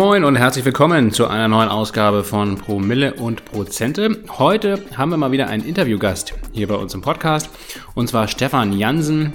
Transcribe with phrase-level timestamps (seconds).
[0.00, 4.16] Moin und herzlich willkommen zu einer neuen Ausgabe von Promille und Prozente.
[4.38, 7.50] Heute haben wir mal wieder einen Interviewgast hier bei uns im Podcast
[7.94, 9.34] und zwar Stefan Jansen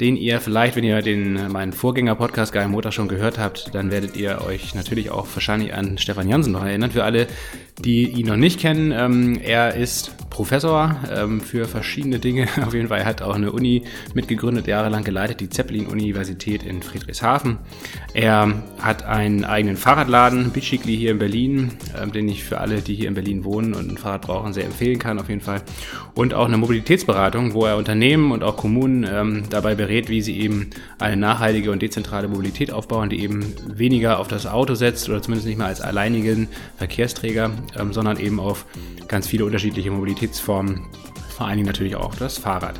[0.00, 4.16] den ihr vielleicht, wenn ihr den meinen Vorgänger-Podcast Geil Motor schon gehört habt, dann werdet
[4.16, 6.90] ihr euch natürlich auch wahrscheinlich an Stefan Jansen noch erinnern.
[6.90, 7.26] Für alle,
[7.78, 12.48] die ihn noch nicht kennen, ähm, er ist Professor ähm, für verschiedene Dinge.
[12.66, 13.82] Auf jeden Fall hat auch eine Uni
[14.14, 17.58] mitgegründet, jahrelang geleitet, die Zeppelin-Universität in Friedrichshafen.
[18.14, 22.94] Er hat einen eigenen Fahrradladen, Bitchikli hier in Berlin, ähm, den ich für alle, die
[22.94, 25.60] hier in Berlin wohnen und ein Fahrrad brauchen, sehr empfehlen kann auf jeden Fall.
[26.14, 30.22] Und auch eine Mobilitätsberatung, wo er Unternehmen und auch Kommunen ähm, dabei berät, berät, wie
[30.22, 35.08] sie eben eine nachhaltige und dezentrale Mobilität aufbauen, die eben weniger auf das Auto setzt
[35.08, 36.46] oder zumindest nicht mehr als alleinigen
[36.76, 38.66] Verkehrsträger, ähm, sondern eben auf
[39.08, 40.82] ganz viele unterschiedliche Mobilitätsformen,
[41.36, 42.78] vor allen Dingen natürlich auch das Fahrrad.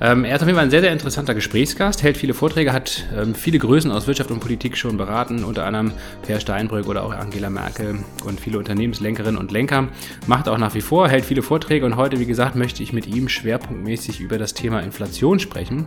[0.00, 3.04] Ähm, er ist auf jeden Fall ein sehr, sehr interessanter Gesprächsgast, hält viele Vorträge, hat
[3.16, 7.12] ähm, viele Größen aus Wirtschaft und Politik schon beraten, unter anderem Per Steinbrück oder auch
[7.12, 9.88] Angela Merkel und viele Unternehmenslenkerinnen und Lenker.
[10.26, 13.06] Macht auch nach wie vor, hält viele Vorträge und heute, wie gesagt, möchte ich mit
[13.06, 15.86] ihm schwerpunktmäßig über das Thema Inflation sprechen.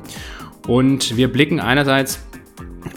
[0.67, 2.21] Und wir blicken einerseits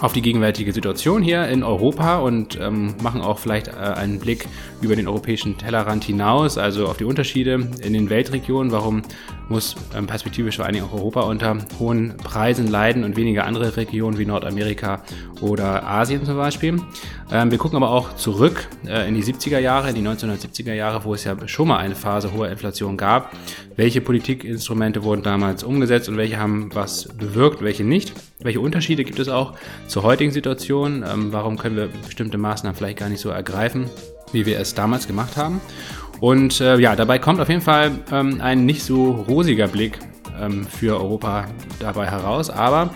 [0.01, 4.47] auf die gegenwärtige Situation hier in Europa und ähm, machen auch vielleicht äh, einen Blick
[4.81, 8.73] über den europäischen Tellerrand hinaus, also auf die Unterschiede in den Weltregionen.
[8.73, 9.03] Warum
[9.49, 13.77] muss ähm, perspektivisch vor allen Dingen auch Europa unter hohen Preisen leiden und weniger andere
[13.77, 15.03] Regionen wie Nordamerika
[15.41, 16.81] oder Asien zum Beispiel?
[17.31, 21.05] Ähm, wir gucken aber auch zurück äh, in die 70er Jahre, in die 1970er Jahre,
[21.05, 23.33] wo es ja schon mal eine Phase hoher Inflation gab.
[23.77, 28.13] Welche Politikinstrumente wurden damals umgesetzt und welche haben was bewirkt, welche nicht?
[28.41, 29.55] Welche Unterschiede gibt es auch
[29.87, 31.05] zur heutigen Situation?
[31.07, 33.91] Ähm, warum können wir bestimmte Maßnahmen vielleicht gar nicht so ergreifen,
[34.33, 35.61] wie wir es damals gemacht haben?
[36.21, 39.99] Und äh, ja, dabei kommt auf jeden Fall ähm, ein nicht so rosiger Blick
[40.41, 41.47] ähm, für Europa
[41.79, 42.51] dabei heraus.
[42.51, 42.95] Aber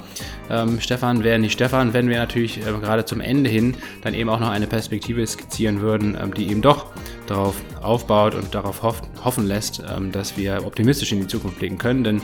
[0.50, 4.30] ähm, Stefan wäre nicht Stefan, wenn wir natürlich äh, gerade zum Ende hin dann eben
[4.30, 6.86] auch noch eine Perspektive skizzieren würden, ähm, die eben doch
[7.26, 11.78] darauf aufbaut und darauf hoff hoffen lässt, ähm, dass wir optimistisch in die Zukunft blicken
[11.78, 12.04] können.
[12.04, 12.22] Denn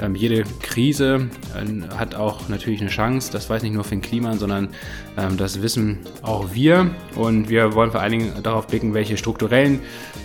[0.00, 3.30] ähm, jede Krise äh, hat auch natürlich eine Chance.
[3.32, 4.68] Das weiß nicht nur Finn Kliman, sondern
[5.16, 6.90] ähm, das wissen auch wir.
[7.14, 9.80] Und wir wollen vor allen Dingen darauf blicken, welche strukturellen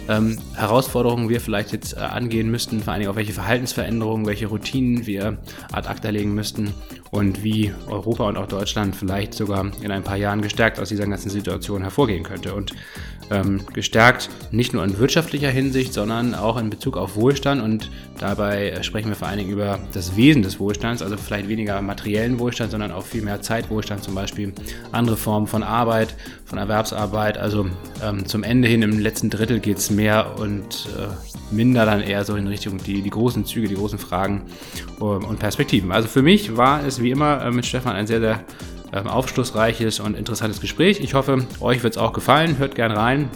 [0.10, 4.48] ähm, Herausforderungen wir vielleicht jetzt äh, angehen müssten, vor allen Dingen auch welche Verhaltensveränderungen, welche
[4.48, 5.38] Routinen wir
[5.72, 6.74] ad acta legen müssten
[7.14, 11.06] und wie Europa und auch Deutschland vielleicht sogar in ein paar Jahren gestärkt aus dieser
[11.06, 12.56] ganzen Situation hervorgehen könnte.
[12.56, 12.74] Und
[13.30, 17.62] ähm, gestärkt nicht nur in wirtschaftlicher Hinsicht, sondern auch in Bezug auf Wohlstand.
[17.62, 21.82] Und dabei sprechen wir vor allen Dingen über das Wesen des Wohlstands, also vielleicht weniger
[21.82, 24.52] materiellen Wohlstand, sondern auch viel mehr Zeitwohlstand, zum Beispiel
[24.92, 27.38] andere Formen von Arbeit, von Erwerbsarbeit.
[27.38, 27.68] Also
[28.04, 32.26] ähm, zum Ende hin im letzten Drittel geht es mehr und äh, minder dann eher
[32.26, 34.44] so in Richtung die, die großen Züge, die großen Fragen
[35.00, 35.92] ähm, und Perspektiven.
[35.92, 38.44] Also für mich war es wie immer äh, mit Stefan ein sehr, sehr
[38.94, 41.00] ähm, aufschlussreiches und interessantes Gespräch.
[41.00, 42.58] Ich hoffe, euch wird es auch gefallen.
[42.58, 43.30] Hört gerne rein.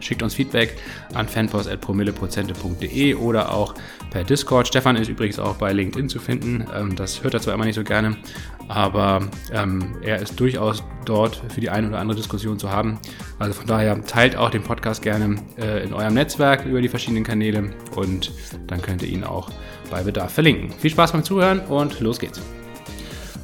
[0.00, 0.76] Schickt uns Feedback
[1.14, 3.74] an fanpost.promilleprozente.de oder auch
[4.10, 4.68] per Discord.
[4.68, 6.66] Stefan ist übrigens auch bei LinkedIn zu finden.
[6.74, 8.16] Ähm, das hört er zwar immer nicht so gerne,
[8.68, 12.98] aber ähm, er ist durchaus dort für die eine oder andere Diskussion zu haben.
[13.38, 17.24] Also von daher teilt auch den Podcast gerne äh, in eurem Netzwerk über die verschiedenen
[17.24, 18.32] Kanäle und
[18.66, 19.50] dann könnt ihr ihn auch
[19.90, 20.70] bei Bedarf verlinken.
[20.78, 22.40] Viel Spaß beim Zuhören und los geht's.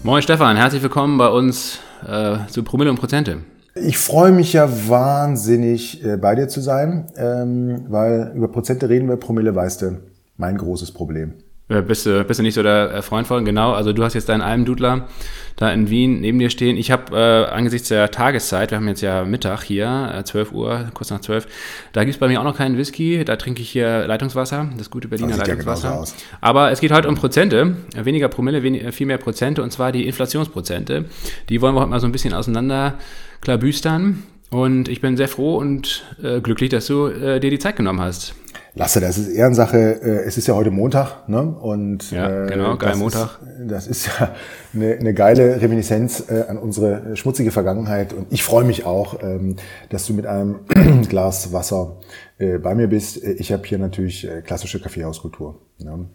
[0.03, 1.79] Moin Stefan, herzlich willkommen bei uns
[2.09, 3.43] äh, zu Promille und Prozente.
[3.75, 9.11] Ich freue mich ja wahnsinnig, äh, bei dir zu sein, ähm, weil über Prozente reden
[9.11, 9.99] wir, Promille weißt du,
[10.39, 11.35] mein großes Problem.
[11.71, 13.45] Äh, bist du, bist du nicht so der äh, Freund von?
[13.45, 15.09] Genau, also du hast jetzt deinen Almdudler
[15.57, 16.77] da in Wien neben dir stehen.
[16.77, 20.91] Ich habe äh, angesichts der Tageszeit, wir haben jetzt ja Mittag hier, äh, 12 Uhr,
[20.95, 21.47] kurz nach 12,
[21.93, 25.07] da gibt's bei mir auch noch keinen Whisky, da trinke ich hier Leitungswasser, das gute
[25.07, 25.89] Berliner das Leitungswasser.
[25.89, 26.05] Ja
[26.41, 30.07] Aber es geht heute um Prozente, weniger Promille, wenig, viel mehr Prozente, und zwar die
[30.07, 31.05] Inflationsprozente.
[31.49, 32.95] Die wollen wir heute mal so ein bisschen auseinander
[33.41, 34.25] klabüstern.
[34.51, 38.01] Und ich bin sehr froh und äh, glücklich, dass du äh, dir die Zeit genommen
[38.01, 38.35] hast.
[38.75, 39.79] Lasse, das ist Ehrensache.
[39.79, 41.43] Äh, es ist ja heute Montag, ne?
[41.43, 43.41] Und ja, äh, genau, geil Montag.
[43.43, 44.35] Ist, das ist ja
[44.73, 48.13] eine, eine geile Reminiszenz äh, an unsere schmutzige Vergangenheit.
[48.13, 49.57] Und ich freue mich auch, ähm,
[49.89, 50.61] dass du mit einem
[51.09, 51.97] Glas Wasser
[52.39, 53.23] äh, bei mir bist.
[53.25, 55.61] Ich habe hier natürlich äh, klassische Kaffeehauskultur.
[55.79, 56.07] Ne?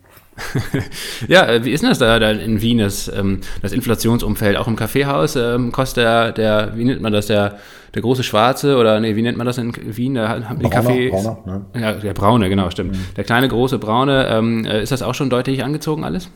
[1.27, 4.57] ja, äh, wie ist denn das da, in Wien, das, ähm, das Inflationsumfeld?
[4.57, 7.57] Auch im Kaffeehaus ähm, kostet der, der, wie nennt man das, der,
[7.93, 10.15] der große Schwarze oder nee, wie nennt man das in Wien?
[10.15, 11.09] Da haben die Kaffee.
[11.09, 11.65] Brauner, ne?
[11.79, 12.93] Ja, der Braune, genau, stimmt.
[12.93, 13.15] Mhm.
[13.15, 16.29] Der kleine, große Braune, ähm, äh, ist das auch schon deutlich angezogen alles?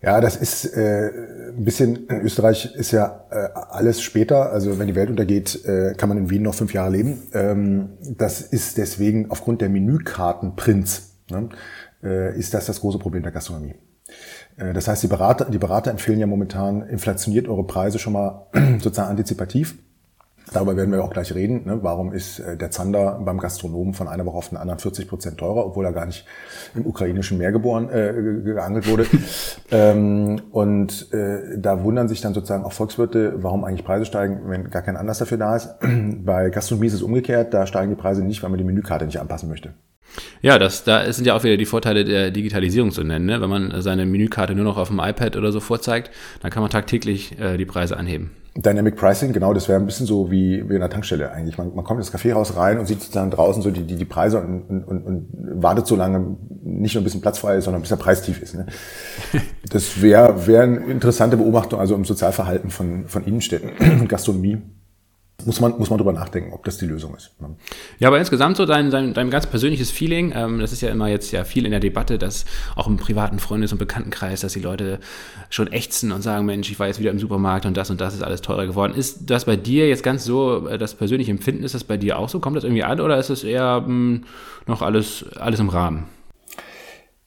[0.00, 1.10] Ja, das ist äh,
[1.56, 5.94] ein bisschen, in Österreich ist ja äh, alles später, also wenn die Welt untergeht, äh,
[5.96, 7.22] kann man in Wien noch fünf Jahre leben.
[7.32, 11.14] Ähm, das ist deswegen aufgrund der Menükartenprints.
[11.30, 11.48] Ne?
[12.02, 13.74] Äh, ist das das große Problem der Gastronomie.
[14.56, 18.46] Äh, das heißt, die Berater, die Berater empfehlen ja momentan, inflationiert eure Preise schon mal
[18.80, 19.76] sozusagen antizipativ.
[20.52, 21.66] Darüber werden wir auch gleich reden.
[21.66, 21.80] Ne?
[21.82, 25.38] Warum ist äh, der Zander beim Gastronomen von einer Woche auf den anderen 40 Prozent
[25.38, 26.24] teurer, obwohl er gar nicht
[26.74, 28.14] im ukrainischen Meer geboren, äh,
[28.44, 29.06] geangelt wurde.
[29.70, 34.70] ähm, und äh, da wundern sich dann sozusagen auch Volkswirte, warum eigentlich Preise steigen, wenn
[34.70, 35.68] gar kein Anlass dafür da ist.
[36.24, 39.20] Bei Gastronomie ist es umgekehrt, da steigen die Preise nicht, weil man die Menükarte nicht
[39.20, 39.74] anpassen möchte.
[40.42, 43.26] Ja, das, da sind ja auch wieder die Vorteile der Digitalisierung zu nennen.
[43.26, 43.40] Ne?
[43.40, 46.10] Wenn man seine Menükarte nur noch auf dem iPad oder so vorzeigt,
[46.40, 48.30] dann kann man tagtäglich äh, die Preise anheben.
[48.56, 51.58] Dynamic Pricing, genau, das wäre ein bisschen so wie, wie in der Tankstelle eigentlich.
[51.58, 54.40] Man, man kommt ins Kaffeehaus rein und sieht dann draußen so die, die, die Preise
[54.40, 57.90] und, und, und, und wartet so lange, nicht nur ein bisschen platzfrei ist, sondern bis
[57.90, 58.54] der Preis tief ist.
[58.54, 58.66] Ne?
[59.70, 64.62] Das wäre wär eine interessante Beobachtung, also im Sozialverhalten von, von Innenstädten, Gastronomie
[65.44, 67.40] muss man, muss man drüber nachdenken, ob das die Lösung ist.
[67.40, 67.54] Ne?
[68.00, 71.08] Ja, aber insgesamt so dein, dein, dein ganz persönliches Feeling, ähm, das ist ja immer
[71.08, 72.44] jetzt ja viel in der Debatte, dass
[72.74, 74.98] auch im privaten Freundes- und Bekanntenkreis, dass die Leute
[75.48, 78.14] schon ächzen und sagen, Mensch, ich war jetzt wieder im Supermarkt und das und das
[78.14, 78.94] ist alles teurer geworden.
[78.94, 82.18] Ist das bei dir jetzt ganz so, äh, das persönliche Empfinden, ist das bei dir
[82.18, 82.40] auch so?
[82.40, 84.24] Kommt das irgendwie an oder ist es eher mh, hm,
[84.66, 86.06] noch alles, alles im Rahmen?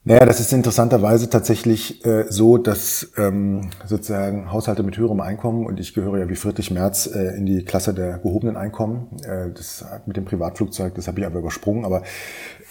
[0.03, 5.79] Naja, das ist interessanterweise tatsächlich äh, so, dass ähm, sozusagen Haushalte mit höherem Einkommen, und
[5.79, 9.85] ich gehöre ja wie Friedrich Merz äh, in die Klasse der gehobenen Einkommen, äh, das
[10.07, 12.01] mit dem Privatflugzeug, das habe ich aber übersprungen, aber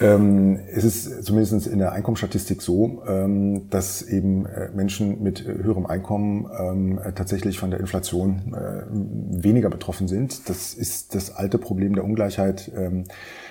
[0.01, 5.55] ähm, es ist zumindest in der Einkommensstatistik so, ähm, dass eben äh, Menschen mit äh,
[5.63, 10.49] höherem Einkommen ähm, äh, tatsächlich von der Inflation äh, weniger betroffen sind.
[10.49, 13.05] Das ist das alte Problem der Ungleichheit ähm,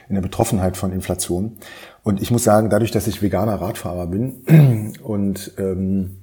[0.10, 1.58] in der Betroffenheit von Inflation.
[2.04, 6.18] Und ich muss sagen, dadurch, dass ich veganer Radfahrer bin und ähm,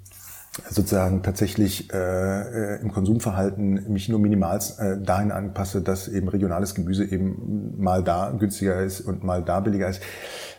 [0.71, 6.75] sozusagen tatsächlich äh, äh, im Konsumverhalten mich nur minimal äh, dahin anpasse, dass eben regionales
[6.75, 10.01] Gemüse eben mal da günstiger ist und mal da billiger ist,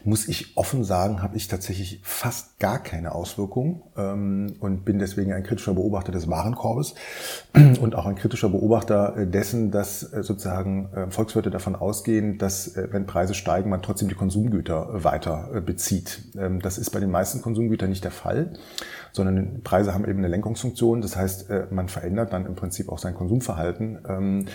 [0.04, 5.34] muss ich offen sagen, habe ich tatsächlich fast gar keine Auswirkungen ähm, und bin deswegen
[5.34, 6.96] ein kritischer Beobachter des Warenkorbes
[7.82, 12.76] und auch ein kritischer Beobachter äh, dessen, dass äh, sozusagen äh, Volkswirte davon ausgehen, dass
[12.76, 16.22] äh, wenn Preise steigen, man trotzdem die Konsumgüter weiter äh, bezieht.
[16.38, 18.54] Ähm, das ist bei den meisten Konsumgütern nicht der Fall,
[19.18, 21.02] sondern Preise haben eben eine Lenkungsfunktion.
[21.02, 24.00] Das heißt, äh, man verändert dann im Prinzip auch sein Konsumverhalten.
[24.08, 24.46] Ähm,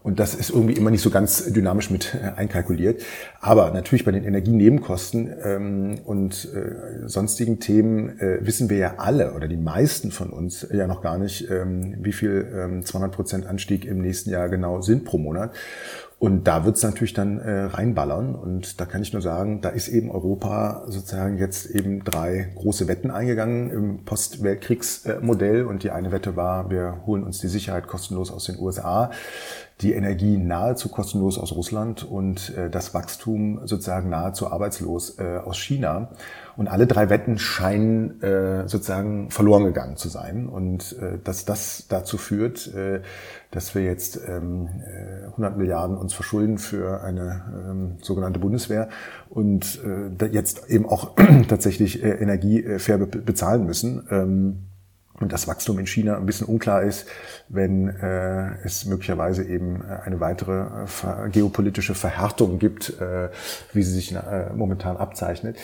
[0.00, 3.02] und das ist irgendwie immer nicht so ganz dynamisch mit äh, einkalkuliert.
[3.40, 9.48] Aber natürlich bei den Energienebenkosten ähm, und äh, sonstigen Themen wissen wir ja alle oder
[9.48, 13.84] die meisten von uns ja noch gar nicht, ähm, wie viel ähm, 200 Prozent Anstieg
[13.84, 15.52] im nächsten Jahr genau sind pro Monat.
[16.18, 18.34] Und da wird's natürlich dann äh, reinballern.
[18.34, 22.88] Und da kann ich nur sagen, da ist eben Europa sozusagen jetzt eben drei große
[22.88, 25.64] Wetten eingegangen im Postweltkriegsmodell.
[25.64, 29.10] Und die eine Wette war, wir holen uns die Sicherheit kostenlos aus den USA
[29.80, 35.56] die Energie nahezu kostenlos aus Russland und äh, das Wachstum sozusagen nahezu arbeitslos äh, aus
[35.56, 36.10] China.
[36.56, 40.48] Und alle drei Wetten scheinen äh, sozusagen verloren gegangen zu sein.
[40.48, 43.02] Und äh, dass das dazu führt, äh,
[43.50, 44.68] dass wir jetzt ähm,
[45.26, 48.88] 100 äh, Milliarden uns verschulden für eine ähm, sogenannte Bundeswehr
[49.30, 51.12] und äh, jetzt eben auch
[51.48, 54.06] tatsächlich äh, Energie äh, fair be bezahlen müssen.
[54.10, 54.58] Ähm,
[55.20, 57.08] und das Wachstum in China ein bisschen unklar ist,
[57.48, 63.30] wenn äh, es möglicherweise eben äh, eine weitere äh, geopolitische Verhärtung gibt, äh,
[63.72, 65.56] wie sie sich äh, momentan abzeichnet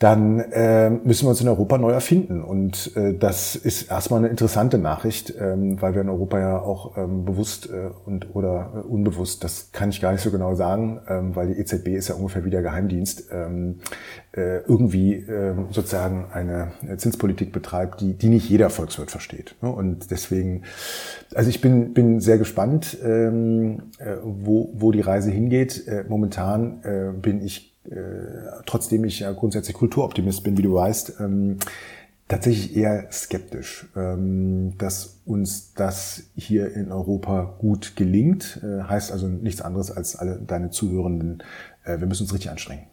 [0.00, 2.42] dann äh, müssen wir uns in Europa neu erfinden.
[2.42, 6.96] Und äh, das ist erstmal eine interessante Nachricht, ähm, weil wir in Europa ja auch
[6.96, 11.02] ähm, bewusst äh, und oder äh, unbewusst, das kann ich gar nicht so genau sagen,
[11.06, 13.80] ähm, weil die EZB ist ja ungefähr wie der Geheimdienst, ähm,
[14.32, 19.56] äh, irgendwie äh, sozusagen eine Zinspolitik betreibt, die, die nicht jeder Volkswirt versteht.
[19.60, 19.70] Ne?
[19.70, 20.62] Und deswegen,
[21.34, 25.86] also ich bin, bin sehr gespannt, ähm, äh, wo, wo die Reise hingeht.
[25.86, 27.69] Äh, momentan äh, bin ich
[28.66, 31.58] trotzdem ich ja grundsätzlich Kulturoptimist bin, wie du weißt, ähm,
[32.30, 38.60] tatsächlich eher skeptisch, ähm, dass uns das hier in Europa gut gelingt.
[38.62, 41.42] Äh, heißt also nichts anderes als alle deine Zuhörenden,
[41.84, 42.84] äh, wir müssen uns richtig anstrengen.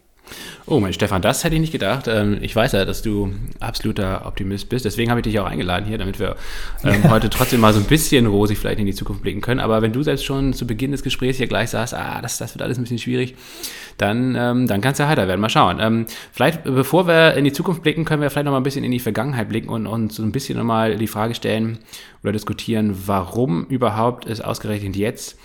[0.66, 2.08] Oh, mein Stefan, das hätte ich nicht gedacht.
[2.08, 4.86] Ähm, ich weiß ja, dass du absoluter Optimist bist.
[4.86, 6.36] Deswegen habe ich dich auch eingeladen hier, damit wir
[6.84, 9.60] ähm, heute trotzdem mal so ein bisschen rosig vielleicht in die Zukunft blicken können.
[9.60, 12.54] Aber wenn du selbst schon zu Beginn des Gesprächs hier gleich sagst, ah, das, das
[12.54, 13.36] wird alles ein bisschen schwierig,
[13.98, 15.42] dann, ähm, dann kannst du heiter werden.
[15.42, 16.08] Mal schauen.
[16.32, 18.92] vielleicht, bevor wir in die Zukunft blicken, können wir vielleicht noch mal ein bisschen in
[18.92, 21.80] die Vergangenheit blicken und uns so ein bisschen nochmal die Frage stellen
[22.24, 25.38] oder diskutieren, warum überhaupt es ausgerechnet jetzt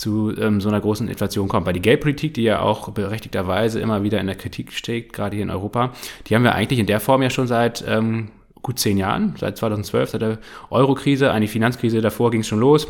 [0.00, 1.66] zu ähm, so einer großen Inflation kommt.
[1.66, 5.42] Weil die Geldpolitik, die ja auch berechtigterweise immer wieder in der Kritik steht, gerade hier
[5.42, 5.92] in Europa,
[6.26, 8.30] die haben wir eigentlich in der Form ja schon seit ähm,
[8.62, 10.38] gut zehn Jahren, seit 2012, seit der
[10.70, 12.88] Euro-Krise, eine Finanzkrise davor ging es schon los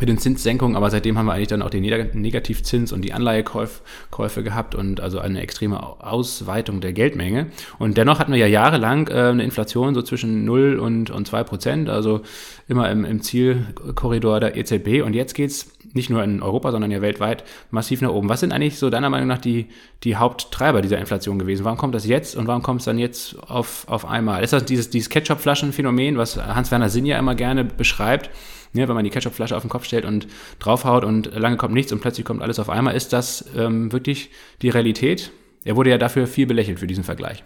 [0.00, 4.42] mit den Zinssenkungen, aber seitdem haben wir eigentlich dann auch den Negativzins und die Anleihekäufe
[4.42, 7.46] gehabt und also eine extreme Ausweitung der Geldmenge.
[7.78, 11.44] Und dennoch hatten wir ja jahrelang äh, eine Inflation so zwischen 0 und, und 2
[11.44, 12.22] Prozent, also
[12.66, 15.02] immer im, im Zielkorridor der EZB.
[15.04, 18.28] Und jetzt geht's nicht nur in Europa, sondern ja weltweit massiv nach oben.
[18.28, 19.66] Was sind eigentlich so deiner Meinung nach die,
[20.02, 21.64] die Haupttreiber dieser Inflation gewesen?
[21.64, 24.42] Warum kommt das jetzt und warum kommt es dann jetzt auf, auf einmal?
[24.42, 28.30] Ist das dieses, dieses Ketchup-Flaschen-Phänomen, was Hans-Werner Sinn ja immer gerne beschreibt?
[28.74, 30.26] Ja, wenn man die Ketchupflasche auf den Kopf stellt und
[30.58, 34.30] draufhaut und lange kommt nichts und plötzlich kommt alles auf einmal, ist das ähm, wirklich
[34.62, 35.30] die Realität?
[35.64, 37.44] Er wurde ja dafür viel belächelt für diesen Vergleich.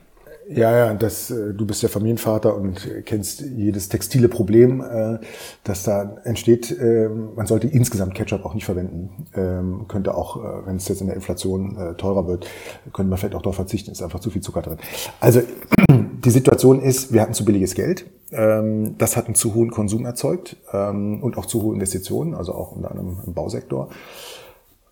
[0.51, 5.19] Ja, ja, das, äh, du bist ja Familienvater und kennst jedes textile Problem, äh,
[5.63, 6.75] das da entsteht.
[6.81, 9.27] Ähm, man sollte insgesamt Ketchup auch nicht verwenden.
[9.37, 12.47] Ähm, könnte auch, äh, wenn es jetzt in der Inflation teurer wird,
[12.93, 13.91] könnte man vielleicht auch darauf verzichten.
[13.91, 14.79] Ist einfach zu viel Zucker drin.
[15.21, 15.43] Also
[16.25, 18.07] die Situation ist, wir hatten zu billiges Geld.
[18.33, 22.73] Ähm, das hat einen zu hohen Konsum erzeugt und auch zu hohe Investitionen, also auch
[22.73, 23.89] unter anderem im Bausektor.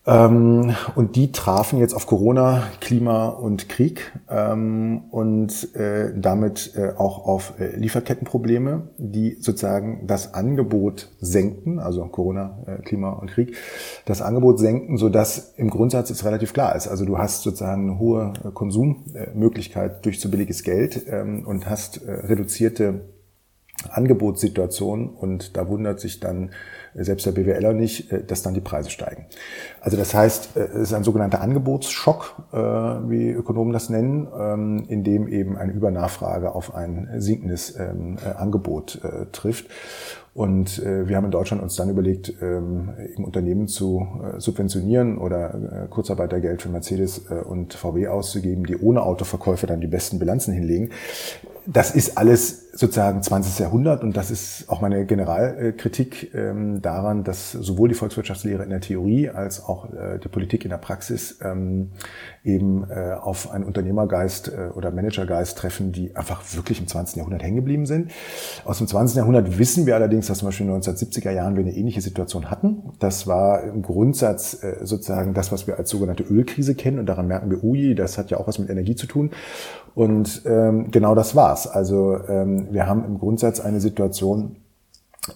[0.07, 6.93] Ähm, und die trafen jetzt auf Corona, Klima und Krieg ähm, und äh, damit äh,
[6.97, 13.57] auch auf äh, Lieferkettenprobleme, die sozusagen das Angebot senken, also Corona, Klima und Krieg,
[14.05, 16.87] das Angebot senken, so dass im Grundsatz es relativ klar ist.
[16.87, 23.01] Also du hast sozusagen eine hohe Konsummöglichkeit durch zu billiges Geld ähm, und hast reduzierte
[23.91, 26.51] Angebotssituation und da wundert sich dann
[27.05, 29.27] selbst der BWLer nicht, äh, dass dann die Preise steigen.
[29.81, 34.85] Also das heißt, äh, es ist ein sogenannter Angebotsschock, äh, wie Ökonomen das nennen, ähm,
[34.89, 39.01] in dem eben eine Übernachfrage auf ein sinkendes ähm, Angebot
[39.33, 39.67] trifft.
[40.35, 46.69] Und wir haben in Deutschland uns dann überlegt, ähm, Unternehmen zu subventionieren oder Kurzarbeitergeld für
[46.69, 50.91] Mercedes und VW auszugeben, die ohne Autoverkäufe dann die besten Bilanzen hinlegen
[51.67, 53.59] das ist alles sozusagen 20.
[53.59, 58.81] Jahrhundert und das ist auch meine Generalkritik ähm, daran, dass sowohl die Volkswirtschaftslehre in der
[58.81, 61.93] Theorie als auch äh, die Politik in der Praxis ähm,
[62.45, 67.17] eben äh, auf einen Unternehmergeist äh, oder Managergeist treffen, die einfach wirklich im 20.
[67.17, 68.11] Jahrhundert hängen geblieben sind.
[68.65, 69.17] Aus dem 20.
[69.17, 72.51] Jahrhundert wissen wir allerdings, dass zum Beispiel in den 1970er Jahren wir eine ähnliche Situation
[72.51, 72.83] hatten.
[72.99, 77.27] Das war im Grundsatz äh, sozusagen das, was wir als sogenannte Ölkrise kennen und daran
[77.27, 79.31] merken wir, ui, das hat ja auch was mit Energie zu tun.
[79.97, 81.67] Und ähm, genau das war's.
[81.67, 84.57] Also ähm, wir haben im Grundsatz eine Situation,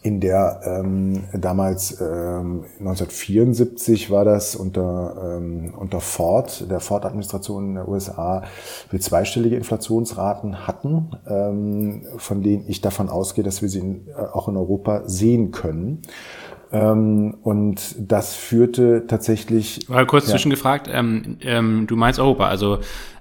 [0.03, 7.75] in der ähm, damals ähm, 1974 war das unter, ähm, unter Ford, der Ford-Administration in
[7.77, 8.43] der USA,
[8.91, 14.13] wir zweistellige Inflationsraten hatten, ähm, von denen ich davon ausgehe, dass wir sie in, äh,
[14.13, 16.03] auch in Europa sehen können.
[16.73, 19.89] Ähm, und das führte tatsächlich.
[19.89, 20.33] Mal kurz ja.
[20.33, 22.79] zwischengefragt, ähm, ähm, du meinst Europa, also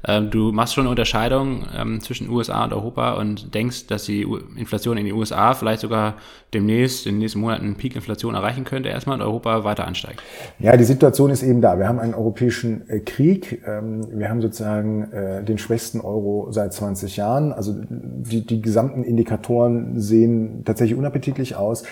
[0.08, 4.26] ähm, du machst schon eine Unterscheidung ähm, zwischen USA und Europa und denkst, dass die
[4.56, 6.16] Inflation in den USA vielleicht sogar
[6.54, 10.22] demnächst, in den nächsten Monaten Peak-Inflation erreichen könnte, erstmal und Europa weiter ansteigt.
[10.58, 11.78] Ja, die Situation ist eben da.
[11.78, 13.62] Wir haben einen europäischen äh, Krieg.
[13.68, 17.54] Ähm, wir haben sozusagen äh, den schwächsten Euro seit 20 Jahren.
[17.54, 21.84] Also die, die gesamten Indikatoren sehen tatsächlich unappetitlich aus,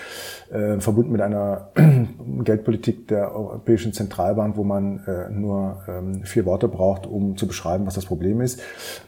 [0.50, 1.68] äh, verbunden mit einer
[2.44, 5.00] Geldpolitik der Europäischen Zentralbank, wo man
[5.30, 5.82] nur
[6.24, 8.60] vier Worte braucht, um zu beschreiben, was das Problem ist.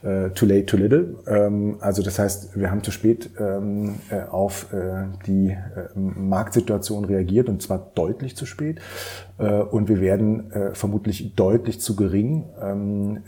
[0.02, 1.16] Äh, too late, too little.
[1.26, 5.56] Ähm, also das heißt, wir haben zu spät ähm, äh, auf äh, die äh,
[5.94, 8.80] Marktsituation reagiert und zwar deutlich zu spät.
[9.40, 13.22] Äh, und wir werden äh, vermutlich deutlich zu gering ähm,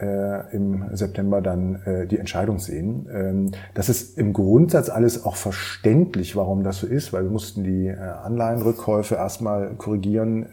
[0.52, 3.08] im September dann die Entscheidung sehen.
[3.12, 7.64] Ähm, das ist im Grundsatz alles auch verständlich, warum das so ist, weil wir mussten
[7.64, 10.46] die Anleihenrückkäufe erstmal korrigieren.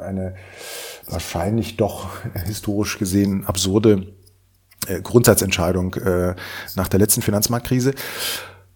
[0.00, 0.34] Eine
[1.08, 2.08] wahrscheinlich doch
[2.44, 4.06] historisch gesehen absurde
[5.02, 6.34] Grundsatzentscheidung äh,
[6.76, 7.94] nach der letzten Finanzmarktkrise.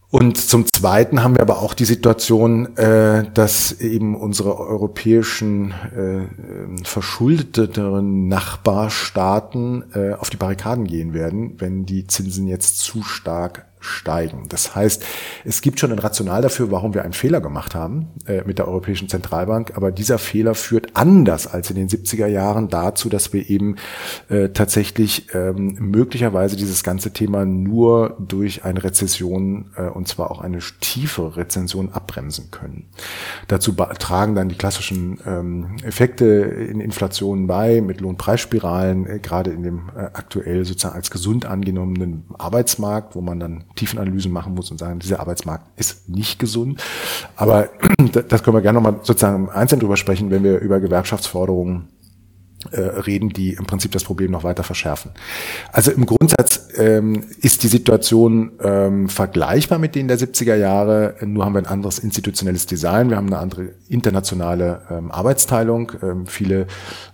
[0.08, 6.84] Und zum Zweiten haben wir aber auch die Situation, äh, dass eben unsere europäischen äh,
[6.84, 14.44] verschuldeteren Nachbarstaaten äh, auf die Barrikaden gehen werden, wenn die Zinsen jetzt zu stark steigen.
[14.48, 15.04] Das heißt,
[15.44, 18.68] es gibt schon ein Rational dafür, warum wir einen Fehler gemacht haben äh, mit der
[18.68, 23.48] Europäischen Zentralbank, aber dieser Fehler führt anders als in den 70er Jahren dazu, dass wir
[23.48, 23.76] eben
[24.28, 30.40] äh, tatsächlich ähm, möglicherweise dieses ganze Thema nur durch eine Rezession äh, und zwar auch
[30.40, 32.86] eine tiefe Rezension abbremsen können.
[33.48, 39.62] Dazu tragen dann die klassischen ähm, Effekte in Inflationen bei, mit Lohnpreisspiralen, äh, gerade in
[39.62, 44.78] dem äh, aktuell sozusagen als gesund angenommenen Arbeitsmarkt, wo man dann Tiefenanalysen machen muss und
[44.78, 46.82] sagen, dieser Arbeitsmarkt ist nicht gesund.
[47.36, 47.68] Aber
[48.28, 51.88] das können wir gerne nochmal sozusagen einzeln drüber sprechen, wenn wir über Gewerkschaftsforderungen
[52.72, 55.10] äh, reden, die im Prinzip das Problem noch weiter verschärfen.
[55.72, 61.44] Also im Grundsatz ähm, ist die Situation ähm, vergleichbar mit denen der 70er Jahre, nur
[61.44, 65.92] haben wir ein anderes institutionelles Design, wir haben eine andere internationale ähm, Arbeitsteilung.
[66.02, 66.66] Ähm, viele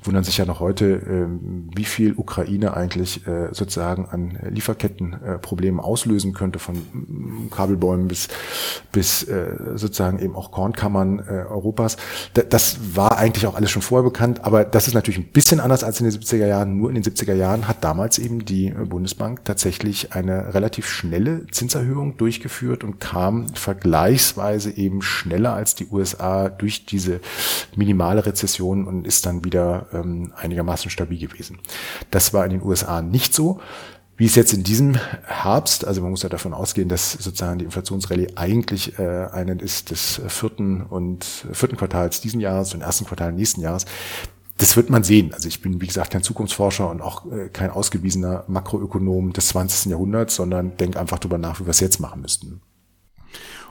[0.03, 5.83] wundern sich ja noch heute, ähm, wie viel Ukraine eigentlich äh, sozusagen an Lieferkettenproblemen äh,
[5.83, 8.29] auslösen könnte, von mm, Kabelbäumen bis,
[8.93, 11.97] bis äh, sozusagen eben auch Kornkammern äh, Europas.
[12.37, 15.42] D das war eigentlich auch alles schon vorher bekannt, aber das ist natürlich ein bisschen
[15.61, 16.77] anders als in den 70er Jahren.
[16.77, 22.17] Nur in den 70er Jahren hat damals eben die Bundesbank tatsächlich eine relativ schnelle Zinserhöhung
[22.17, 27.21] durchgeführt und kam vergleichsweise eben schneller als die USA durch diese
[27.77, 31.59] minimale Rezession und ist dann wieder ähm, einigermaßen stabil gewesen.
[32.11, 33.61] Das war in den USA nicht so.
[34.23, 34.95] Wie es jetzt in diesem
[35.27, 39.91] Herbst, also man muss ja davon ausgehen, dass sozusagen die Inflationsrallye eigentlich äh, eine ist
[39.91, 43.87] des vierten und vierten Quartals diesen Jahres und ersten Quartal nächsten Jahres,
[44.63, 45.35] das wird man sehen.
[45.35, 49.91] Also ich bin, wie gesagt, kein Zukunftsforscher und auch äh, kein ausgewiesener Makroökonom des 20.
[49.91, 52.61] Jahrhunderts, sondern denke einfach darüber nach, wie wir es jetzt machen müssten.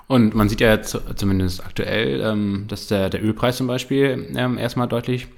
[0.08, 4.58] Und man sieht ja jetzt zumindest aktuell, ähm, dass der, der Ölpreis zum Beispiel ähm,
[4.58, 5.30] erstmal deutlich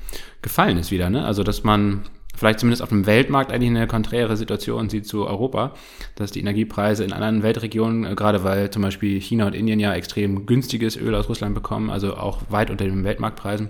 [0.41, 1.11] gefallen ist wieder.
[1.11, 1.23] Ne?
[1.23, 2.01] Also dass man
[2.33, 5.73] vielleicht zumindest auf dem Weltmarkt eigentlich eine konträre Situation sieht zu Europa,
[6.15, 9.93] dass die Energiepreise in anderen Weltregionen, äh, gerade weil zum Beispiel China und Indien ja
[9.93, 13.69] extrem günstiges Öl aus Russland bekommen, also auch weit unter den Weltmarktpreisen,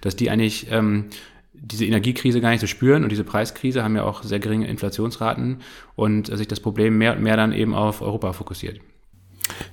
[0.00, 1.06] dass die eigentlich ähm,
[1.54, 5.58] diese Energiekrise gar nicht so spüren und diese Preiskrise haben ja auch sehr geringe Inflationsraten
[5.94, 8.80] und sich das Problem mehr und mehr dann eben auf Europa fokussiert.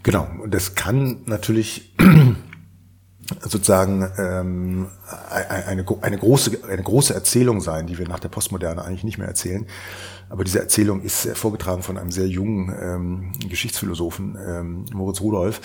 [0.03, 1.93] Genau, und das kann natürlich
[3.41, 4.87] sozusagen ähm,
[5.29, 9.27] eine, eine, große, eine große Erzählung sein, die wir nach der Postmoderne eigentlich nicht mehr
[9.27, 9.65] erzählen.
[10.29, 15.59] Aber diese Erzählung ist vorgetragen von einem sehr jungen ähm, Geschichtsphilosophen, ähm, Moritz Rudolf,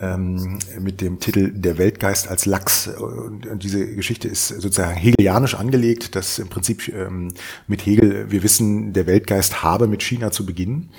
[0.00, 2.88] ähm, mit dem Titel Der Weltgeist als Lachs.
[2.88, 7.32] Und, und diese Geschichte ist sozusagen hegelianisch angelegt, dass im Prinzip ähm,
[7.66, 10.90] mit Hegel, wir wissen, der Weltgeist habe mit China zu beginnen.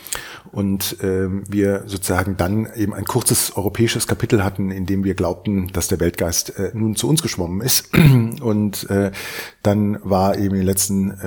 [0.52, 5.68] Und ähm, wir sozusagen dann eben ein kurzes europäisches Kapitel hatten, in dem wir glaubten,
[5.74, 7.90] dass der Weltgeist äh, nun zu uns geschwommen ist.
[8.42, 9.12] Und äh,
[9.68, 11.20] dann war eben in den letzten, äh,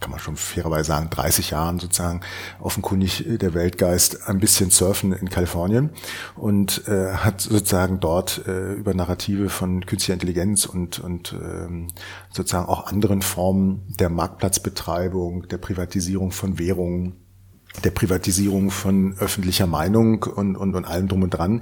[0.00, 2.22] kann man schon fairerweise sagen, 30 Jahren sozusagen
[2.58, 5.90] offenkundig der Weltgeist ein bisschen surfen in Kalifornien
[6.36, 11.88] und äh, hat sozusagen dort äh, über Narrative von künstlicher Intelligenz und, und ähm,
[12.30, 17.27] sozusagen auch anderen Formen der Marktplatzbetreibung, der Privatisierung von Währungen,
[17.84, 21.60] der Privatisierung von öffentlicher Meinung und, und, und allem drum und dran,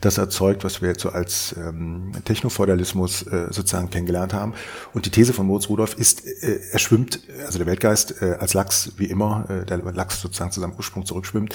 [0.00, 4.54] das erzeugt, was wir jetzt so als ähm, Technofeudalismus äh, sozusagen kennengelernt haben.
[4.94, 8.54] Und die These von Moritz Rudolph ist, äh, er schwimmt, also der Weltgeist äh, als
[8.54, 11.54] Lachs, wie immer, äh, der Lachs sozusagen zu seinem Ursprung zurückschwimmt,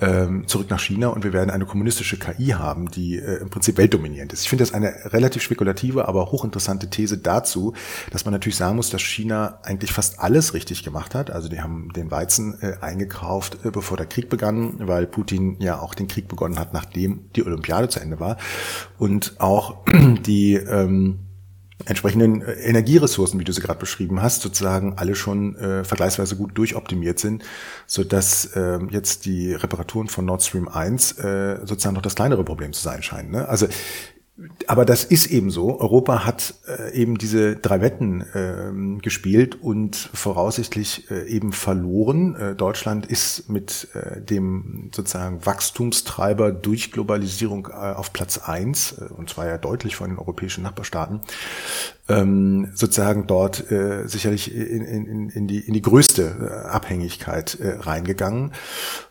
[0.00, 3.78] ähm, zurück nach China und wir werden eine kommunistische KI haben, die äh, im Prinzip
[3.78, 4.42] weltdominierend ist.
[4.42, 7.74] Ich finde das eine relativ spekulative, aber hochinteressante These dazu,
[8.10, 11.30] dass man natürlich sagen muss, dass China eigentlich fast alles richtig gemacht hat.
[11.30, 15.80] Also die haben den Weizen äh, eingekauft, äh, bevor der Krieg begann, weil Putin ja
[15.80, 18.36] auch den Krieg begonnen hat, nachdem die Olympiade zu Ende war.
[18.98, 19.84] Und auch
[20.26, 21.20] die ähm,
[21.84, 26.56] entsprechenden äh, Energieressourcen, wie du sie gerade beschrieben hast, sozusagen alle schon äh, vergleichsweise gut
[26.56, 27.44] durchoptimiert sind,
[27.86, 32.44] so dass äh, jetzt die Reparaturen von Nord Stream 1 äh, sozusagen noch das kleinere
[32.44, 33.30] Problem zu sein scheinen.
[33.30, 33.48] Ne?
[33.48, 33.66] Also
[34.66, 35.80] aber das ist eben so.
[35.80, 42.36] Europa hat äh, eben diese drei Wetten äh, gespielt und voraussichtlich äh, eben verloren.
[42.36, 49.30] Äh, Deutschland ist mit äh, dem sozusagen Wachstumstreiber durch Globalisierung äh, auf Platz eins und
[49.30, 51.20] zwar ja deutlich von den europäischen Nachbarstaaten
[52.08, 57.78] ähm, sozusagen dort äh, sicherlich in, in, in, die, in die größte äh, Abhängigkeit äh,
[57.80, 58.52] reingegangen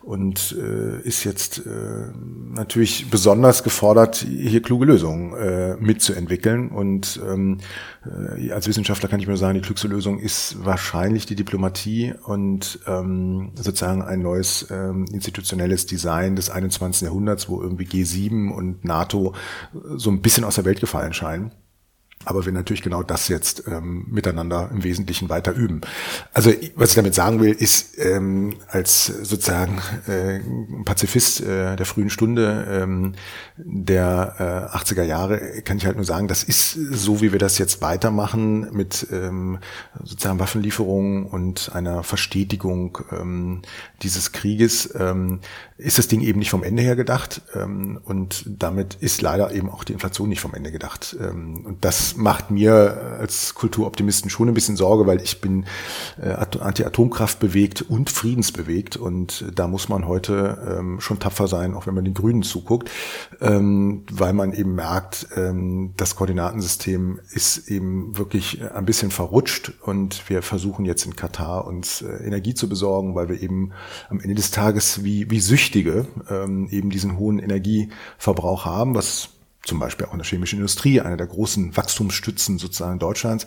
[0.02, 2.06] und äh, ist jetzt äh,
[2.54, 6.70] natürlich besonders gefordert, hier kluge Lösungen äh, mitzuentwickeln.
[6.70, 7.58] Und ähm,
[8.04, 12.80] äh, als Wissenschaftler kann ich mir sagen, die klügste Lösung ist wahrscheinlich die Diplomatie und
[12.86, 17.02] ähm, sozusagen ein neues ähm, institutionelles Design des 21.
[17.02, 19.34] Jahrhunderts, wo irgendwie G7 und NATO
[19.96, 21.52] so ein bisschen aus der Welt gefallen scheinen
[22.26, 25.80] aber wir natürlich genau das jetzt ähm, miteinander im Wesentlichen weiter üben.
[26.34, 30.40] Also was ich damit sagen will, ist ähm, als sozusagen äh,
[30.84, 33.14] Pazifist äh, der frühen Stunde ähm,
[33.56, 37.58] der äh, 80er Jahre kann ich halt nur sagen, das ist so, wie wir das
[37.58, 39.58] jetzt weitermachen mit ähm,
[40.02, 43.62] sozusagen Waffenlieferungen und einer Verstetigung ähm,
[44.02, 45.40] dieses Krieges, ähm,
[45.78, 49.68] ist das Ding eben nicht vom Ende her gedacht ähm, und damit ist leider eben
[49.68, 51.14] auch die Inflation nicht vom Ende gedacht.
[51.20, 55.66] Ähm, und das macht mir als Kulturoptimisten schon ein bisschen Sorge, weil ich bin
[56.20, 61.86] äh, Anti-Atomkraft bewegt und friedensbewegt und da muss man heute ähm, schon tapfer sein, auch
[61.86, 62.90] wenn man den Grünen zuguckt,
[63.42, 70.28] ähm, weil man eben merkt, ähm, das Koordinatensystem ist eben wirklich ein bisschen verrutscht und
[70.30, 73.72] wir versuchen jetzt in Katar uns äh, Energie zu besorgen, weil wir eben
[74.08, 79.30] am Ende des Tages wie, wie Süchtige ähm, eben diesen hohen Energieverbrauch haben, was
[79.64, 83.46] zum Beispiel auch in der chemischen Industrie, einer der großen Wachstumsstützen sozusagen Deutschlands.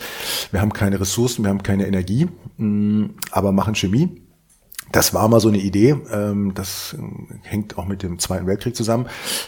[0.52, 2.28] Wir haben keine Ressourcen, wir haben keine Energie,
[2.58, 4.22] mm, aber machen Chemie.
[4.92, 5.96] Das war mal so eine Idee.
[6.12, 6.96] Ähm, das
[7.44, 9.06] hängt auch mit dem Zweiten Weltkrieg zusammen,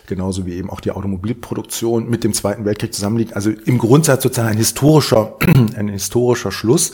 [0.07, 3.35] genauso wie eben auch die Automobilproduktion mit dem Zweiten Weltkrieg zusammenliegt.
[3.35, 5.35] Also im Grundsatz sozusagen ein historischer,
[5.75, 6.93] ein historischer Schluss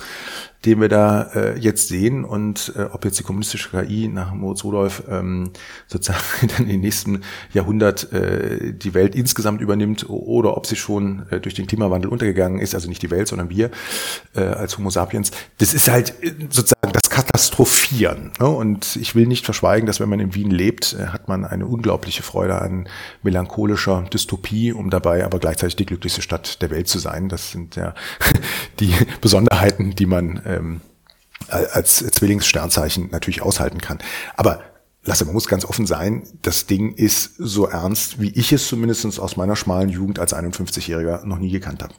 [0.66, 4.64] den wir da äh, jetzt sehen und äh, ob jetzt die kommunistische KI nach Moritz
[4.64, 5.52] Rudolf ähm,
[5.88, 6.20] sozusagen
[6.58, 7.22] dann im nächsten
[7.54, 12.60] Jahrhundert äh, die Welt insgesamt übernimmt oder ob sie schon äh, durch den Klimawandel untergegangen
[12.60, 13.70] ist, also nicht die Welt, sondern wir
[14.36, 15.32] äh, als Homo sapiens.
[15.60, 18.32] Das ist halt äh, sozusagen das Katastrophieren.
[18.40, 18.48] Ne?
[18.48, 21.66] Und ich will nicht verschweigen, dass wenn man in Wien lebt, äh, hat man eine
[21.66, 22.88] unglaubliche Freude an
[23.24, 27.30] melancholischer Dystopie, um dabei aber gleichzeitig die glücklichste Stadt der Welt zu sein.
[27.30, 27.94] Das sind ja
[28.80, 30.82] die Besonderheiten, die man ähm,
[31.50, 34.00] als Zwillingssternzeichen natürlich aushalten kann.
[34.36, 34.62] Aber
[35.08, 39.20] Lasse, man muss ganz offen sein, das Ding ist so ernst, wie ich es zumindest
[39.20, 41.94] aus meiner schmalen Jugend als 51-Jähriger noch nie gekannt habe.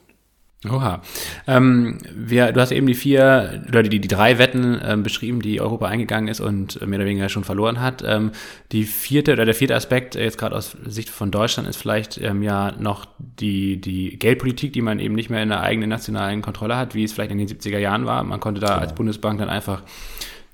[0.67, 1.01] Oha.
[1.47, 5.61] Ähm, wir, du hast eben die vier oder die, die drei Wetten ähm, beschrieben, die
[5.61, 8.03] Europa eingegangen ist und mehr oder weniger schon verloren hat.
[8.05, 8.31] Ähm,
[8.73, 12.17] die vierte oder der vierte Aspekt, äh, jetzt gerade aus Sicht von Deutschland, ist vielleicht
[12.17, 16.41] ähm, ja noch die, die Geldpolitik, die man eben nicht mehr in der eigenen nationalen
[16.41, 18.21] Kontrolle hat, wie es vielleicht in den 70er Jahren war.
[18.25, 18.77] Man konnte da ja.
[18.79, 19.81] als Bundesbank dann einfach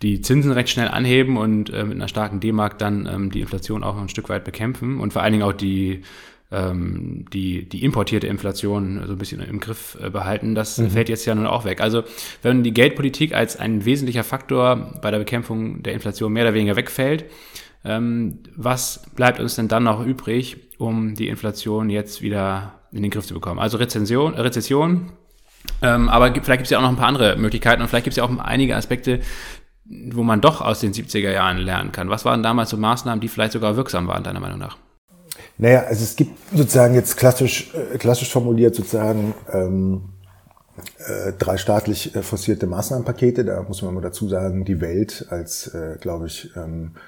[0.03, 3.83] die Zinsen recht schnell anheben und äh, mit einer starken D-Mark dann ähm, die Inflation
[3.83, 6.03] auch ein Stück weit bekämpfen und vor allen Dingen auch die
[6.55, 10.55] ähm, die, die importierte Inflation so ein bisschen im Griff äh, behalten.
[10.55, 10.89] Das mhm.
[10.91, 11.81] fällt jetzt ja nun auch weg.
[11.81, 12.03] Also
[12.41, 16.75] wenn die Geldpolitik als ein wesentlicher Faktor bei der Bekämpfung der Inflation mehr oder weniger
[16.75, 17.25] wegfällt,
[17.83, 23.11] ähm, was bleibt uns denn dann noch übrig, um die Inflation jetzt wieder in den
[23.11, 23.59] Griff zu bekommen?
[23.59, 25.11] Also Rezension, Rezession,
[25.81, 28.13] ähm, aber vielleicht gibt es ja auch noch ein paar andere Möglichkeiten und vielleicht gibt
[28.13, 29.19] es ja auch einige Aspekte,
[29.83, 32.09] wo man doch aus den 70er Jahren lernen kann.
[32.09, 34.77] Was waren damals so Maßnahmen, die vielleicht sogar wirksam waren, deiner Meinung nach?
[35.57, 40.09] Naja, also es gibt sozusagen jetzt klassisch, äh, klassisch formuliert sozusagen ähm,
[40.97, 43.45] äh, drei staatlich äh, forcierte Maßnahmenpakete.
[43.45, 46.99] Da muss man mal dazu sagen, die Welt als, äh, glaube ich, ähm, äh,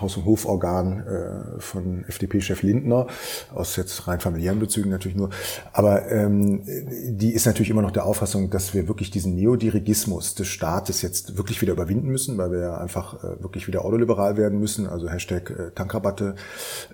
[0.00, 3.06] Haus- und Hoforgan äh, von FDP-Chef Lindner,
[3.54, 5.30] aus jetzt rein familiären Bezügen natürlich nur.
[5.72, 10.48] Aber ähm, die ist natürlich immer noch der Auffassung, dass wir wirklich diesen Neodirigismus des
[10.48, 14.58] Staates jetzt wirklich wieder überwinden müssen, weil wir ja einfach äh, wirklich wieder ordoliberal werden
[14.58, 16.34] müssen, also Hashtag äh, Tankrabatte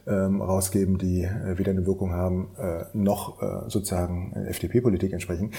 [0.06, 5.52] ähm, rausgeben, die äh, weder eine Wirkung haben, äh, noch äh, sozusagen FDP-Politik entsprechen.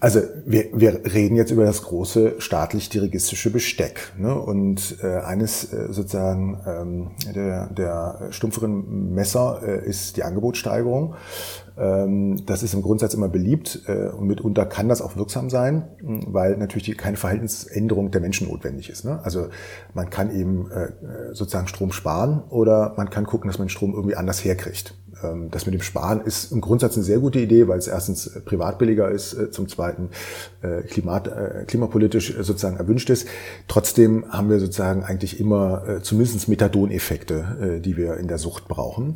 [0.00, 4.12] Also wir, wir reden jetzt über das große staatlich-dirigistische Besteck.
[4.16, 4.34] Ne?
[4.34, 11.16] Und äh, eines äh, sozusagen ähm, der, der stumpferen Messer äh, ist die Angebotssteigerung.
[11.76, 15.86] Ähm, das ist im Grundsatz immer beliebt äh, und mitunter kann das auch wirksam sein,
[16.00, 19.04] weil natürlich keine Verhaltensänderung der Menschen notwendig ist.
[19.04, 19.20] Ne?
[19.22, 19.48] Also
[19.92, 20.92] man kann eben äh,
[21.32, 24.94] sozusagen Strom sparen oder man kann gucken, dass man Strom irgendwie anders herkriegt.
[25.22, 28.26] Ähm, das mit dem Sparen ist im Grundsatz eine sehr gute Idee, weil es erstens
[28.26, 30.10] äh, privat billiger ist, äh, zum zweiten
[30.62, 31.30] äh, klimat,
[31.66, 33.28] klimapolitisch sozusagen erwünscht ist.
[33.66, 39.14] Trotzdem haben wir sozusagen eigentlich immer zumindest Methadoneffekte, die wir in der Sucht brauchen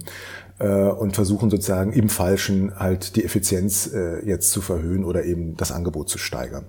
[0.59, 3.91] und versuchen sozusagen im Falschen halt die Effizienz
[4.25, 6.65] jetzt zu verhöhen oder eben das Angebot zu steigern.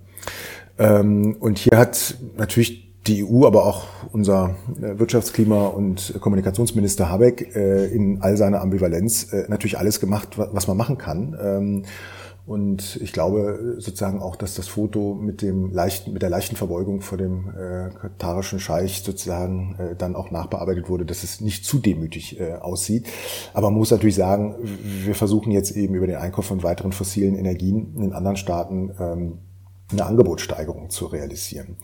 [0.78, 7.56] Ähm, und hier hat natürlich die EU, aber auch unser äh, Wirtschaftsklima- und Kommunikationsminister Habeck
[7.56, 11.38] äh, in all seiner Ambivalenz äh, natürlich alles gemacht, was man machen kann.
[11.42, 11.84] Ähm,
[12.46, 17.00] und ich glaube sozusagen auch, dass das Foto mit dem leichten, mit der leichten Verbeugung
[17.00, 21.80] vor dem äh, katarischen Scheich sozusagen äh, dann auch nachbearbeitet wurde, dass es nicht zu
[21.80, 23.08] demütig äh, aussieht.
[23.54, 27.36] Aber man muss natürlich sagen, wir versuchen jetzt eben über den Einkauf von weiteren fossilen
[27.36, 29.38] Energien in anderen Staaten ähm,
[29.94, 31.78] eine Angebotssteigerung zu realisieren.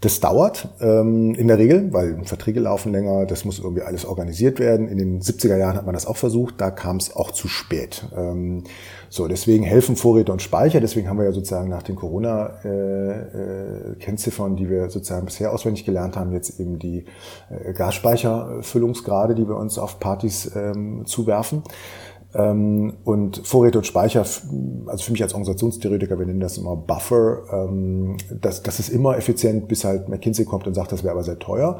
[0.00, 4.58] Das dauert ähm, in der Regel, weil Verträge laufen länger, das muss irgendwie alles organisiert
[4.58, 4.88] werden.
[4.88, 8.06] In den 70er Jahren hat man das auch versucht, da kam es auch zu spät.
[8.16, 8.64] Ähm,
[9.10, 14.54] so, deswegen helfen Vorräte und Speicher, deswegen haben wir ja sozusagen nach den Corona-Kennziffern, äh,
[14.54, 17.04] äh, die wir sozusagen bisher auswendig gelernt haben, jetzt eben die
[17.50, 21.62] äh, Gasspeicherfüllungsgrade, die wir uns auf Partys ähm, zuwerfen.
[22.34, 27.42] Ähm, und Vorräte und Speicher, also für mich als Organisationstheoretiker, wir nennen das immer Buffer,
[27.52, 31.24] ähm, das, das ist immer effizient, bis halt McKinsey kommt und sagt, das wäre aber
[31.24, 31.78] sehr teuer.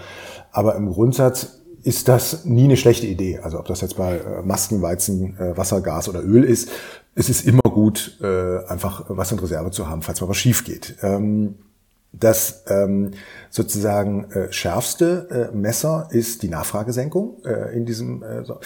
[0.51, 3.39] Aber im Grundsatz ist das nie eine schlechte Idee.
[3.39, 6.71] Also ob das jetzt bei äh, Masken, Weizen, äh, Wasser, Gas oder Öl ist,
[7.15, 10.65] es ist immer gut, äh, einfach was in Reserve zu haben, falls mal was schief
[10.65, 10.97] geht.
[12.13, 13.13] Das ähm,
[13.51, 18.59] sozusagen äh, schärfste äh, Messer ist die Nachfragesenkung äh, in diesem äh, so,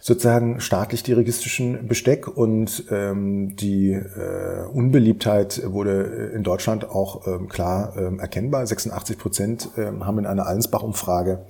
[0.00, 7.94] sozusagen staatlich dirigistischen Besteck und ähm, die äh, Unbeliebtheit wurde in Deutschland auch ähm, klar
[7.96, 8.66] ähm, erkennbar.
[8.66, 11.46] 86 Prozent äh, haben in einer Allensbach-Umfrage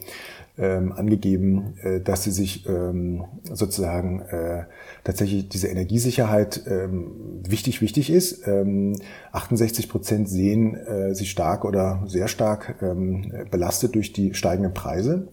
[0.59, 4.65] ähm, angegeben, äh, dass sie sich ähm, sozusagen äh,
[5.03, 8.47] tatsächlich diese Energiesicherheit ähm, wichtig, wichtig ist.
[8.47, 8.97] Ähm,
[9.33, 15.29] 68 Prozent sehen äh, sie stark oder sehr stark ähm, belastet durch die steigenden Preise.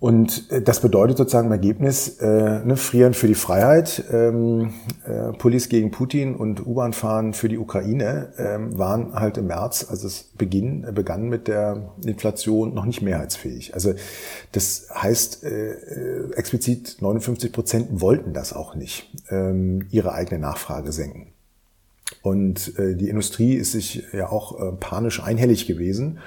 [0.00, 4.72] Und äh, das bedeutet sozusagen im Ergebnis, äh, ne, Frieren für die Freiheit, ähm,
[5.04, 9.86] äh, Pullis gegen Putin und U-Bahn fahren für die Ukraine ähm, waren halt im März,
[9.90, 13.74] also es beginn, äh, begann mit der Inflation, noch nicht mehrheitsfähig.
[13.74, 13.92] Also
[14.52, 20.92] das heißt, äh, äh explizit 59 Prozent wollten das auch nicht, ähm, ihre eigene Nachfrage
[20.92, 21.26] senken.
[22.22, 26.20] Und äh, die Industrie ist sich ja auch äh, panisch einhellig gewesen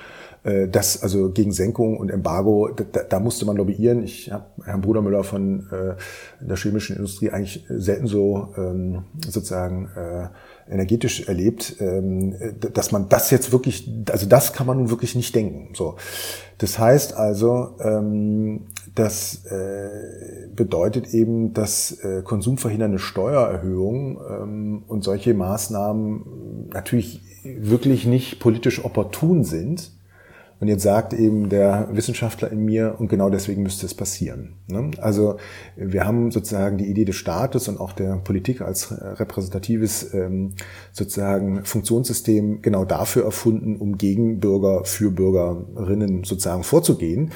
[0.43, 4.03] das also gegen Senkung und Embargo, da, da musste man lobbyieren.
[4.03, 5.95] Ich habe Herrn Brudermüller von äh,
[6.45, 10.27] der chemischen Industrie eigentlich selten so ähm, sozusagen äh,
[10.69, 12.35] energetisch erlebt, ähm,
[12.73, 15.73] dass man das jetzt wirklich, also das kann man nun wirklich nicht denken.
[15.75, 15.95] So,
[16.57, 25.33] das heißt also, ähm, das äh, bedeutet eben, dass äh, konsumverhindernde Steuererhöhungen ähm, und solche
[25.33, 29.91] Maßnahmen natürlich wirklich nicht politisch opportun sind
[30.63, 34.53] und jetzt sagt eben der Wissenschaftler in mir, und genau deswegen müsste es passieren.
[34.67, 34.91] Ne?
[35.01, 35.35] Also
[35.75, 40.53] wir haben sozusagen die Idee des Staates und auch der Politik als repräsentatives ähm,
[40.93, 47.31] sozusagen Funktionssystem genau dafür erfunden, um gegen Bürger, für Bürgerinnen sozusagen vorzugehen.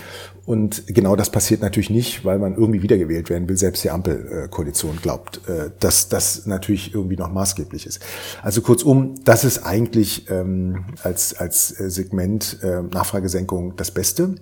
[0.46, 3.58] Und genau das passiert natürlich nicht, weil man irgendwie wiedergewählt werden will.
[3.58, 8.00] Selbst die Ampelkoalition glaubt, äh, dass das natürlich irgendwie noch maßgeblich ist.
[8.42, 12.82] Also kurzum, das ist eigentlich ähm, als, als Segment äh,
[13.18, 14.36] Nachfragesenkung das Beste.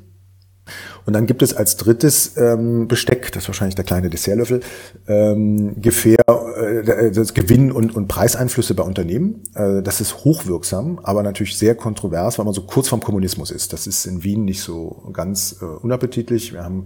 [1.06, 4.62] Und dann gibt es als drittes ähm, Besteck, das ist wahrscheinlich der kleine Dessertlöffel,
[5.08, 9.44] ähm, Gefähr, äh, das Gewinn- und, und Preiseinflüsse bei Unternehmen.
[9.54, 13.74] Äh, das ist hochwirksam, aber natürlich sehr kontrovers, weil man so kurz vorm Kommunismus ist.
[13.74, 16.54] Das ist in Wien nicht so ganz äh, unappetitlich.
[16.54, 16.86] Wir haben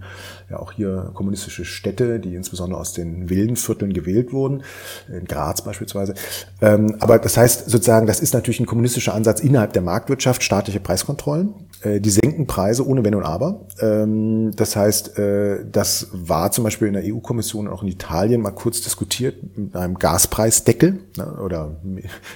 [0.50, 4.62] ja auch hier kommunistische Städte, die insbesondere aus den wilden Vierteln gewählt wurden,
[5.08, 6.14] in Graz beispielsweise.
[6.60, 10.80] Ähm, aber das heißt sozusagen, das ist natürlich ein kommunistischer Ansatz innerhalb der Marktwirtschaft, staatliche
[10.80, 11.54] Preiskontrollen.
[11.82, 13.66] Äh, die senken Preise ohne Wenn und Aber.
[13.80, 14.09] Ähm,
[14.54, 18.50] das heißt, äh, das war zum Beispiel in der EU-Kommission und auch in Italien mal
[18.50, 21.80] kurz diskutiert mit einem Gaspreisdeckel ne, oder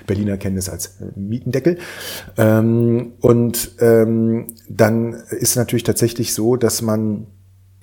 [0.06, 1.78] Berliner kennen es als Mietendeckel.
[2.36, 7.26] Ähm, und ähm, dann ist natürlich tatsächlich so, dass man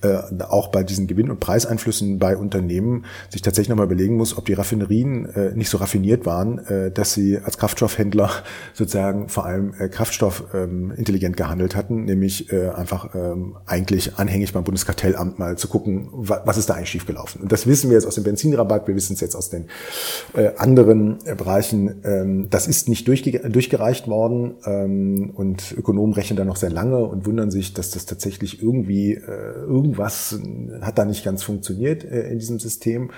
[0.01, 4.45] äh, auch bei diesen Gewinn- und Preiseinflüssen bei Unternehmen sich tatsächlich nochmal überlegen muss, ob
[4.45, 8.29] die Raffinerien äh, nicht so raffiniert waren, äh, dass sie als Kraftstoffhändler
[8.73, 14.53] sozusagen vor allem äh, Kraftstoff ähm, intelligent gehandelt hatten, nämlich äh, einfach ähm, eigentlich anhängig
[14.53, 17.41] beim Bundeskartellamt mal zu gucken, wa was ist da eigentlich schiefgelaufen.
[17.41, 19.65] Und das wissen wir jetzt aus dem Benzinrabatt, wir wissen es jetzt aus den
[20.33, 22.01] äh, anderen äh, Bereichen.
[22.03, 27.05] Ähm, das ist nicht durchge durchgereicht worden ähm, und Ökonomen rechnen da noch sehr lange
[27.05, 30.39] und wundern sich, dass das tatsächlich irgendwie äh, irgendwie irgendwas
[30.81, 33.11] hat da nicht ganz funktioniert äh, in diesem System.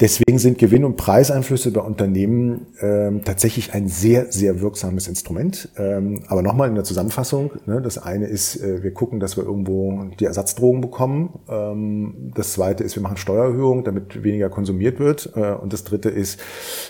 [0.00, 5.68] Deswegen sind Gewinn- und Preiseinflüsse bei Unternehmen ähm, tatsächlich ein sehr, sehr wirksames Instrument.
[5.76, 9.44] Ähm, aber nochmal in der Zusammenfassung, ne, das eine ist, äh, wir gucken, dass wir
[9.44, 11.38] irgendwo die Ersatzdrogen bekommen.
[11.48, 15.30] Ähm, das zweite ist, wir machen Steuererhöhungen, damit weniger konsumiert wird.
[15.36, 16.40] Äh, und das dritte ist,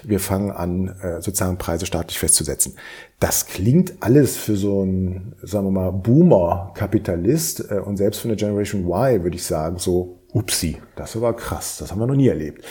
[0.03, 2.77] wir fangen an, äh, sozusagen Preise staatlich festzusetzen.
[3.21, 8.37] Das klingt alles für so einen, sagen wir mal, Boomer-Kapitalist äh, und selbst für eine
[8.37, 12.29] Generation Y, würde ich sagen, so upsi, das war krass, das haben wir noch nie
[12.29, 12.65] erlebt.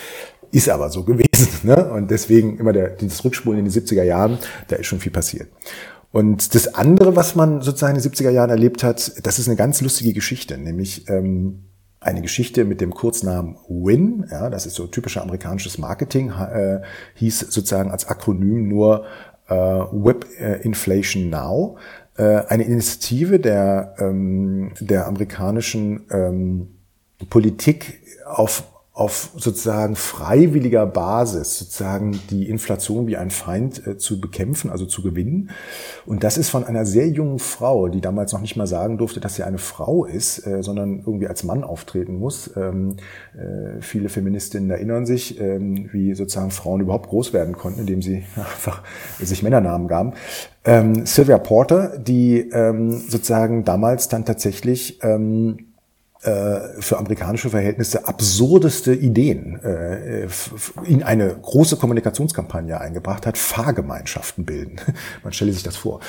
[0.51, 1.29] Ist aber so gewesen.
[1.63, 1.91] Ne?
[1.91, 5.47] Und deswegen immer der, dieses Rückspulen in die 70er Jahren, da ist schon viel passiert.
[6.11, 9.55] Und das andere, was man sozusagen in den 70er Jahren erlebt hat, das ist eine
[9.55, 11.63] ganz lustige Geschichte, nämlich ähm,
[12.01, 16.81] eine Geschichte mit dem Kurznamen WIN, ja, das ist so typischer amerikanisches Marketing, äh,
[17.15, 19.05] hieß sozusagen als Akronym nur
[19.47, 21.77] äh, Web äh, Inflation Now,
[22.17, 26.67] äh, eine Initiative der, ähm, der amerikanischen ähm,
[27.25, 28.63] Politik auf
[28.95, 35.01] auf sozusagen freiwilliger Basis sozusagen die Inflation wie ein Feind äh, zu bekämpfen, also zu
[35.01, 35.49] gewinnen.
[36.05, 39.19] Und das ist von einer sehr jungen Frau, die damals noch nicht mal sagen durfte,
[39.19, 42.51] dass sie eine Frau ist, äh, sondern irgendwie als Mann auftreten muss.
[42.55, 42.97] Ähm,
[43.35, 48.23] äh, viele Feministinnen erinnern sich, ähm, wie sozusagen Frauen überhaupt groß werden konnten, indem sie
[48.35, 48.83] einfach
[49.19, 50.13] sich Männernamen gaben.
[50.65, 55.72] Ähm, Sylvia Porter, die ähm, sozusagen damals dann tatsächlich ähm, äh,
[56.23, 60.27] für amerikanische Verhältnisse absurdeste Ideen äh,
[60.85, 64.77] in eine große Kommunikationskampagne eingebracht hat, Fahrgemeinschaften bilden.
[65.23, 65.99] Man stelle sich das vor.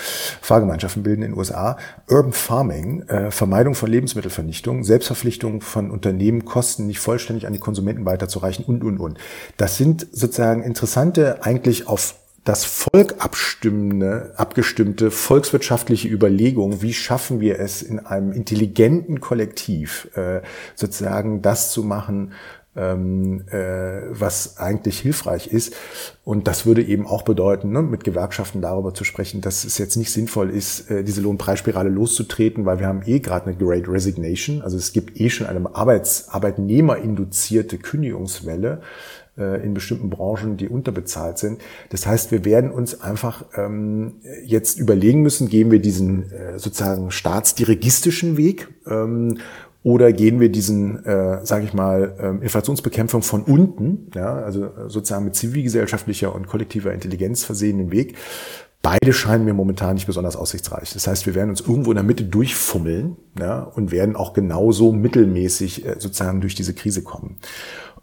[0.41, 1.77] Fahrgemeinschaften bilden in den USA,
[2.09, 8.07] Urban Farming, äh, Vermeidung von Lebensmittelvernichtung, Selbstverpflichtung von Unternehmen, Kosten nicht vollständig an die Konsumenten
[8.07, 9.19] weiterzureichen und, und, und.
[9.57, 12.15] Das sind sozusagen interessante, eigentlich auf
[12.45, 20.43] das Volk abstimmende, abgestimmte volkswirtschaftliche Überlegung, wie schaffen wir es in einem intelligenten Kollektiv äh,
[20.75, 22.33] sozusagen das zu machen,
[22.77, 25.75] ähm, äh, was eigentlich hilfreich ist.
[26.25, 29.97] Und das würde eben auch bedeuten, ne, mit Gewerkschaften darüber zu sprechen, dass es jetzt
[29.97, 34.61] nicht sinnvoll ist, äh, diese Lohnpreisspirale loszutreten, weil wir haben eh gerade eine Great Resignation.
[34.61, 38.83] Also es gibt eh schon eine Arbeits Arbeitnehmerinduzierte Kündigungswelle
[39.37, 41.61] in bestimmten Branchen, die unterbezahlt sind.
[41.91, 47.11] Das heißt, wir werden uns einfach ähm, jetzt überlegen müssen, gehen wir diesen äh, sozusagen
[47.11, 49.39] staatsdirigistischen Weg ähm,
[49.85, 55.27] oder gehen wir diesen, äh, sage ich mal, ähm, Inflationsbekämpfung von unten, ja, also sozusagen
[55.27, 58.17] mit zivilgesellschaftlicher und kollektiver Intelligenz versehenen Weg.
[58.81, 60.93] Beide scheinen mir momentan nicht besonders aussichtsreich.
[60.93, 64.93] Das heißt, wir werden uns irgendwo in der Mitte durchfummeln ja, und werden auch genauso
[64.93, 67.37] mittelmäßig äh, sozusagen durch diese Krise kommen.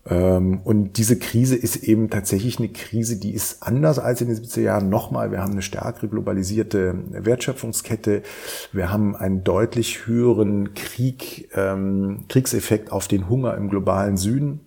[0.09, 4.37] Ähm, und diese Krise ist eben tatsächlich eine Krise, die ist anders als in den
[4.37, 4.89] 70er Jahren.
[4.89, 8.23] Nochmal, wir haben eine stärkere globalisierte Wertschöpfungskette.
[8.71, 14.61] Wir haben einen deutlich höheren Krieg, ähm, Kriegseffekt auf den Hunger im globalen Süden.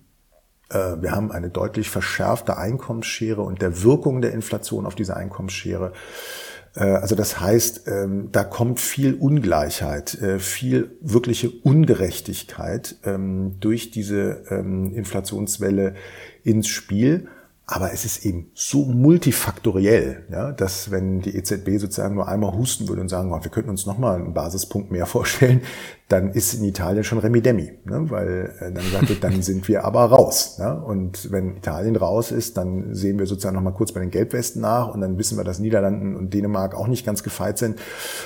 [0.69, 5.91] Äh, wir haben eine deutlich verschärfte Einkommensschere und der Wirkung der Inflation auf diese Einkommensschere
[6.81, 14.43] also das heißt, ähm, da kommt viel Ungleichheit, äh, viel wirkliche Ungerechtigkeit ähm, durch diese
[14.49, 15.95] ähm, Inflationswelle
[16.43, 17.27] ins Spiel.
[17.67, 22.87] Aber es ist eben so multifaktoriell, ja, dass wenn die EZB sozusagen nur einmal husten
[22.87, 25.61] würde und sagen, oh, wir könnten uns nochmal einen Basispunkt mehr vorstellen,
[26.07, 29.83] dann ist in Italien schon Remidemi, ne, weil äh, dann sagt wird, dann sind wir
[29.83, 30.59] aber raus.
[30.59, 30.79] Ne?
[30.79, 34.93] Und wenn Italien raus ist, dann sehen wir sozusagen nochmal kurz bei den Gelbwesten nach
[34.93, 37.79] und dann wissen wir, dass Niederlanden und Dänemark auch nicht ganz gefeit sind.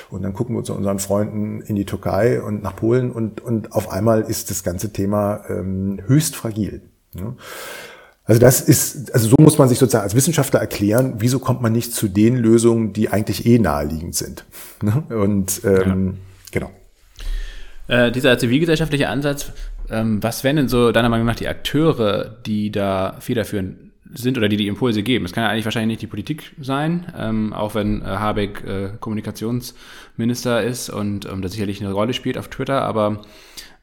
[0.09, 3.71] Und dann gucken wir zu unseren Freunden in die Türkei und nach Polen und, und
[3.71, 6.81] auf einmal ist das ganze Thema ähm, höchst fragil.
[7.13, 7.35] Ne?
[8.29, 11.71] Also das ist, also so muss man sich sozusagen als Wissenschaftler erklären, wieso kommt man
[11.71, 14.45] nicht zu den Lösungen, die eigentlich eh naheliegend sind.
[14.83, 15.03] Ne?
[15.09, 16.17] Und ähm,
[16.53, 16.59] ja.
[16.59, 16.71] genau.
[17.87, 19.51] Äh, dieser zivilgesellschaftliche Ansatz,
[19.89, 23.77] ähm, was wären denn so deiner Meinung nach die Akteure, die da federführend
[24.13, 25.25] sind oder die die Impulse geben?
[25.25, 28.89] Das kann ja eigentlich wahrscheinlich nicht die Politik sein, ähm, auch wenn äh, Habeck äh,
[28.99, 33.23] Kommunikationsminister ist und ähm, da sicherlich eine Rolle spielt auf Twitter, aber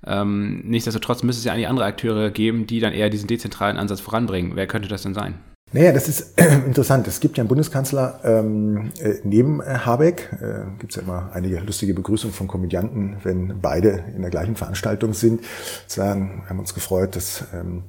[0.05, 4.01] ähm, nichtsdestotrotz müsste es ja eigentlich andere Akteure geben, die dann eher diesen dezentralen Ansatz
[4.01, 4.53] voranbringen.
[4.55, 5.35] Wer könnte das denn sein?
[5.73, 7.09] Naja, das ist interessant.
[7.09, 10.31] Es gibt ja einen Bundeskanzler ähm, äh, neben äh, Habeck.
[10.41, 14.55] Äh, gibt es ja immer einige lustige Begrüßungen von Komödianten, wenn beide in der gleichen
[14.55, 15.43] Veranstaltung sind.
[15.89, 17.83] Sagen, haben uns gefreut, dass ähm,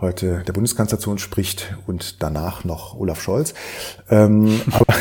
[0.00, 3.52] heute der Bundeskanzler zu uns spricht und danach noch Olaf Scholz.
[4.08, 4.94] Ähm, aber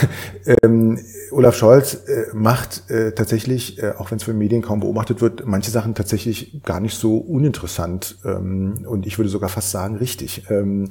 [0.64, 1.00] ähm,
[1.32, 5.46] Olaf Scholz äh, macht äh, tatsächlich, äh, auch wenn es von Medien kaum beobachtet wird,
[5.46, 10.50] manche Sachen tatsächlich gar nicht so uninteressant ähm, und ich würde sogar fast sagen richtig.
[10.50, 10.90] Ähm,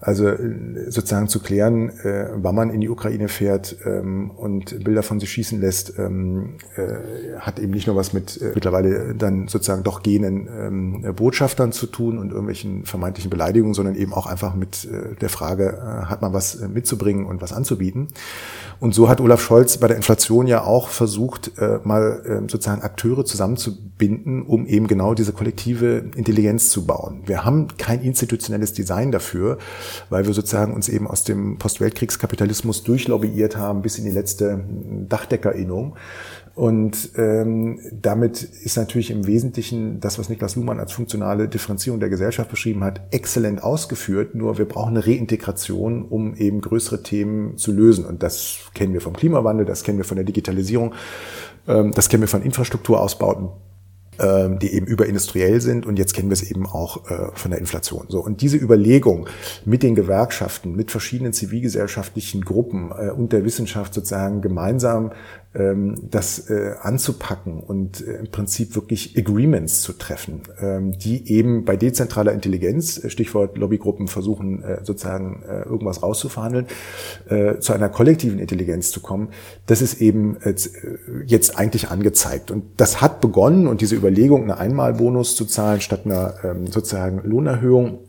[0.00, 5.02] also äh, sozusagen zu klären, äh, wann man in die Ukraine fährt ähm, und Bilder
[5.02, 9.48] von sich schießen lässt, ähm, äh, hat eben nicht nur was mit äh, mittlerweile dann
[9.48, 10.48] sozusagen doch gehenden
[11.04, 15.30] ähm, Botschaftern zu tun und irgendwelchen vermeintlichen Beleidigungen, sondern eben auch einfach mit äh, der
[15.30, 18.08] Frage, äh, hat man was äh, mitzubringen und was anzubieten.
[18.78, 22.82] Und so hat Olaf Scholz bei der Inflation ja auch versucht, äh, mal äh, sozusagen
[22.82, 27.22] Akteure zusammenzubinden, um eben genau diese kollektive Intelligenz zu bauen.
[27.26, 29.58] Wir haben kein institutionelles Design dafür
[30.10, 34.64] weil wir sozusagen uns eben aus dem Postweltkriegskapitalismus durchlobbyiert haben bis in die letzte
[35.08, 35.96] Dachdeckerinnung.
[36.58, 42.08] Und ähm, damit ist natürlich im Wesentlichen das, was Niklas Luhmann als funktionale Differenzierung der
[42.08, 44.34] Gesellschaft beschrieben hat, exzellent ausgeführt.
[44.34, 48.04] Nur wir brauchen eine Reintegration, um eben größere Themen zu lösen.
[48.04, 50.94] Und das kennen wir vom Klimawandel, das kennen wir von der Digitalisierung,
[51.68, 53.50] ähm, das kennen wir von Infrastrukturausbauten
[54.18, 57.60] ähm, die eben überindustriell sind und jetzt kennen wir es eben auch äh, von der
[57.60, 58.06] Inflation.
[58.08, 59.28] So und diese Überlegung
[59.64, 65.12] mit den Gewerkschaften, mit verschiedenen zivilgesellschaftlichen Gruppen äh, und der Wissenschaft sozusagen gemeinsam
[65.54, 71.76] das äh, anzupacken und äh, im Prinzip wirklich Agreements zu treffen, ähm, die eben bei
[71.76, 76.66] dezentraler Intelligenz, äh, Stichwort Lobbygruppen, versuchen sozusagen irgendwas rauszuverhandeln,
[77.60, 79.28] zu einer kollektiven Intelligenz zu kommen,
[79.66, 80.36] das ist eben
[81.26, 82.50] jetzt eigentlich angezeigt.
[82.50, 87.22] Und das hat begonnen und diese Überlegung, einen Einmalbonus zu zahlen statt einer ähm, sozusagen
[87.28, 88.07] Lohnerhöhung, äh,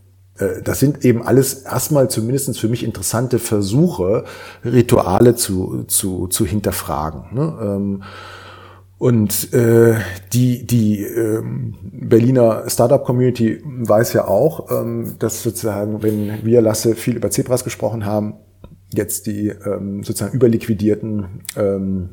[0.63, 4.23] das sind eben alles erstmal zumindest für mich interessante Versuche,
[4.63, 7.23] Rituale zu, zu, zu hinterfragen.
[7.31, 7.57] Ne?
[7.61, 8.03] Ähm,
[8.97, 9.95] Und äh,
[10.33, 17.15] die, die ähm, Berliner Startup-Community weiß ja auch, ähm, dass sozusagen, wenn wir Lasse viel
[17.15, 18.33] über Zebras gesprochen haben,
[18.91, 22.09] jetzt die ähm, sozusagen überliquidierten ähm,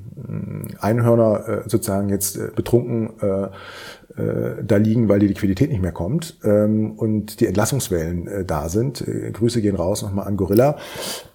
[0.78, 3.48] Einhörner äh, sozusagen jetzt äh, betrunken äh,
[4.16, 8.68] äh, da liegen, weil die Liquidität nicht mehr kommt ähm, und die Entlassungswellen äh, da
[8.68, 9.06] sind.
[9.06, 10.76] Äh, Grüße gehen raus nochmal an Gorilla.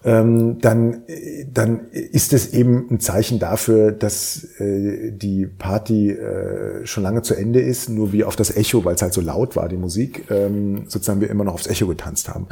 [0.04, 6.84] Ähm, dann, äh, dann ist es eben ein Zeichen dafür, dass äh, die Party äh,
[6.86, 9.54] schon lange zu Ende ist, nur wie auf das Echo, weil es halt so laut
[9.54, 12.48] war, die Musik, ähm, sozusagen wir immer noch aufs Echo getanzt haben.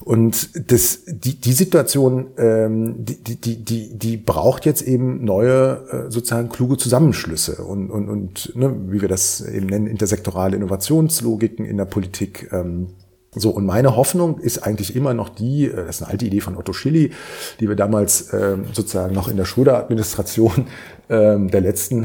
[0.00, 6.48] Und das, die, die Situation, ähm, die, die, die, die braucht jetzt eben neue, sozusagen
[6.48, 11.84] kluge Zusammenschlüsse und, und, und ne, wie wir das eben nennen, intersektorale Innovationslogiken in der
[11.84, 12.48] Politik.
[12.52, 12.88] Ähm,
[13.32, 16.40] so, und meine Hoffnung ist eigentlich immer noch die, äh, das ist eine alte Idee
[16.40, 17.12] von Otto Schilly,
[17.60, 20.66] die wir damals ähm, sozusagen noch in der Schröder-Administration
[21.08, 22.02] ähm, der letzten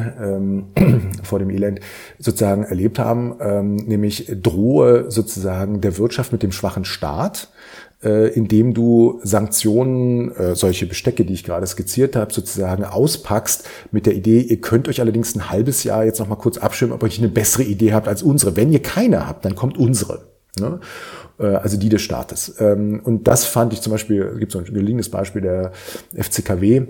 [0.77, 1.79] ähm, vor dem Elend
[2.19, 7.49] sozusagen erlebt haben, ähm, nämlich drohe sozusagen der Wirtschaft mit dem schwachen Staat,
[8.03, 14.05] äh, indem du Sanktionen, äh, solche Bestecke, die ich gerade skizziert habe, sozusagen auspackst mit
[14.05, 17.03] der Idee, ihr könnt euch allerdings ein halbes Jahr jetzt noch mal kurz abschirmen, ob
[17.03, 18.55] ihr eine bessere Idee habt als unsere.
[18.55, 20.27] Wenn ihr keine habt, dann kommt unsere.
[20.59, 20.79] Ne?
[21.39, 22.55] Äh, also die des Staates.
[22.59, 25.71] Ähm, und das fand ich zum Beispiel, gibt so ein gelegenes Beispiel der
[26.13, 26.87] FCKW,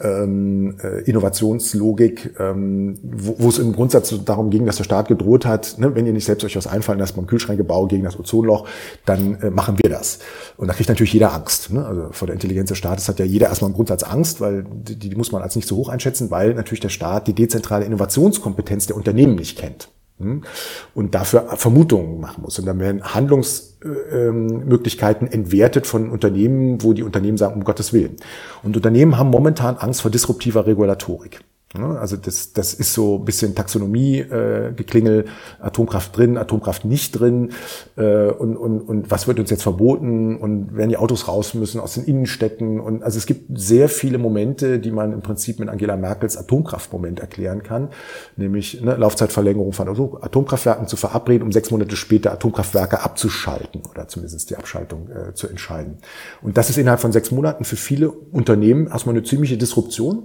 [0.00, 5.46] ähm, äh, Innovationslogik, ähm, wo, wo es im Grundsatz darum ging, dass der Staat gedroht
[5.46, 8.66] hat, ne, wenn ihr nicht selbst euch was einfallen lasst beim Kühlschrankebau gegen das Ozonloch,
[9.04, 10.18] dann äh, machen wir das.
[10.56, 11.72] Und da kriegt natürlich jeder Angst.
[11.72, 11.84] Ne?
[11.84, 14.96] Also vor der Intelligenz des Staates hat ja jeder erstmal im Grundsatz Angst, weil die,
[14.96, 18.86] die muss man als nicht so hoch einschätzen, weil natürlich der Staat die dezentrale Innovationskompetenz
[18.86, 19.88] der Unternehmen nicht kennt?
[20.18, 22.58] Und dafür Vermutungen machen muss.
[22.58, 28.16] Und dann werden Handlungsmöglichkeiten entwertet von Unternehmen, wo die Unternehmen sagen, um Gottes Willen.
[28.62, 31.40] Und Unternehmen haben momentan Angst vor disruptiver Regulatorik.
[31.74, 37.52] Also das, das ist so ein bisschen Taxonomie-Geklingel, äh, Atomkraft drin, Atomkraft nicht drin.
[37.96, 40.36] Äh, und, und, und was wird uns jetzt verboten?
[40.36, 42.78] Und werden die Autos raus müssen aus den Innenstädten?
[42.78, 47.20] Und also es gibt sehr viele Momente, die man im Prinzip mit Angela Merkels Atomkraftmoment
[47.20, 47.88] erklären kann,
[48.36, 54.50] nämlich ne, Laufzeitverlängerung von Atomkraftwerken zu verabreden, um sechs Monate später Atomkraftwerke abzuschalten oder zumindest
[54.50, 55.98] die Abschaltung äh, zu entscheiden.
[56.42, 60.24] Und das ist innerhalb von sechs Monaten für viele Unternehmen erstmal eine ziemliche Disruption.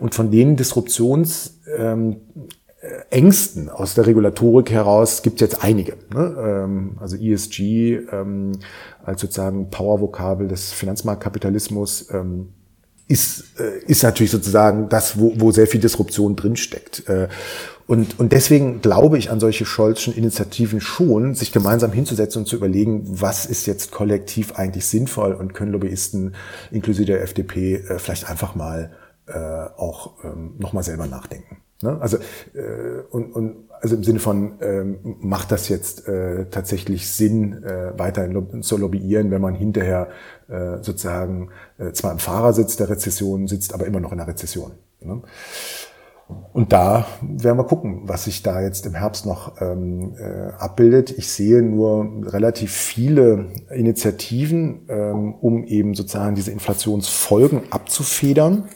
[0.00, 5.96] Und von denen Disruption Korruptionsängsten ähm, aus der Regulatorik heraus gibt es jetzt einige.
[6.12, 6.36] Ne?
[6.38, 8.52] Ähm, also ESG ähm,
[9.04, 12.10] als sozusagen Powervokabel des Finanzmarktkapitalismus
[13.08, 17.08] ist, äh, ist natürlich sozusagen das, wo, wo sehr viel Disruption drinsteckt.
[17.08, 17.28] Äh,
[17.86, 22.56] und, und deswegen glaube ich an solche Scholzschen Initiativen schon, sich gemeinsam hinzusetzen und zu
[22.56, 26.34] überlegen, was ist jetzt kollektiv eigentlich sinnvoll und können Lobbyisten
[26.70, 28.92] inklusive der FDP äh, vielleicht einfach mal
[29.76, 31.58] auch ähm, nochmal selber nachdenken.
[31.82, 31.96] Ne?
[32.00, 37.62] Also äh, und, und also im Sinne von ähm, macht das jetzt äh, tatsächlich Sinn,
[37.62, 40.08] äh, weiterhin zu lobbyieren, wenn man hinterher
[40.48, 44.72] äh, sozusagen äh, zwar im Fahrersitz der Rezession sitzt, aber immer noch in der Rezession.
[45.00, 45.22] Ne?
[46.52, 51.16] Und da werden wir gucken, was sich da jetzt im Herbst noch ähm, äh, abbildet.
[51.16, 58.68] Ich sehe nur relativ viele Initiativen, ähm, um eben sozusagen diese Inflationsfolgen abzufedern.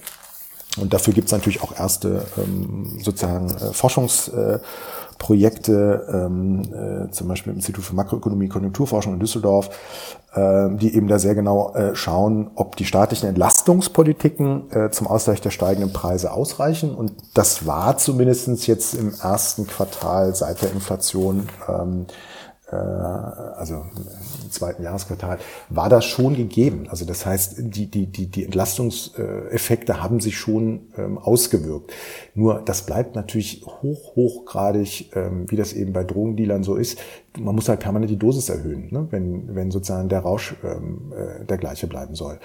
[0.78, 7.52] Und dafür gibt es natürlich auch erste ähm, sozusagen äh, Forschungsprojekte, ähm, äh, zum Beispiel
[7.52, 9.68] im Institut für Makroökonomie und Konjunkturforschung in Düsseldorf,
[10.34, 15.42] äh, die eben da sehr genau äh, schauen, ob die staatlichen Entlastungspolitiken äh, zum Ausgleich
[15.42, 16.94] der steigenden Preise ausreichen.
[16.94, 22.12] Und das war zumindestens jetzt im ersten Quartal seit der Inflation ähm, äh,
[22.76, 23.84] also
[24.42, 26.86] im zweiten Jahresquartal, war das schon gegeben.
[26.88, 31.92] Also das heißt, die, die, die, die Entlastungseffekte haben sich schon ähm, ausgewirkt.
[32.34, 36.98] Nur das bleibt natürlich hoch, hochgradig, ähm, wie das eben bei Drogendealern so ist.
[37.38, 39.06] Man muss halt permanent die Dosis erhöhen, ne?
[39.10, 42.38] wenn, wenn sozusagen der Rausch ähm, äh, der gleiche bleiben soll.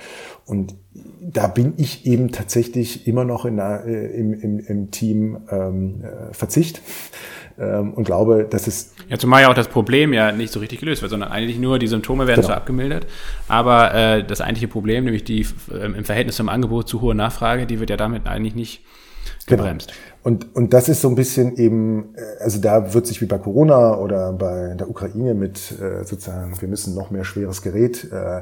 [0.46, 0.76] Und
[1.22, 6.04] da bin ich eben tatsächlich immer noch in der, äh, im, im, im Team ähm,
[6.04, 6.82] äh, Verzicht
[7.60, 8.94] ähm, und glaube, dass es.
[9.10, 11.80] Ja, zumal ja auch das Problem ja nicht so richtig gelöst wird, sondern eigentlich nur
[11.80, 12.48] die Symptome werden genau.
[12.48, 13.08] zwar abgemildert,
[13.48, 17.66] aber äh, das eigentliche Problem, nämlich die äh, im Verhältnis zum Angebot zu hohe Nachfrage,
[17.66, 18.82] die wird ja damit eigentlich nicht
[19.48, 19.64] genau.
[19.64, 19.90] gebremst.
[19.90, 20.08] Genau.
[20.24, 23.38] Und, und das ist so ein bisschen eben, äh, also da wird sich wie bei
[23.38, 28.42] Corona oder bei der Ukraine mit äh, sozusagen, wir müssen noch mehr schweres Gerät äh,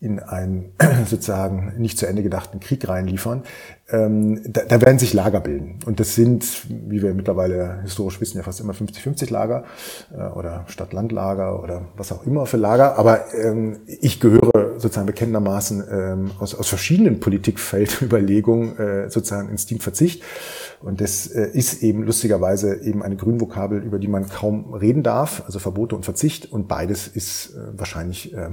[0.00, 0.72] in einen
[1.06, 3.42] sozusagen nicht zu Ende gedachten Krieg reinliefern,
[3.90, 5.78] ähm, da, da werden sich Lager bilden.
[5.86, 9.64] Und das sind, wie wir mittlerweile historisch wissen, ja fast immer 50-50 Lager
[10.12, 12.98] äh, oder Stadt-Land-Lager oder was auch immer für Lager.
[12.98, 20.22] Aber ähm, ich gehöre sozusagen bekennendermaßen ähm, aus, aus verschiedenen Politikfeldüberlegungen äh, sozusagen ins Teamverzicht.
[20.80, 25.42] Und das äh, ist eben lustigerweise eben eine Grünvokabel, über die man kaum reden darf,
[25.46, 26.52] also Verbote und Verzicht.
[26.52, 28.50] Und beides ist äh, wahrscheinlich, äh,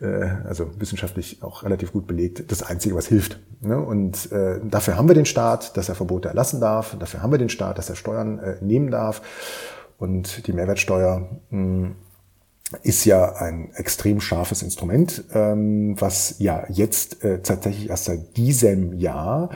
[0.04, 3.40] äh, also wissenschaftlich auch relativ gut belegt, das Einzige, was hilft.
[3.60, 3.78] Ne?
[3.78, 6.96] Und äh, dafür haben wir den Staat, dass er Verbote erlassen darf.
[6.98, 9.22] Dafür haben wir den Staat, dass er Steuern äh, nehmen darf.
[9.98, 11.92] Und die Mehrwertsteuer mh,
[12.82, 18.94] ist ja ein extrem scharfes Instrument, ähm, was ja jetzt äh, tatsächlich erst seit diesem
[18.94, 19.50] Jahr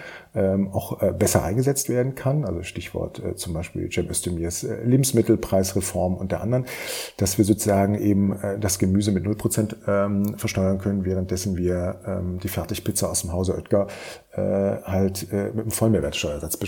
[0.73, 2.45] auch äh, besser eingesetzt werden kann.
[2.45, 6.67] Also Stichwort äh, zum Beispiel Cem Özdemirs äh, Lebensmittelpreisreform und der anderen,
[7.17, 12.49] dass wir sozusagen eben das Gemüse mit 0% ähm, versteuern können, währenddessen wir ähm, die
[12.49, 13.89] Fertigpizza aus dem Hause Oetker
[14.37, 16.59] halt mit einem Vollmehrwertsteuersatz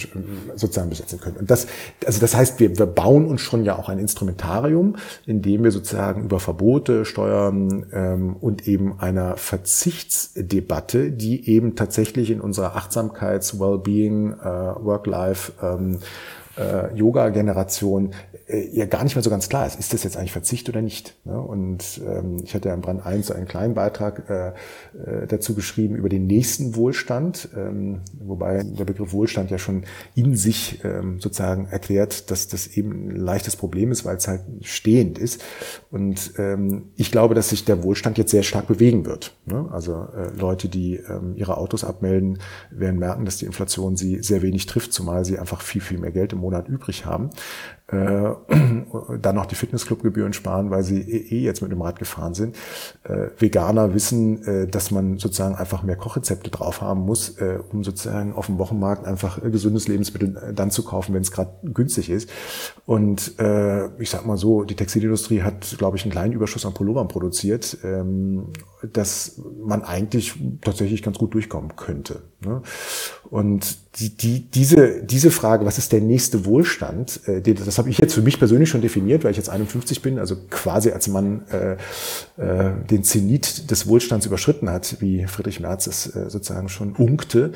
[0.57, 1.37] sozusagen besetzen können.
[1.37, 1.69] Und das,
[2.05, 5.71] also das heißt, wir, wir bauen uns schon ja auch ein Instrumentarium, in dem wir
[5.71, 13.50] sozusagen über Verbote, Steuern ähm, und eben einer Verzichtsdebatte, die eben tatsächlich in unserer Achtsamkeits
[13.59, 15.99] Wellbeing, äh, Work-Life, ähm,
[16.59, 18.13] äh, Yoga-Generation
[18.73, 21.15] ja gar nicht mehr so ganz klar ist, ist das jetzt eigentlich Verzicht oder nicht?
[21.25, 21.41] Ne?
[21.41, 25.55] Und ähm, ich hatte ja im Brand 1 so einen kleinen Beitrag äh, äh, dazu
[25.55, 29.85] geschrieben über den nächsten Wohlstand, ähm, wobei der Begriff Wohlstand ja schon
[30.15, 34.43] in sich ähm, sozusagen erklärt, dass das eben ein leichtes Problem ist, weil es halt
[34.63, 35.43] stehend ist.
[35.91, 39.35] Und ähm, ich glaube, dass sich der Wohlstand jetzt sehr stark bewegen wird.
[39.47, 39.69] Ne?
[39.71, 42.39] Also äh, Leute, die ähm, ihre Autos abmelden,
[42.71, 46.13] werden merken, dass die Inflation sie sehr wenig trifft, zumal sie einfach viel, viel mehr
[46.13, 47.80] Geld im Monat übrig haben äh,
[49.21, 52.57] dann noch die Fitnessclubgebühren sparen, weil sie eh, eh jetzt mit dem Rad gefahren sind.
[53.05, 57.85] Äh, Veganer wissen, äh, dass man sozusagen einfach mehr Kochrezepte drauf haben muss, äh, um
[57.85, 61.51] sozusagen auf dem Wochenmarkt einfach äh, gesundes Lebensmittel äh, dann zu kaufen, wenn es gerade
[61.65, 62.31] günstig ist.
[62.87, 66.75] Und äh, ich sag mal so, die Textilindustrie hat, glaube ich, einen kleinen Überschuss an
[66.75, 68.53] Pullovern produziert, ähm,
[68.93, 72.23] dass man eigentlich tatsächlich ganz gut durchkommen könnte.
[72.45, 72.63] Ne?
[73.29, 77.99] Und die, die, diese, diese Frage, was ist der nächste Wohlstand, äh, das habe ich
[77.99, 81.43] jetzt für mich persönlich schon definiert, weil ich jetzt 51 bin, also quasi als Mann
[81.51, 81.73] äh,
[82.39, 87.53] äh, den Zenit des Wohlstands überschritten hat, wie Friedrich Merz es äh, sozusagen schon unkte,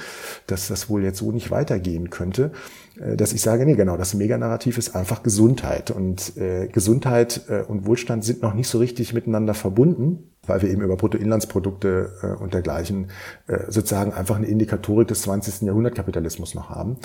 [0.47, 2.53] dass das wohl jetzt so nicht weitergehen könnte,
[3.01, 5.91] äh, dass ich sage, nee, genau, das Meganarrativ ist einfach Gesundheit.
[5.91, 10.71] Und äh, Gesundheit äh, und Wohlstand sind noch nicht so richtig miteinander verbunden weil wir
[10.71, 13.11] eben über Bruttoinlandsprodukte äh, und dergleichen
[13.47, 15.63] äh, sozusagen einfach eine Indikatorik des 20.
[15.63, 16.97] Jahrhundertkapitalismus noch haben.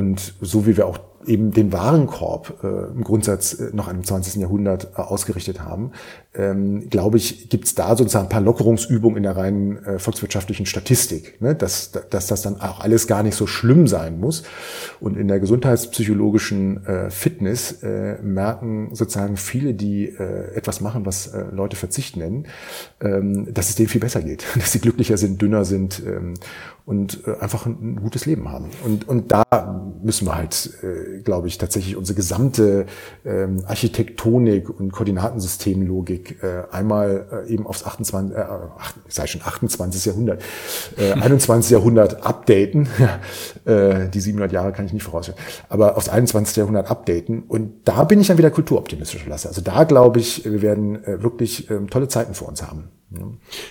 [0.00, 4.40] Und so wie wir auch eben den Warenkorb äh, im Grundsatz äh, noch im 20.
[4.40, 5.92] Jahrhundert äh, ausgerichtet haben,
[6.34, 10.64] ähm, glaube ich, gibt es da sozusagen ein paar Lockerungsübungen in der reinen äh, volkswirtschaftlichen
[10.64, 11.54] Statistik, ne?
[11.54, 14.44] dass, dass das dann auch alles gar nicht so schlimm sein muss.
[14.98, 21.26] Und in der gesundheitspsychologischen äh, Fitness äh, merken sozusagen viele, die äh, etwas machen, was
[21.26, 22.46] äh, Leute Verzicht nennen,
[23.02, 26.34] ähm, dass es denen viel besser geht, dass sie glücklicher sind, dünner sind ähm,
[26.90, 28.70] und äh, einfach ein, gutes Leben haben.
[28.84, 29.44] Und, und da
[30.02, 32.86] müssen wir halt, äh, glaube ich, tatsächlich unsere gesamte
[33.24, 38.44] ähm, Architektonik und Koordinatensystemlogik äh, einmal äh, eben aufs 28, äh,
[39.06, 40.04] ich sage schon 28.
[40.06, 40.42] Jahrhundert,
[40.98, 41.70] äh, 21.
[41.70, 42.88] Jahrhundert updaten.
[43.66, 45.36] äh, die 700 Jahre kann ich nicht voraussehen,
[45.68, 46.56] aber aufs 21.
[46.56, 47.44] Jahrhundert updaten.
[47.44, 49.46] Und da bin ich dann wieder kulturoptimistisch lasse.
[49.46, 52.88] Also da glaube ich, wir werden äh, wirklich äh, tolle Zeiten vor uns haben.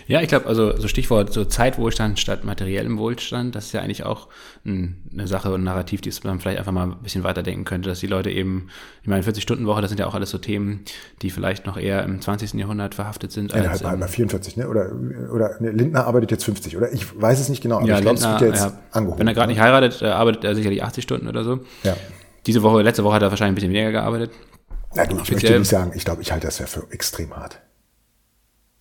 [0.07, 4.03] Ja, ich glaube, also so Stichwort so Zeitwohlstand statt materiellem Wohlstand, das ist ja eigentlich
[4.03, 4.27] auch
[4.65, 8.01] eine Sache und ein Narrativ, die man vielleicht einfach mal ein bisschen weiterdenken könnte, dass
[8.01, 8.67] die Leute eben,
[9.01, 10.83] ich meine, 40-Stunden-Woche, das sind ja auch alles so Themen,
[11.21, 12.53] die vielleicht noch eher im 20.
[12.55, 13.53] Jahrhundert verhaftet sind.
[13.53, 14.67] Ja, als, halt 44, ne?
[14.67, 14.91] Oder,
[15.33, 16.91] oder ne, Lindner arbeitet jetzt 50, oder?
[16.91, 19.19] Ich weiß es nicht genau, aber ja, ich glaube, es wird jetzt ja, angehoben.
[19.19, 21.59] Wenn er gerade nicht heiratet, arbeitet er sicherlich 80 Stunden oder so.
[21.83, 21.95] Ja.
[22.45, 24.31] Diese Woche, letzte Woche hat er wahrscheinlich ein bisschen weniger gearbeitet.
[24.95, 27.61] Na du, ich möchte nicht sagen, ich glaube, ich halte das ja für extrem hart.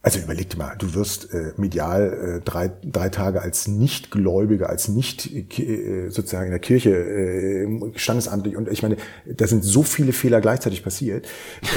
[0.01, 4.86] Also überleg dir mal, du wirst äh, medial äh, drei, drei Tage als Nichtgläubiger, als
[4.86, 8.96] nicht äh, sozusagen in der Kirche äh, standesamtlich und ich meine,
[9.26, 11.26] da sind so viele Fehler gleichzeitig passiert.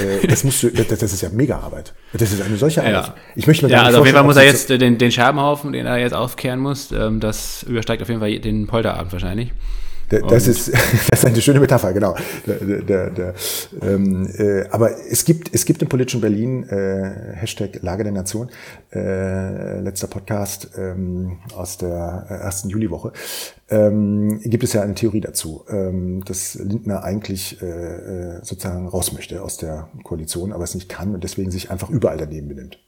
[0.00, 1.94] Äh, das musst du, das, das ist ja mega Arbeit.
[2.12, 3.06] Das ist eine solche Arbeit.
[3.08, 3.14] Ja.
[3.34, 5.86] Ich möchte mir ja, also auf jeden Fall muss er jetzt den, den Scherbenhaufen, den
[5.86, 9.52] er jetzt aufkehren muss, ähm, das übersteigt auf jeden Fall den Polterabend wahrscheinlich.
[10.20, 10.72] Das ist,
[11.10, 12.14] das ist eine schöne Metapher, genau.
[12.46, 13.34] Der, der, der,
[13.80, 18.50] ähm, äh, aber es gibt, es gibt im politischen Berlin, äh, Hashtag Lage der Nation,
[18.92, 23.12] äh, letzter Podcast ähm, aus der ersten Juliwoche,
[23.70, 29.12] ähm, gibt es ja eine Theorie dazu, ähm, dass Lindner eigentlich äh, äh sozusagen raus
[29.12, 32.78] möchte aus der Koalition, aber es nicht kann und deswegen sich einfach überall daneben benimmt.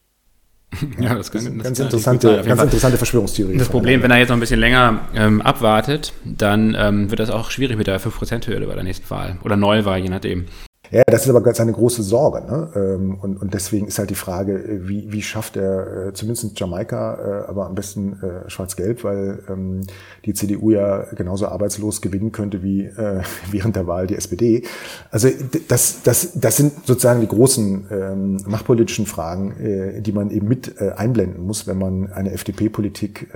[0.98, 3.58] Ja, das, kann, das ganz, interessante, ganz interessante Verschwörungstheorie.
[3.58, 7.30] Das Problem, wenn er jetzt noch ein bisschen länger ähm, abwartet, dann ähm, wird das
[7.30, 10.46] auch schwierig mit der 5%-Hürde bei der nächsten Wahl oder Neuwahl, je nachdem.
[10.94, 12.46] Ja, das ist aber ganz eine große Sorge.
[12.46, 12.68] Ne?
[12.76, 17.14] Ähm, und, und deswegen ist halt die Frage, wie, wie schafft er äh, zumindest Jamaika,
[17.46, 19.80] äh, aber am besten äh, schwarz-gelb, weil ähm,
[20.24, 22.84] die CDU ja genauso arbeitslos gewinnen könnte wie
[23.50, 24.62] während der Wahl die SPD.
[25.10, 25.28] Also
[25.68, 31.44] das, das, das sind sozusagen die großen ähm, machtpolitischen Fragen, die man eben mit einblenden
[31.44, 33.34] muss, wenn man eine FDP-Politik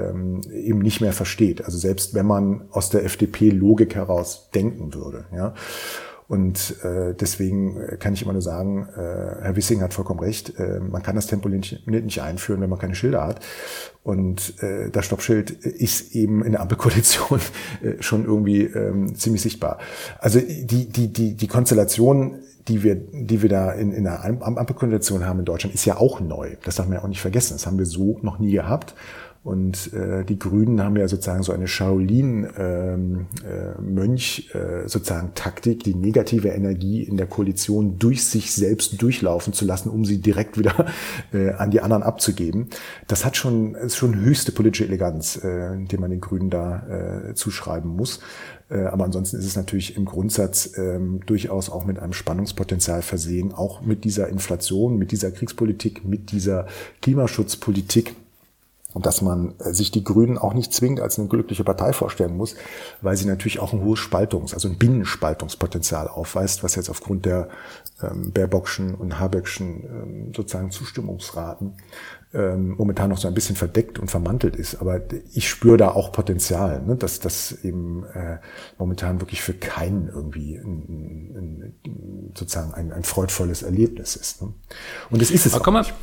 [0.53, 1.65] eben nicht mehr versteht.
[1.65, 5.25] Also selbst wenn man aus der FDP-Logik heraus denken würde.
[5.35, 5.55] Ja.
[6.29, 9.01] Und äh, deswegen kann ich immer nur sagen, äh,
[9.43, 12.95] Herr Wissing hat vollkommen recht, äh, man kann das Tempolimit nicht einführen, wenn man keine
[12.95, 13.41] Schilder hat.
[14.03, 17.41] Und äh, das Stoppschild ist eben in der Ampelkoalition
[17.83, 19.79] äh, schon irgendwie ähm, ziemlich sichtbar.
[20.19, 25.25] Also die, die, die, die Konstellation, die wir, die wir da in, in der Ampelkoalition
[25.25, 26.57] haben in Deutschland, ist ja auch neu.
[26.63, 27.55] Das darf man ja auch nicht vergessen.
[27.55, 28.95] Das haben wir so noch nie gehabt.
[29.49, 36.49] Und äh, die Grünen haben ja sozusagen so eine Shaolin-Mönch ähm, äh, äh, die negative
[36.49, 40.85] Energie in der Koalition durch sich selbst durchlaufen zu lassen, um sie direkt wieder
[41.33, 42.67] äh, an die anderen abzugeben.
[43.07, 47.35] Das hat schon ist schon höchste politische Eleganz, äh, die man den Grünen da äh,
[47.35, 48.21] zuschreiben muss.
[48.69, 53.55] Äh, aber ansonsten ist es natürlich im Grundsatz ähm, durchaus auch mit einem Spannungspotenzial versehen,
[53.55, 56.67] auch mit dieser Inflation, mit dieser Kriegspolitik, mit dieser
[57.01, 58.15] Klimaschutzpolitik
[58.95, 62.37] und dass man äh, sich die Grünen auch nicht zwingend als eine glückliche Partei vorstellen
[62.37, 62.55] muss,
[63.03, 67.49] weil sie natürlich auch ein hohes Spaltungs-, also ein Binnenspaltungspotenzial aufweist, was jetzt aufgrund der
[68.03, 71.75] ähm, Baerbockschen und Habeckschen ähm, sozusagen Zustimmungsraten
[72.35, 74.77] ähm, momentan noch so ein bisschen verdeckt und vermantelt ist.
[74.77, 75.01] Aber
[75.33, 78.37] ich spüre da auch Potenzial, ne, dass das eben äh,
[78.77, 84.43] momentan wirklich für keinen irgendwie ein, ein, sozusagen ein, ein freudvolles Erlebnis ist.
[84.43, 84.53] Ne?
[85.09, 85.95] Und es ist es aber auch nicht.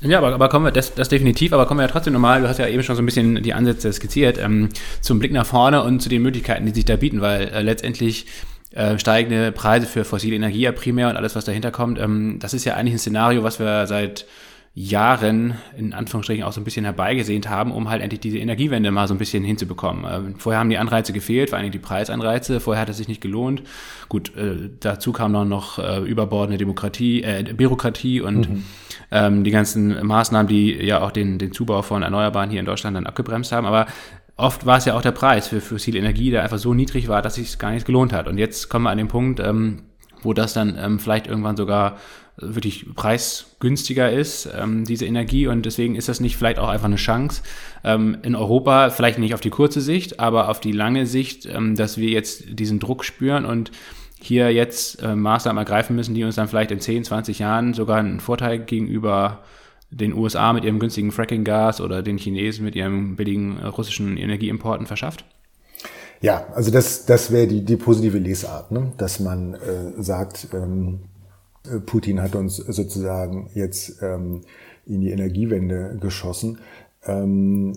[0.00, 2.42] Wir, Ja, aber, aber kommen wir, das, das definitiv, aber kommen wir ja trotzdem nochmal,
[2.42, 4.68] du hast ja eben schon so ein bisschen die Ansätze skizziert, ähm,
[5.00, 8.26] zum Blick nach vorne und zu den Möglichkeiten, die sich da bieten, weil äh, letztendlich
[8.72, 12.52] äh, steigende Preise für fossile Energie ja primär und alles, was dahinter kommt, ähm, das
[12.52, 14.26] ist ja eigentlich ein Szenario, was wir seit
[14.74, 19.06] Jahren in Anführungsstrichen auch so ein bisschen herbeigesehnt haben, um halt endlich diese Energiewende mal
[19.06, 20.06] so ein bisschen hinzubekommen.
[20.10, 22.58] Ähm, vorher haben die Anreize gefehlt, vor allem die Preisanreize.
[22.58, 23.62] Vorher hat es sich nicht gelohnt.
[24.08, 28.64] Gut, äh, dazu kam dann noch äh, überbordende Demokratie, äh, Bürokratie und mhm.
[29.10, 32.96] ähm, die ganzen Maßnahmen, die ja auch den, den Zubau von Erneuerbaren hier in Deutschland
[32.96, 33.66] dann abgebremst haben.
[33.66, 33.84] Aber
[34.38, 37.20] oft war es ja auch der Preis für fossile Energie, der einfach so niedrig war,
[37.20, 38.26] dass es sich gar nicht gelohnt hat.
[38.26, 39.82] Und jetzt kommen wir an den Punkt, ähm,
[40.22, 41.98] wo das dann ähm, vielleicht irgendwann sogar
[42.42, 45.46] wirklich preisgünstiger ist, ähm, diese Energie.
[45.46, 47.42] Und deswegen ist das nicht vielleicht auch einfach eine Chance
[47.84, 51.74] ähm, in Europa, vielleicht nicht auf die kurze Sicht, aber auf die lange Sicht, ähm,
[51.76, 53.70] dass wir jetzt diesen Druck spüren und
[54.20, 57.98] hier jetzt äh, Maßnahmen ergreifen müssen, die uns dann vielleicht in 10, 20 Jahren sogar
[57.98, 59.40] einen Vorteil gegenüber
[59.90, 64.86] den USA mit ihrem günstigen Fracking-Gas oder den Chinesen mit ihrem billigen äh, russischen Energieimporten
[64.86, 65.24] verschafft?
[66.20, 68.92] Ja, also das, das wäre die, die positive Lesart, ne?
[68.96, 71.11] dass man äh, sagt, ähm, äh,
[71.86, 74.42] Putin hat uns sozusagen jetzt ähm,
[74.86, 76.58] in die Energiewende geschossen.
[77.04, 77.72] Ähm,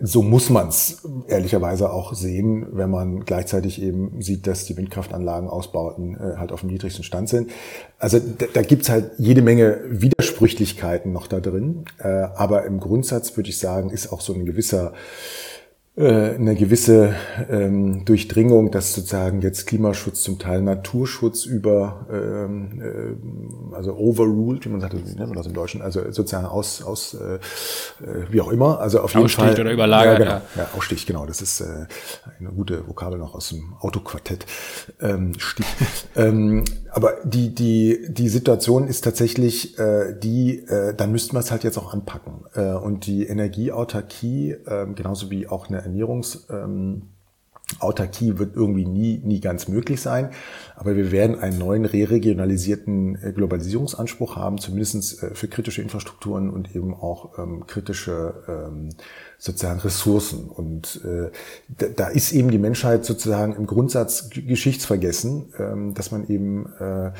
[0.00, 5.48] so muss man es ehrlicherweise auch sehen, wenn man gleichzeitig eben sieht, dass die Windkraftanlagen
[5.48, 7.50] Ausbauten äh, halt auf dem niedrigsten Stand sind.
[7.98, 11.86] Also da, da gibt's halt jede Menge Widersprüchlichkeiten noch da drin.
[11.98, 14.94] Äh, aber im Grundsatz würde ich sagen, ist auch so ein gewisser äh,
[16.04, 17.14] eine gewisse
[17.50, 24.68] ähm, Durchdringung, dass sozusagen jetzt Klimaschutz zum Teil Naturschutz über, ähm, äh, also overruled, wie
[24.68, 28.40] man sagt, wie nennt man das im Deutschen, also sozusagen aus, aus äh, äh wie
[28.40, 29.60] auch immer, also auf jeden Aussticht Fall.
[29.60, 30.18] oder überlagert.
[30.20, 30.68] Ja, genau, ja.
[30.76, 31.86] Ausstich, genau, das ist äh,
[32.38, 34.46] eine gute Vokabel noch aus dem Autoquartett.
[35.00, 35.66] Ähm, Stich.
[36.16, 36.64] ähm,
[36.98, 41.62] aber die, die, die Situation ist tatsächlich äh, die, äh, dann müssten wir es halt
[41.62, 42.44] jetzt auch anpacken.
[42.54, 49.38] Äh, und die Energieautarkie, äh, genauso wie auch eine Ernährungsautarkie ähm, wird irgendwie nie, nie
[49.38, 50.30] ganz möglich sein.
[50.74, 56.74] Aber wir werden einen neuen re-regionalisierten äh, Globalisierungsanspruch haben, zumindest äh, für kritische Infrastrukturen und
[56.74, 58.88] eben auch ähm, kritische ähm,
[59.38, 60.48] sozusagen Ressourcen.
[60.48, 61.30] Und äh,
[61.68, 67.12] da, da ist eben die Menschheit sozusagen im Grundsatz geschichtsvergessen, ähm, dass man eben äh,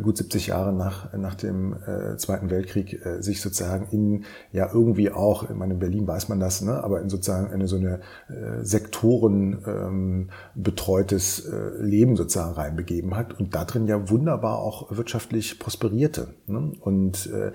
[0.00, 5.10] gut 70 Jahre nach, nach dem äh, Zweiten Weltkrieg äh, sich sozusagen in ja irgendwie
[5.10, 8.00] auch, ich meine, in Berlin weiß man das, ne, aber in sozusagen eine so eine
[8.28, 15.60] äh, Sektoren ähm, betreutes äh, Leben sozusagen reinbegeben hat und darin ja wunderbar auch wirtschaftlich
[15.60, 16.34] prosperierte.
[16.48, 16.72] Ne?
[16.80, 17.52] Und äh,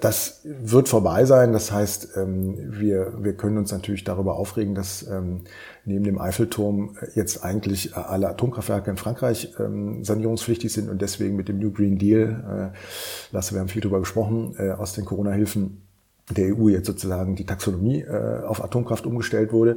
[0.00, 1.54] das wird vorbei sein.
[1.54, 5.42] Das heißt, ähm, wir wir können uns natürlich darüber aufregen, dass ähm,
[5.84, 11.48] neben dem Eiffelturm jetzt eigentlich alle Atomkraftwerke in Frankreich ähm, sanierungspflichtig sind und deswegen mit
[11.48, 15.84] dem New Green Deal, äh, Lasse, wir haben viel darüber gesprochen, äh, aus den Corona-Hilfen
[16.30, 19.76] der EU jetzt sozusagen die Taxonomie äh, auf Atomkraft umgestellt wurde.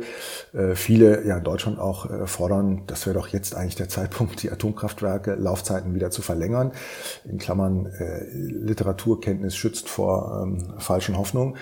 [0.53, 4.41] Äh, viele, ja in Deutschland auch, äh, fordern, das wäre doch jetzt eigentlich der Zeitpunkt,
[4.43, 6.71] die Atomkraftwerke Laufzeiten wieder zu verlängern.
[7.25, 11.57] In Klammern, äh, Literaturkenntnis schützt vor ähm, falschen Hoffnungen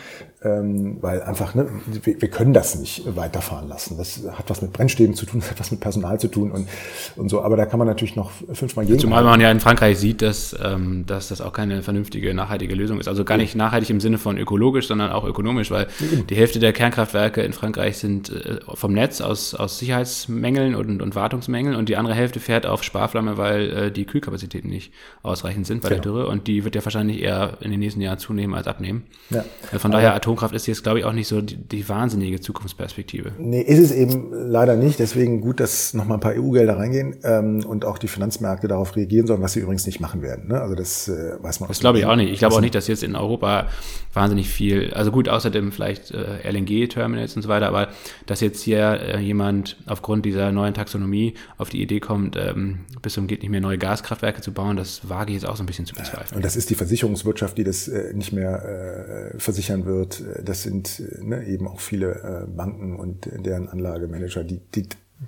[0.46, 1.68] ähm, weil einfach, ne,
[2.04, 3.98] wir, wir, können das nicht weiterfahren lassen.
[3.98, 6.68] Das hat was mit Brennstäben zu tun, das hat was mit Personal zu tun und,
[7.16, 7.42] und so.
[7.42, 9.00] Aber da kann man natürlich noch fünfmal gegen.
[9.00, 13.00] Zumal man ja in Frankreich sieht, dass, ähm, dass das auch keine vernünftige, nachhaltige Lösung
[13.00, 13.08] ist.
[13.08, 15.88] Also gar nicht nachhaltig im Sinne von ökologisch, sondern auch ökonomisch, weil
[16.30, 21.16] die Hälfte der Kernkraftwerke in Frankreich sind äh, vom Netz aus, aus Sicherheitsmängeln und, und
[21.16, 24.94] Wartungsmängeln und die andere Hälfte fährt auf Sparflamme, weil äh, die Kühlkapazitäten nicht
[25.24, 26.02] ausreichend sind bei genau.
[26.02, 29.06] der Dürre und die wird ja wahrscheinlich eher in den nächsten Jahren zunehmen als abnehmen.
[29.32, 29.44] Ja.
[29.80, 33.32] Von daher Atom Atomkraft ist jetzt, glaube ich, auch nicht so die, die, wahnsinnige Zukunftsperspektive.
[33.38, 35.00] Nee, ist es eben leider nicht.
[35.00, 38.96] Deswegen gut, dass noch mal ein paar EU-Gelder reingehen ähm, und auch die Finanzmärkte darauf
[38.96, 40.50] reagieren sollen, was sie übrigens nicht machen werden.
[40.50, 40.62] Ne?
[40.62, 41.70] Also das äh, weiß man.
[41.70, 42.32] Das glaube ich auch nicht.
[42.32, 43.68] Ich glaube auch nicht, dass jetzt in Europa
[44.14, 47.90] wahnsinnig viel, also gut, außerdem vielleicht äh, LNG-Terminals und so weiter, aber
[48.26, 53.14] dass jetzt hier äh, jemand aufgrund dieser neuen Taxonomie auf die Idee kommt, ähm, bis
[53.14, 55.66] zum geht nicht mehr neue Gaskraftwerke zu bauen, das wage ich jetzt auch so ein
[55.66, 56.38] bisschen zu bezweifeln.
[56.38, 60.22] Und das ist die Versicherungswirtschaft, die das äh, nicht mehr äh, versichern wird.
[60.44, 64.88] Das sind ne, eben auch viele äh, Banken und deren Anlagemanager, die, die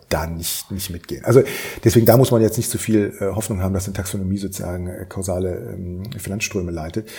[0.09, 1.23] da nicht, nicht mitgehen.
[1.25, 1.43] Also
[1.83, 4.87] deswegen, da muss man jetzt nicht zu viel äh, Hoffnung haben, dass eine Taxonomie sozusagen
[4.87, 7.09] äh, kausale ähm, Finanzströme leitet.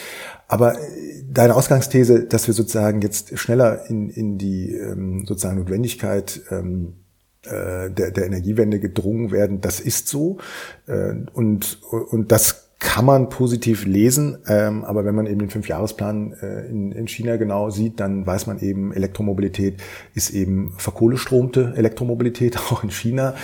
[0.49, 6.41] Aber äh, deine Ausgangsthese, dass wir sozusagen jetzt schneller in, in die ähm, sozusagen Notwendigkeit
[6.51, 6.95] ähm,
[7.43, 10.39] äh, der, der Energiewende gedrungen werden, das ist so.
[10.87, 16.35] Äh, und, und das kann man positiv lesen, ähm, aber wenn man eben den Fünfjahresplan
[16.41, 19.83] äh, in, in China genau sieht, dann weiß man eben, Elektromobilität
[20.15, 23.35] ist eben verkohlestromte Elektromobilität, auch in China.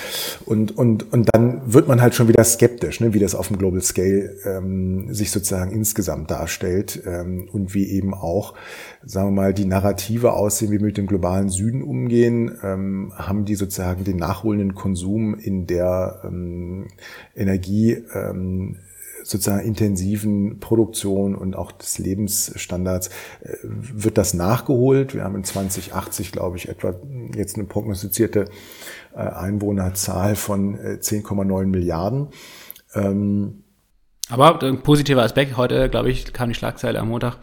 [0.47, 3.59] Und, und, und dann wird man halt schon wieder skeptisch, ne, wie das auf dem
[3.59, 8.55] Global Scale ähm, sich sozusagen insgesamt darstellt ähm, und wie eben auch,
[9.05, 13.45] sagen wir mal, die Narrative aussehen, wie wir mit dem globalen Süden umgehen, ähm, haben
[13.45, 16.87] die sozusagen den nachholenden Konsum in der ähm,
[17.35, 18.77] Energie ähm,
[19.25, 23.09] sozusagen intensiven Produktion und auch des Lebensstandards
[23.41, 25.15] äh, wird das nachgeholt.
[25.15, 26.95] Wir haben in 2080, glaube ich, etwa
[27.35, 28.45] jetzt eine prognostizierte
[29.15, 32.29] äh, Einwohnerzahl von 10,9 äh, Milliarden.
[32.95, 33.65] Ähm,
[34.31, 37.39] aber ein positiver Aspekt, heute, glaube ich, kam die Schlagzeile am Montag,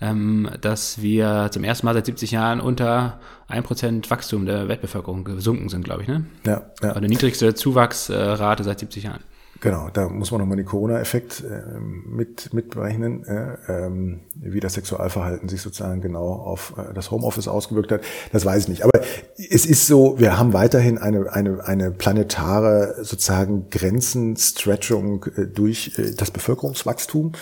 [0.00, 5.68] ähm, dass wir zum ersten Mal seit 70 Jahren unter 1% Wachstum der Weltbevölkerung gesunken
[5.68, 6.08] sind, glaube ich.
[6.08, 6.26] Ne?
[6.44, 6.88] Ja, ja.
[6.88, 9.22] Also die niedrigste Zuwachsrate seit 70 Jahren.
[9.60, 15.48] Genau, da muss man nochmal den Corona-Effekt äh, mit, mitberechnen, äh, ähm, wie das Sexualverhalten
[15.48, 18.02] sich sozusagen genau auf äh, das Homeoffice ausgewirkt hat.
[18.32, 18.84] Das weiß ich nicht.
[18.84, 19.00] Aber
[19.36, 26.12] es ist so, wir haben weiterhin eine, eine, eine planetare sozusagen Grenzenstretchung äh, durch äh,
[26.14, 27.32] das Bevölkerungswachstum.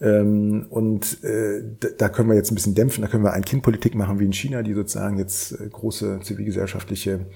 [0.00, 1.62] Ähm, und äh,
[1.96, 4.62] da können wir jetzt ein bisschen dämpfen, da können wir Ein-Kind-Politik machen wie in China,
[4.62, 7.26] die sozusagen jetzt äh, große zivilgesellschaftliche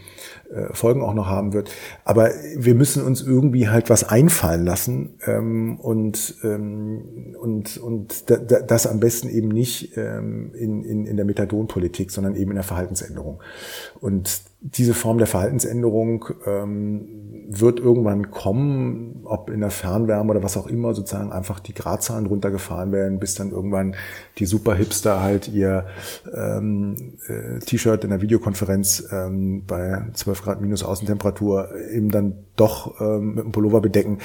[0.53, 1.71] äh, Folgen auch noch haben wird.
[2.05, 8.37] Aber wir müssen uns irgendwie halt was einfallen lassen ähm, und, ähm, und, und da,
[8.37, 12.57] da, das am besten eben nicht ähm, in, in, in der Methadonpolitik, sondern eben in
[12.57, 13.41] der Verhaltensänderung.
[14.01, 20.57] Und diese Form der Verhaltensänderung ähm, wird irgendwann kommen, ob in der Fernwärme oder was
[20.57, 23.95] auch immer, sozusagen einfach die Gradzahlen runtergefahren werden, bis dann irgendwann
[24.39, 25.87] die Superhipster halt ihr
[26.35, 33.01] ähm, äh, T-Shirt in der Videokonferenz ähm, bei 12 Grad minus Außentemperatur eben dann doch
[33.01, 34.19] ähm, mit einem Pullover bedecken.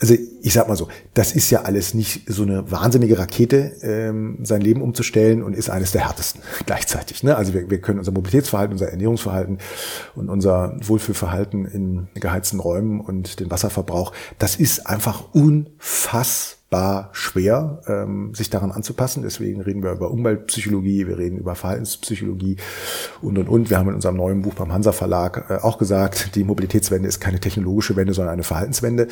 [0.00, 4.38] Also ich sag mal so, das ist ja alles nicht so eine wahnsinnige Rakete, ähm,
[4.42, 7.22] sein Leben umzustellen und ist eines der härtesten gleichzeitig.
[7.22, 7.36] Ne?
[7.36, 9.58] Also wir, wir können unser Mobilitätsverhalten, unser Ernährungsverhalten
[10.14, 17.80] und unser Wohlfühlverhalten in geheizten Räumen und den Wasserverbrauch, das ist einfach unfassbar unfassbar schwer,
[17.86, 19.22] ähm, sich daran anzupassen.
[19.22, 22.56] Deswegen reden wir über Umweltpsychologie, wir reden über Verhaltenspsychologie
[23.22, 23.70] und, und, und.
[23.70, 27.20] Wir haben in unserem neuen Buch beim Hansa Verlag äh, auch gesagt, die Mobilitätswende ist
[27.20, 29.08] keine technologische Wende, sondern eine Verhaltenswende.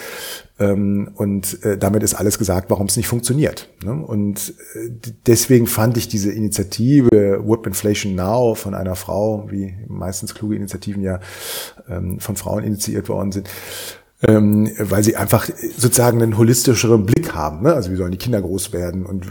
[0.59, 3.69] Ähm, und äh, damit ist alles gesagt, warum es nicht funktioniert.
[3.85, 3.93] Ne?
[3.93, 4.91] Und äh,
[5.27, 11.03] deswegen fand ich diese Initiative Whip Inflation Now von einer Frau, wie meistens kluge Initiativen
[11.03, 11.21] ja
[11.89, 13.49] ähm, von Frauen initiiert worden sind,
[14.27, 17.63] ähm, weil sie einfach sozusagen einen holistischeren Blick haben.
[17.63, 17.75] Ne?
[17.75, 19.27] Also wie sollen die Kinder groß werden und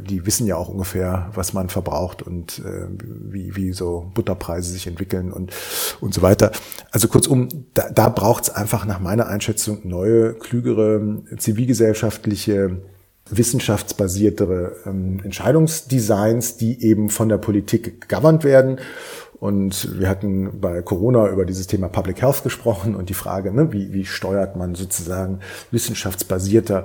[0.00, 4.86] die wissen ja auch ungefähr, was man verbraucht und äh, wie, wie so Butterpreise sich
[4.86, 5.52] entwickeln und,
[6.00, 6.50] und so weiter.
[6.90, 12.78] Also kurzum, da, da braucht es einfach nach meiner Einschätzung neue, klügere, zivilgesellschaftliche
[13.30, 18.78] wissenschaftsbasiertere ähm, Entscheidungsdesigns, die eben von der Politik governed werden
[19.40, 23.72] Und wir hatten bei Corona über dieses Thema Public Health gesprochen und die Frage, ne,
[23.72, 26.84] wie, wie steuert man sozusagen wissenschaftsbasierter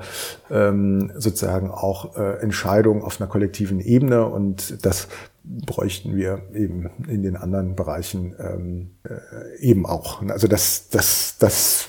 [0.49, 4.25] ähm, sozusagen auch äh, Entscheidungen auf einer kollektiven Ebene.
[4.25, 5.07] Und das
[5.43, 10.21] bräuchten wir eben in den anderen Bereichen ähm, äh, eben auch.
[10.27, 11.87] Also das, das, das,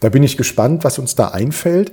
[0.00, 1.92] da bin ich gespannt, was uns da einfällt.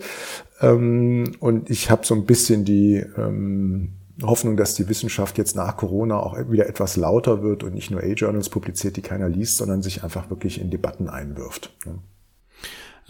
[0.61, 5.75] Ähm, und ich habe so ein bisschen die ähm, Hoffnung, dass die Wissenschaft jetzt nach
[5.75, 9.81] Corona auch wieder etwas lauter wird und nicht nur A-Journals publiziert, die keiner liest, sondern
[9.81, 11.75] sich einfach wirklich in Debatten einwirft.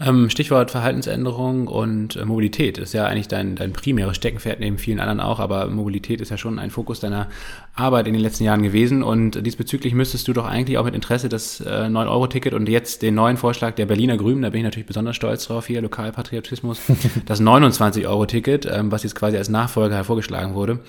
[0.00, 4.98] Ähm, Stichwort Verhaltensänderung und äh, Mobilität ist ja eigentlich dein, dein primäres Steckenpferd neben vielen
[4.98, 7.28] anderen auch, aber Mobilität ist ja schon ein Fokus deiner
[7.76, 11.28] Arbeit in den letzten Jahren gewesen und diesbezüglich müsstest du doch eigentlich auch mit Interesse
[11.28, 14.88] das äh, 9-Euro-Ticket und jetzt den neuen Vorschlag der Berliner Grünen, da bin ich natürlich
[14.88, 16.80] besonders stolz drauf hier, Lokalpatriotismus,
[17.26, 20.80] das 29-Euro-Ticket, ähm, was jetzt quasi als Nachfolger hervorgeschlagen wurde,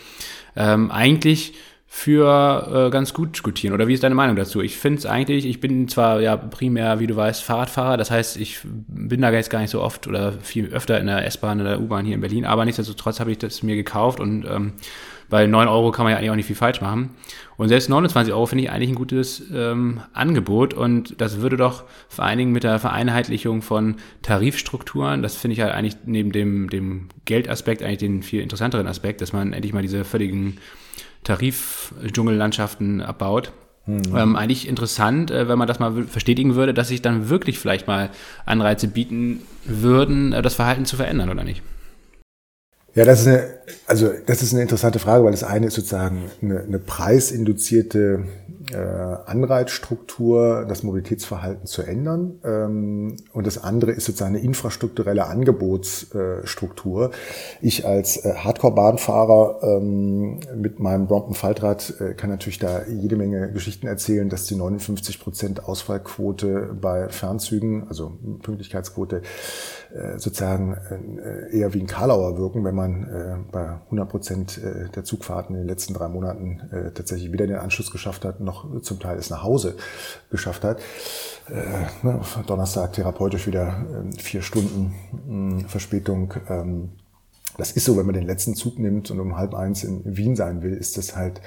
[0.56, 1.54] ähm, eigentlich
[1.98, 3.74] für äh, ganz gut diskutieren.
[3.74, 4.60] Oder wie ist deine Meinung dazu?
[4.60, 8.36] Ich finde es eigentlich, ich bin zwar ja primär, wie du weißt, Fahrradfahrer, das heißt,
[8.36, 11.80] ich bin da jetzt gar nicht so oft oder viel öfter in der S-Bahn oder
[11.80, 14.74] U-Bahn hier in Berlin, aber nichtsdestotrotz habe ich das mir gekauft und ähm,
[15.30, 17.12] bei 9 Euro kann man ja eigentlich auch nicht viel falsch machen.
[17.56, 21.86] Und selbst 29 Euro finde ich eigentlich ein gutes ähm, Angebot und das würde doch
[22.10, 26.70] vor allen Dingen mit der Vereinheitlichung von Tarifstrukturen, das finde ich halt eigentlich neben dem,
[26.70, 30.58] dem Geldaspekt eigentlich den viel interessanteren Aspekt, dass man endlich mal diese völligen
[31.26, 33.52] Tarifdschungellandschaften abbaut.
[33.86, 34.16] Mhm.
[34.16, 37.88] Ähm, eigentlich interessant, äh, wenn man das mal verstetigen würde, dass sich dann wirklich vielleicht
[37.88, 38.10] mal
[38.46, 41.62] Anreize bieten würden, äh, das Verhalten zu verändern, oder nicht?
[42.96, 43.50] Ja, das ist eine,
[43.88, 48.26] also das ist eine interessante Frage, weil das eine ist sozusagen eine, eine preisinduzierte
[48.72, 52.40] äh, Anreizstruktur, das Mobilitätsverhalten zu ändern.
[52.44, 57.12] Ähm, und das andere ist sozusagen eine infrastrukturelle Angebotsstruktur.
[57.62, 63.88] Ich als äh, Hardcore-Bahnfahrer ähm, mit meinem Brompton-Faltrad äh, kann natürlich da jede Menge Geschichten
[63.88, 69.22] erzählen, dass die 59 Prozent Ausfallquote bei Fernzügen, also Pünktlichkeitsquote,
[69.94, 70.78] äh, sozusagen
[71.20, 75.56] äh, eher wie ein Karlauer wirken, wenn man äh, bei 100 Prozent äh, der Zugfahrten
[75.56, 79.18] in den letzten drei Monaten äh, tatsächlich wieder den Anschluss geschafft hat, noch zum Teil
[79.18, 79.78] es nach Hause
[80.30, 80.82] geschafft hat.
[81.48, 86.34] Äh, ne, Donnerstag therapeutisch wieder äh, vier Stunden mh, hm, Verspätung.
[87.58, 90.36] Das ist so, wenn man den letzten Zug nimmt und um halb eins in Wien
[90.36, 91.42] sein will, ist das halt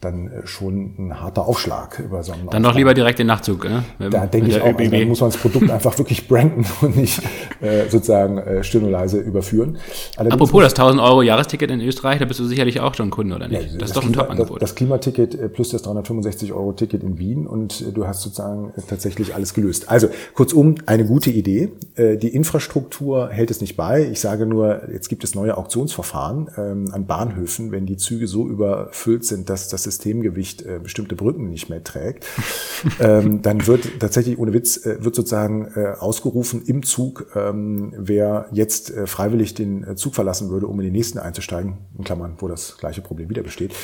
[0.00, 3.64] dann äh, schon ein harter Aufschlag über so einen Dann doch lieber direkt den Nachtzug,
[3.64, 3.82] ne?
[3.98, 7.20] da denke ich auch, also dann muss man das Produkt einfach wirklich branden und nicht
[7.60, 9.78] äh, sozusagen äh, still und leise überführen.
[10.16, 13.34] Allerdings Apropos das 1000 Euro Jahresticket in Österreich, da bist du sicherlich auch schon Kunde,
[13.34, 13.60] oder nicht?
[13.60, 14.62] Ja, das, das ist doch ein Top-Angebot.
[14.62, 18.22] Das, das Klimaticket äh, plus das 365 Euro Ticket in Wien und äh, du hast
[18.22, 19.88] sozusagen äh, tatsächlich alles gelöst.
[19.88, 21.70] Also kurzum, eine gute Idee.
[21.96, 24.04] Äh, die Infrastruktur hält es nicht bei.
[24.04, 28.48] Ich sage nur, jetzt gibt es neue Auktionsverfahren ähm, an Bahnhöfen, wenn die Züge so
[28.48, 32.26] überfüllt sind, dass das Systemgewicht äh, bestimmte Brücken nicht mehr trägt,
[33.00, 38.46] ähm, dann wird tatsächlich ohne Witz äh, wird sozusagen äh, ausgerufen im Zug, ähm, wer
[38.52, 42.34] jetzt äh, freiwillig den äh, Zug verlassen würde, um in den nächsten einzusteigen, in Klammern,
[42.38, 43.74] wo das gleiche Problem wieder besteht.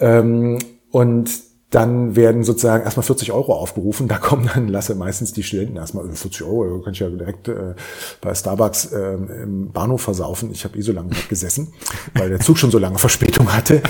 [0.00, 0.58] Ähm,
[0.90, 4.06] und dann werden sozusagen erstmal 40 Euro aufgerufen.
[4.06, 7.74] Da kommen dann, lasse meistens die Studenten erstmal 40 Euro, kann ich ja direkt äh,
[8.20, 10.50] bei Starbucks äh, im Bahnhof versaufen.
[10.52, 11.72] Ich habe eh so lange gesessen,
[12.14, 13.82] weil der Zug schon so lange Verspätung hatte.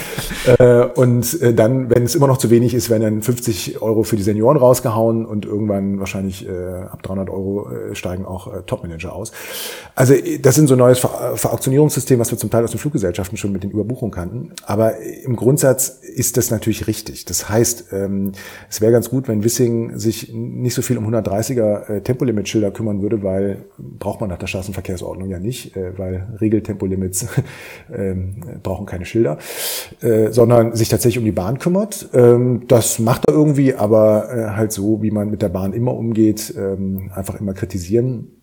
[0.59, 4.05] Äh, und äh, dann, wenn es immer noch zu wenig ist, werden dann 50 Euro
[4.05, 8.63] für die Senioren rausgehauen und irgendwann wahrscheinlich äh, ab 300 Euro äh, steigen auch äh,
[8.63, 9.33] Topmanager aus.
[9.97, 13.53] Also das sind so neues Ver Verauktionierungssystem, was wir zum Teil aus den Fluggesellschaften schon
[13.53, 14.53] mit den Überbuchungen kannten.
[14.65, 17.25] Aber im Grundsatz ist das natürlich richtig.
[17.25, 18.33] Das heißt, heißt, ähm,
[18.69, 23.03] es wäre ganz gut, wenn Wissing sich nicht so viel um 130er äh, Tempolimit-Schilder kümmern
[23.03, 27.27] würde, weil braucht man nach der Straßenverkehrsordnung ja nicht, äh, weil Regeltempolimits
[27.93, 28.15] äh,
[28.63, 29.39] brauchen keine Schilder,
[30.01, 32.09] äh, sondern sich tatsächlich um die Bahn kümmert.
[32.13, 35.95] Ähm, das macht er irgendwie, aber äh, halt so, wie man mit der Bahn immer
[35.95, 38.42] umgeht, ähm, einfach immer kritisieren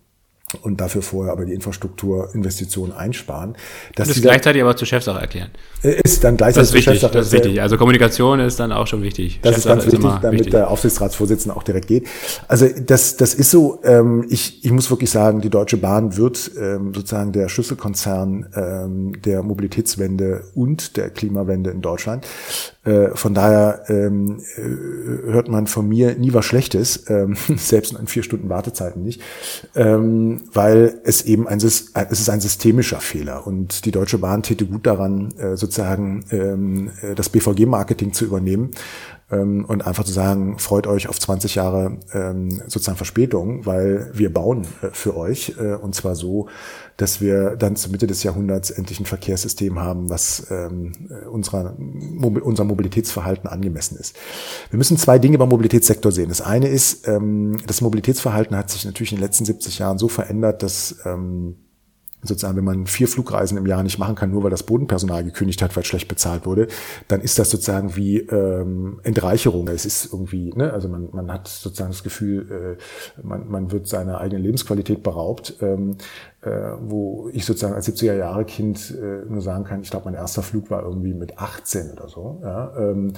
[0.62, 3.56] und dafür vorher aber die Infrastrukturinvestitionen einsparen.
[3.95, 5.52] Dass das gleichzeitig aber zur Chefsache erklären.
[5.84, 7.14] Äh, ist dann gleichzeitig das ist wichtig, Chefsache.
[7.14, 7.62] Das ist wichtig.
[7.62, 9.39] Also Kommunikation ist dann auch schon wichtig.
[9.41, 10.52] Das Chefsache ist ganz wichtig, ist damit wichtig.
[10.52, 12.08] der Aufsichtsratsvorsitzende auch direkt geht.
[12.47, 16.52] Also das, das ist so, ähm, ich, ich muss wirklich sagen, die Deutsche Bahn wird
[16.60, 22.26] ähm, sozusagen der Schlüsselkonzern ähm, der Mobilitätswende und der Klimawende in Deutschland.
[22.90, 28.08] Äh, von daher ähm, äh, hört man von mir nie was Schlechtes, ähm, selbst in
[28.08, 29.22] vier Stunden Wartezeiten nicht,
[29.76, 33.46] ähm, weil es eben ein, es ist ein systemischer Fehler.
[33.46, 38.72] Und die Deutsche Bahn täte gut daran, äh, sozusagen ähm, das BVG-Marketing zu übernehmen
[39.32, 44.34] ähm, und einfach zu sagen, freut euch auf 20 Jahre ähm, sozusagen Verspätung, weil wir
[44.34, 46.48] bauen äh, für euch äh, und zwar so,
[46.98, 50.92] dass wir dann zur Mitte des Jahrhunderts endlich ein Verkehrssystem haben, was ähm,
[51.32, 54.16] unserer, unser Mobilitätsverhalten angemessen ist.
[54.70, 56.30] Wir müssen zwei Dinge beim Mobilitätssektor sehen.
[56.30, 60.10] Das eine ist, ähm, das Mobilitätsverhalten hat sich natürlich in den letzten 70 Jahren so
[60.10, 61.56] verändert, dass ähm,
[62.22, 65.62] sozusagen, wenn man vier Flugreisen im Jahr nicht machen kann, nur weil das Bodenpersonal gekündigt
[65.62, 66.68] hat, weil schlecht bezahlt wurde,
[67.08, 69.68] dann ist das sozusagen wie ähm, Entreicherung.
[69.70, 73.88] Es ist irgendwie, ne, also man, man hat sozusagen das Gefühl, äh, man, man wird
[73.88, 75.98] seiner eigenen Lebensqualität beraubt, ähm,
[76.42, 76.50] äh,
[76.80, 80.42] wo ich sozusagen als 70er Jahre Kind äh, nur sagen kann, ich glaube, mein erster
[80.42, 82.40] Flug war irgendwie mit 18 oder so.
[82.44, 83.14] Ja, ähm,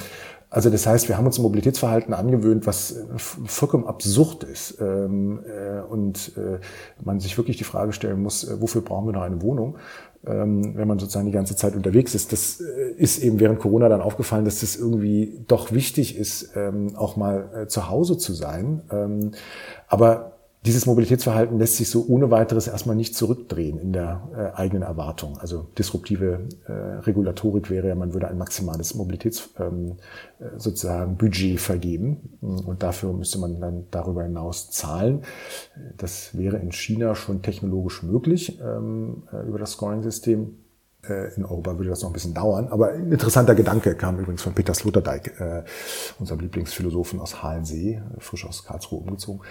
[0.52, 5.40] also das heißt, wir haben uns ein Mobilitätsverhalten angewöhnt, was äh, vollkommen absurd ist ähm,
[5.46, 6.60] äh, und äh,
[7.02, 9.78] man sich wirklich die Frage stellen muss, wofür brauchen wir noch eine Wohnung,
[10.28, 12.34] ähm, wenn man sozusagen die ganze Zeit unterwegs ist.
[12.34, 17.16] Das ist eben während Corona dann aufgefallen, dass das irgendwie doch wichtig ist, ähm, auch
[17.16, 19.32] mal zu Hause zu sein.
[19.88, 20.31] Aber
[20.64, 25.40] dieses Mobilitätsverhalten lässt sich so ohne weiteres erstmal nicht zurückdrehen in der äh, eigenen Erwartung.
[25.40, 29.98] Also disruptive äh, Regulatorik wäre ja, man würde ein maximales Mobilitäts ähm,
[30.40, 35.24] äh, sozusagen Budget vergeben und dafür müsste man dann darüber hinaus zahlen.
[35.98, 40.58] Das wäre in China schon technologisch möglich ähm, äh, über das Scoring-System.
[41.08, 42.68] Äh, in Europa würde das noch ein bisschen dauern.
[42.68, 45.64] Aber ein interessanter Gedanke kam übrigens von Peter Sloterdijk, äh,
[46.20, 49.42] unserem Lieblingsphilosophen aus Halensee, frisch aus Karlsruhe umgezogen.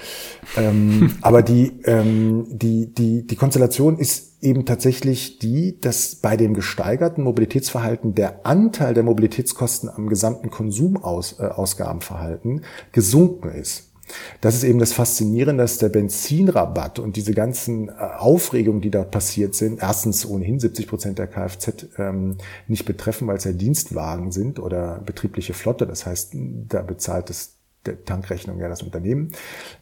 [0.57, 6.55] Ähm, aber die, ähm, die, die, die Konstellation ist eben tatsächlich die, dass bei dem
[6.55, 13.90] gesteigerten Mobilitätsverhalten der Anteil der Mobilitätskosten am gesamten Konsumausgabenverhalten äh, gesunken ist.
[14.41, 19.05] Das ist eben das Faszinierende, dass der Benzinrabatt und diese ganzen äh, Aufregungen, die da
[19.05, 24.33] passiert sind, erstens ohnehin 70 Prozent der Kfz ähm, nicht betreffen, weil es ja Dienstwagen
[24.33, 25.87] sind oder betriebliche Flotte.
[25.87, 26.35] Das heißt,
[26.69, 27.60] da bezahlt es
[28.05, 29.33] Tankrechnung ja das Unternehmen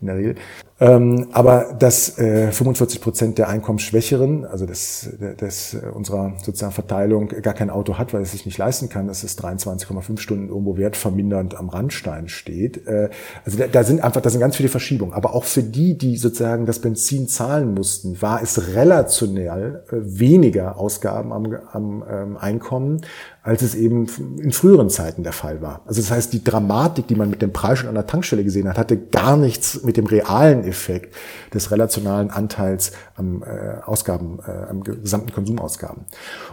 [0.00, 0.34] in der Regel.
[0.80, 7.28] Ähm, aber dass äh, 45 Prozent der Einkommensschwächeren, also des, des äh, unserer sozusagen Verteilung,
[7.42, 10.76] gar kein Auto hat, weil es sich nicht leisten kann, dass es 23,5 Stunden irgendwo
[10.76, 12.86] wertvermindernd am Randstein steht.
[12.86, 13.10] Äh,
[13.44, 15.14] also da, da sind einfach, da sind ganz viele Verschiebungen.
[15.14, 20.78] Aber auch für die, die sozusagen das Benzin zahlen mussten, war es relationell äh, weniger
[20.78, 23.00] Ausgaben am, am ähm, Einkommen,
[23.48, 24.06] als es eben
[24.42, 25.80] in früheren Zeiten der Fall war.
[25.86, 28.68] Also das heißt, die Dramatik, die man mit dem Preis schon an der Tankstelle gesehen
[28.68, 31.14] hat, hatte gar nichts mit dem realen Effekt
[31.54, 36.04] des relationalen Anteils am äh, Ausgaben, äh, am gesamten Konsumausgaben.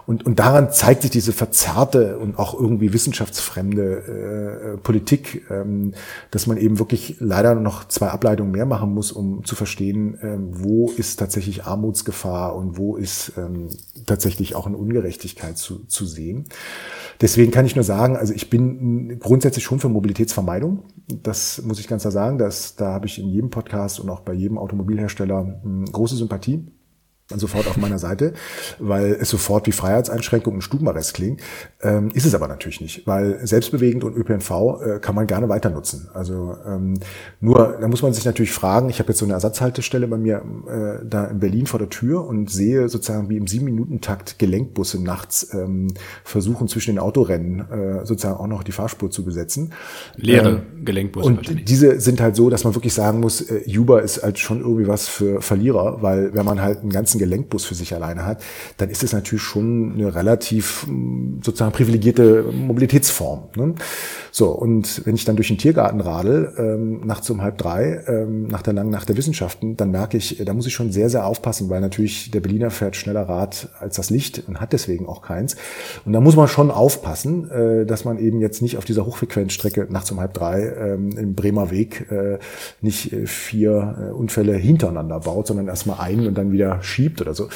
[0.06, 5.94] Und, und daran zeigt sich diese verzerrte und auch irgendwie wissenschaftsfremde äh, Politik, ähm,
[6.32, 10.50] dass man eben wirklich leider noch zwei Ableitungen mehr machen muss, um zu verstehen, ähm,
[10.52, 13.70] wo ist tatsächlich Armutsgefahr und wo ist ähm,
[14.06, 16.46] tatsächlich auch eine Ungerechtigkeit zu, zu sehen.
[17.22, 20.84] Deswegen kann ich nur sagen, also ich bin grundsätzlich schon für Mobilitätsvermeidung.
[21.24, 22.38] Das muss ich ganz klar sagen.
[22.38, 26.55] Das, da habe ich in jedem Podcast und auch bei jedem Automobilhersteller hm, große Sympathie
[27.34, 28.34] sofort auf meiner Seite,
[28.78, 31.42] weil es sofort wie Freiheitseinschränkung und Stubenarrest klingt.
[31.82, 35.72] Ähm, ist es aber natürlich nicht, weil selbstbewegend und ÖPNV äh, kann man gerne weiter
[35.72, 36.08] nutzen.
[36.14, 37.00] Also ähm,
[37.40, 40.44] nur, da muss man sich natürlich fragen, ich habe jetzt so eine Ersatzhaltestelle bei mir
[40.68, 45.52] äh, da in Berlin vor der Tür und sehe sozusagen wie im Sieben-Minuten-Takt Gelenkbusse nachts
[45.54, 45.88] ähm,
[46.24, 49.74] versuchen zwischen den Autorennen äh, sozusagen auch noch die Fahrspur zu besetzen.
[50.16, 51.28] Leere ähm, Gelenkbusse.
[51.28, 54.62] Und diese sind halt so, dass man wirklich sagen muss, äh, Uber ist halt schon
[54.62, 58.26] irgendwie was für Verlierer, weil wenn man halt einen ganzen einen Gelenkbus für sich alleine
[58.26, 58.44] hat,
[58.78, 63.44] dann ist es natürlich schon eine relativ mm, sozusagen privilegierte Mobilitätsform.
[63.56, 63.76] Ne?
[64.32, 68.48] So, und wenn ich dann durch den Tiergarten radel, ähm, nachts um halb drei, ähm,
[68.48, 71.26] nach der langen Nacht der Wissenschaften, dann merke ich, da muss ich schon sehr, sehr
[71.26, 75.22] aufpassen, weil natürlich der Berliner fährt schneller Rad als das Licht und hat deswegen auch
[75.22, 75.56] keins.
[76.06, 79.88] Und da muss man schon aufpassen, äh, dass man eben jetzt nicht auf dieser Hochfrequenzstrecke
[79.90, 82.38] nachts um halb drei ähm, im Bremer Weg äh,
[82.82, 87.34] nicht äh, vier äh, Unfälle hintereinander baut, sondern erstmal einen und dann wieder schiebt oder
[87.34, 87.50] so.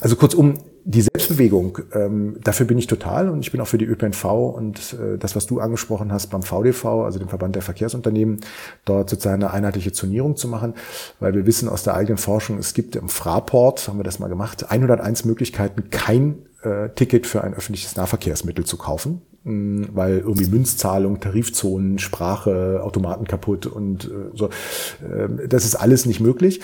[0.00, 3.84] Also kurzum, die Selbstbewegung, ähm, dafür bin ich total und ich bin auch für die
[3.84, 8.40] ÖPNV und äh, das, was du angesprochen hast beim VDV, also dem Verband der Verkehrsunternehmen,
[8.86, 10.72] dort sozusagen eine einheitliche Zonierung zu machen,
[11.20, 14.28] weil wir wissen aus der eigenen Forschung, es gibt im Fraport, haben wir das mal
[14.28, 20.18] gemacht, 101 Möglichkeiten, kein äh, Ticket für ein öffentliches Nahverkehrsmittel zu kaufen, mh, mm, weil
[20.18, 24.46] irgendwie Münzzahlung, Tarifzonen, Sprache, Automaten kaputt und äh, so.
[24.46, 26.60] Äh, das ist alles nicht möglich.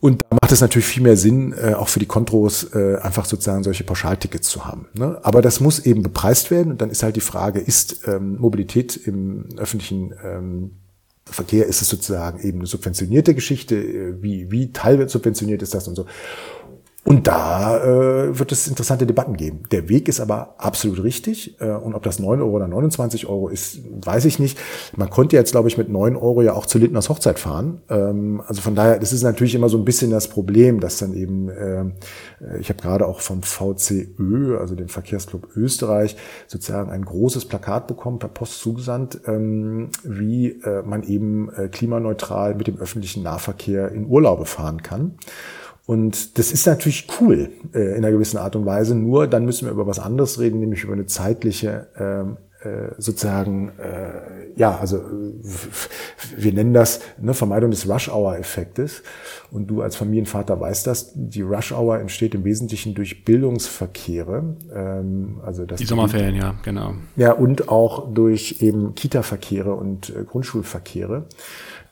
[0.00, 3.26] Und da macht es natürlich viel mehr Sinn, äh, auch für die Kontros äh, einfach
[3.26, 4.86] sozusagen solche Pauschaltickets zu haben.
[4.94, 5.18] Ne?
[5.22, 6.72] Aber das muss eben bepreist werden.
[6.72, 10.70] Und dann ist halt die Frage, ist ähm, Mobilität im öffentlichen ähm,
[11.26, 13.76] Verkehr, ist es sozusagen eben eine subventionierte Geschichte?
[13.76, 16.06] Äh, wie, wie teilweise subventioniert ist das und so?
[17.02, 19.62] Und da äh, wird es interessante Debatten geben.
[19.72, 21.58] Der Weg ist aber absolut richtig.
[21.60, 24.58] Äh, und ob das 9 Euro oder 29 Euro ist, weiß ich nicht.
[24.96, 27.80] Man konnte jetzt, glaube ich, mit 9 Euro ja auch zu Lindners Hochzeit fahren.
[27.88, 31.14] Ähm, also von daher, das ist natürlich immer so ein bisschen das Problem, dass dann
[31.14, 31.84] eben, äh,
[32.60, 36.16] ich habe gerade auch vom VCÖ, also dem Verkehrsclub Österreich,
[36.48, 42.54] sozusagen ein großes Plakat bekommen, per Post zugesandt, ähm, wie äh, man eben äh, klimaneutral
[42.54, 45.14] mit dem öffentlichen Nahverkehr in Urlaube fahren kann.
[45.90, 48.94] Und das ist natürlich cool äh, in einer gewissen Art und Weise.
[48.94, 53.70] Nur dann müssen wir über was anderes reden, nämlich über eine zeitliche ähm, äh, sozusagen,
[53.70, 55.00] äh, ja, also äh,
[56.36, 59.02] wir nennen das ne, Vermeidung des Rush-Hour-Effektes.
[59.50, 64.44] Und du als Familienvater weißt das, die Rush-Hour entsteht im Wesentlichen durch Bildungsverkehre.
[64.72, 66.94] Ähm, also das die Sommerferien, ja, genau.
[67.16, 71.24] Ja, und auch durch eben Kita-Verkehre und äh, Grundschulverkehre.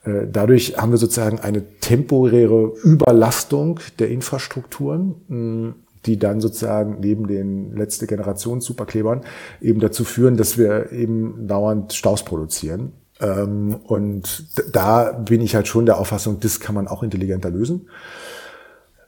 [0.03, 5.75] Äh, dadurch haben wir sozusagen eine temporäre Überlastung der Infrastrukturen,
[6.05, 9.21] die dann sozusagen neben den letzte Generation Superklebern
[9.61, 12.93] eben dazu führen, dass wir eben dauernd Staus produzieren.
[13.19, 17.89] Ähm, und da bin ich halt schon der Auffassung, das kann man auch intelligenter lösen,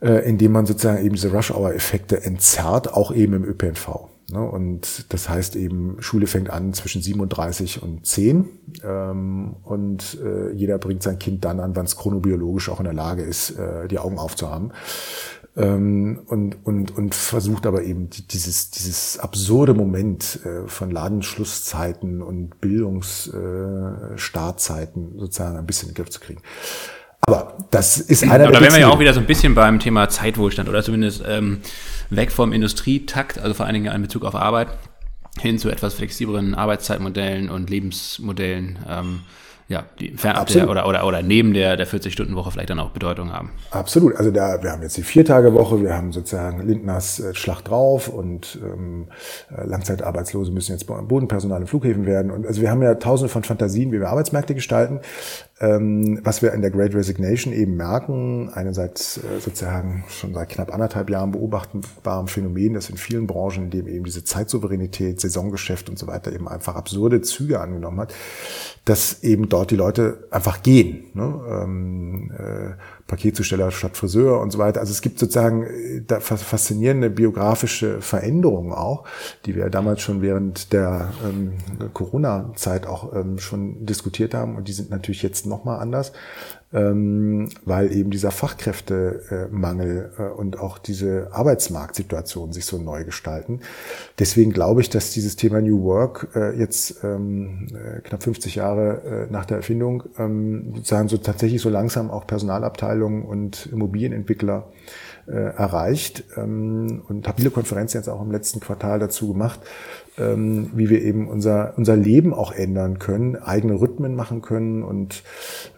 [0.02, 4.11] äh, indem man sozusagen eben diese Rush-Hour-Effekte entzerrt, auch eben im ÖPNV.
[4.32, 4.42] Ne?
[4.42, 8.50] Und das heißt eben, Schule fängt an zwischen 37 und 10
[8.84, 12.94] ähm, und äh, jeder bringt sein Kind dann an, wann es chronobiologisch auch in der
[12.94, 14.72] Lage ist, äh, die Augen aufzuhaben.
[15.58, 22.62] Ähm, und, und, und versucht aber eben dieses, dieses absurde Moment äh, von Ladenschlusszeiten und
[22.62, 26.42] Bildungsstartzeiten sozusagen ein bisschen in den Griff zu kriegen.
[27.28, 29.80] Aber das ist einer Aber da wären wir ja auch wieder so ein bisschen beim
[29.80, 31.62] Thema Zeitwohlstand oder zumindest ähm,
[32.10, 34.70] weg vom Industrietakt, also vor allen Dingen in Bezug auf Arbeit,
[35.40, 38.80] hin zu etwas flexibleren Arbeitszeitmodellen und Lebensmodellen.
[38.90, 39.22] Ähm,
[39.72, 43.32] ja, die fernab der oder, oder, oder neben der, der 40-Stunden-Woche vielleicht dann auch Bedeutung
[43.32, 43.52] haben.
[43.72, 44.18] Absolut.
[44.18, 48.60] Also da, wir haben jetzt die Viertagewoche, wir haben sozusagen Lindners äh, Schlag drauf und
[48.62, 49.08] ähm,
[49.50, 52.32] äh, Langzeitarbeitslose müssen jetzt Bodenpersonal in Flughäfen werden.
[52.32, 55.00] Und also wir haben ja tausende von Fantasien, wie wir Arbeitsmärkte gestalten.
[55.62, 60.74] Ähm, was wir in der Great Resignation eben merken, einerseits äh, sozusagen schon seit knapp
[60.74, 66.00] anderthalb Jahren beobachtbaren Phänomen, dass in vielen Branchen, in dem eben diese Zeitsouveränität, Saisongeschäft und
[66.00, 68.12] so weiter eben einfach absurde Züge angenommen hat,
[68.86, 71.12] dass eben dort die Leute einfach gehen.
[71.14, 72.76] Ne?
[73.12, 74.80] Paketzusteller statt Friseur und so weiter.
[74.80, 79.04] Also es gibt sozusagen äh, da faszinierende biografische Veränderungen auch,
[79.46, 81.52] die wir damals schon während der ähm,
[81.94, 86.14] Corona-Zeit auch ähm, schon diskutiert haben und die sind natürlich jetzt nochmal anders
[86.74, 93.60] ähm, weil eben dieser Fachkräftemangel äh, und auch diese Arbeitsmarktsituation sich so neu gestalten.
[94.20, 99.28] Deswegen glaube ich, dass dieses Thema New Work äh, jetzt ähm, äh, knapp 50 Jahre
[99.30, 104.68] nach der Erfindung ähm, sozusagen so tatsächlich so langsam auch Personalabteilungen und Immobilienentwickler
[105.28, 109.60] erreicht und habe viele Konferenzen jetzt auch im letzten Quartal dazu gemacht,
[110.18, 115.24] ähm, wie wir eben unser, unser Leben auch ändern können, eigene Rhythmen machen können und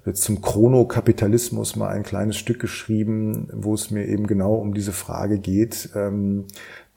[0.05, 4.91] jetzt zum Chronokapitalismus mal ein kleines Stück geschrieben, wo es mir eben genau um diese
[4.91, 6.45] Frage geht, ähm,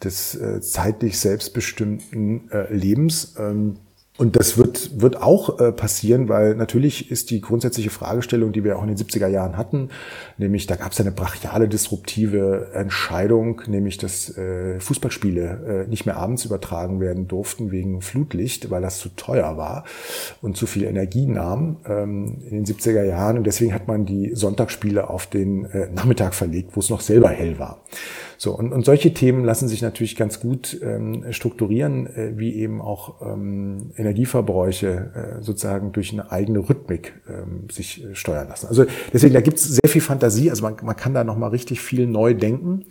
[0.03, 3.34] des äh, zeitlich selbstbestimmten äh, Lebens.
[3.39, 3.78] Ähm,
[4.19, 8.79] und das wird, wird auch äh, passieren, weil natürlich ist die grundsätzliche Fragestellung, die wir
[8.79, 9.91] auch in den 70er Jahren hatten,
[10.39, 16.17] nämlich da gab es eine brachiale disruptive Entscheidung, nämlich dass äh, Fußballspiele äh, nicht mehr
[16.17, 19.85] abends übertragen werden durften wegen Flutlicht, weil das zu teuer war
[20.41, 23.39] und zu viel Energie nahm ähm, in den 70er Jahren.
[23.39, 27.29] Und deswegen hat man die Sonntagsspiele auf den äh, Nachmittag verlegt, wo es noch selber
[27.29, 27.83] hell war.
[28.39, 32.80] So, und, und solche Themen lassen sich natürlich ganz gut ähm, strukturieren, äh, wie eben
[32.80, 38.66] auch ähm, Energieverbräuche äh, sozusagen durch eine eigene Rhythmik ähm, sich äh, steuern lassen.
[38.66, 41.80] Also deswegen, da gibt es sehr viel Fantasie, also man, man kann da nochmal richtig
[41.80, 42.84] viel neu denken.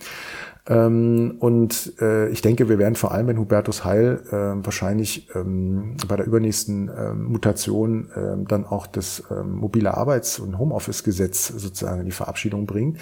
[0.68, 5.96] Ähm, und äh, ich denke, wir werden vor allem in Hubertus Heil äh, wahrscheinlich ähm,
[6.08, 12.00] bei der übernächsten äh, Mutation äh, dann auch das äh, mobile Arbeits- und Homeoffice-Gesetz sozusagen
[12.00, 12.98] in die Verabschiedung bringen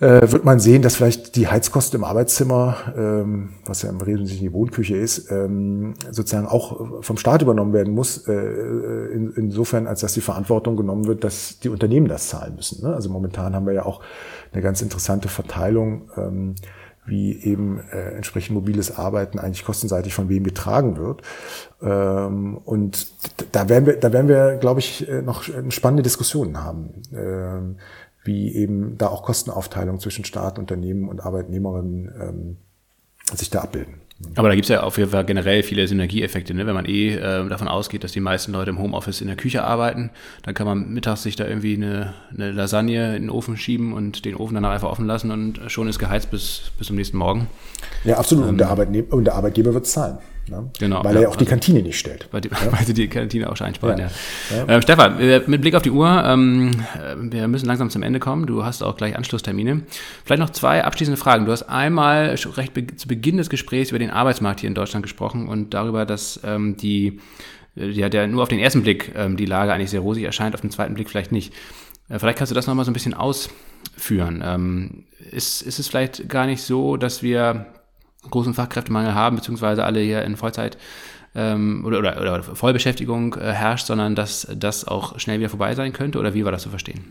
[0.00, 4.44] äh, wird man sehen, dass vielleicht die Heizkosten im Arbeitszimmer, ähm, was ja im Wesentlichen
[4.44, 10.00] die Wohnküche ist, ähm, sozusagen auch vom Staat übernommen werden muss, äh, in, insofern, als
[10.00, 12.86] dass die Verantwortung genommen wird, dass die Unternehmen das zahlen müssen.
[12.86, 12.94] Ne?
[12.94, 14.00] Also momentan haben wir ja auch
[14.52, 16.54] eine ganz interessante Verteilung, ähm,
[17.04, 21.22] wie eben äh, entsprechend mobiles Arbeiten eigentlich kostenseitig von wem getragen wird.
[21.82, 23.08] Ähm, und
[23.50, 27.02] da werden wir, da werden wir, glaube ich, äh, noch spannende Diskussionen haben.
[27.12, 27.76] Ähm,
[28.28, 32.56] wie eben da auch Kostenaufteilung zwischen Staat, Unternehmen und Arbeitnehmerinnen ähm,
[33.34, 33.94] sich da abbilden.
[34.34, 36.52] Aber da gibt es ja auf jeden Fall generell viele Synergieeffekte.
[36.52, 36.66] Ne?
[36.66, 39.62] Wenn man eh äh, davon ausgeht, dass die meisten Leute im Homeoffice in der Küche
[39.62, 40.10] arbeiten,
[40.42, 44.24] dann kann man mittags sich da irgendwie eine, eine Lasagne in den Ofen schieben und
[44.24, 47.46] den Ofen danach einfach offen lassen und schon ist geheizt bis, bis zum nächsten Morgen.
[48.04, 48.44] Ja, absolut.
[48.44, 50.18] Ähm, und, der Arbeitnehmer, und der Arbeitgeber wird zahlen.
[50.48, 50.70] Ne?
[50.78, 52.28] Genau, weil er ja auch die also Kantine nicht stellt.
[52.30, 52.56] Weil, die, ja?
[52.72, 54.10] weil sie die Kantine auch einsparen, ja.
[54.50, 54.64] ja.
[54.68, 56.84] Ähm, Stefan, mit Blick auf die Uhr, ähm,
[57.18, 58.46] wir müssen langsam zum Ende kommen.
[58.46, 59.82] Du hast auch gleich Anschlusstermine.
[60.24, 61.44] Vielleicht noch zwei abschließende Fragen.
[61.44, 65.02] Du hast einmal recht be zu Beginn des Gesprächs über den Arbeitsmarkt hier in Deutschland
[65.02, 67.20] gesprochen und darüber, dass ähm, die,
[67.74, 70.54] die hat ja nur auf den ersten Blick ähm, die Lage eigentlich sehr rosig erscheint,
[70.54, 71.52] auf den zweiten Blick vielleicht nicht.
[72.08, 74.42] Äh, vielleicht kannst du das nochmal so ein bisschen ausführen.
[74.44, 77.66] Ähm, ist, ist es vielleicht gar nicht so, dass wir
[78.22, 80.76] großen Fachkräftemangel haben, beziehungsweise alle hier in Vollzeit
[81.34, 85.92] ähm, oder, oder, oder Vollbeschäftigung äh, herrscht, sondern dass das auch schnell wieder vorbei sein
[85.92, 86.18] könnte?
[86.18, 87.04] Oder wie war das zu verstehen?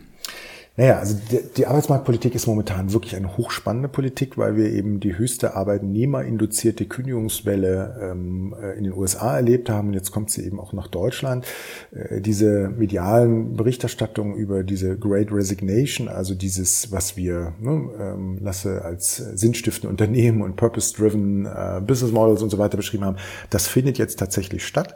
[0.78, 5.18] Naja, also die, die Arbeitsmarktpolitik ist momentan wirklich eine hochspannende Politik, weil wir eben die
[5.18, 9.92] höchste arbeitnehmerinduzierte Kündigungswelle ähm, äh, in den USA erlebt haben.
[9.92, 11.44] Jetzt kommt sie eben auch nach Deutschland.
[11.90, 18.84] Äh, diese medialen Berichterstattungen über diese Great Resignation, also dieses, was wir ne, ähm, lasse
[18.84, 23.16] als sinnstiftende Unternehmen und Purpose-driven äh, Business Models und so weiter beschrieben haben,
[23.50, 24.94] das findet jetzt tatsächlich statt.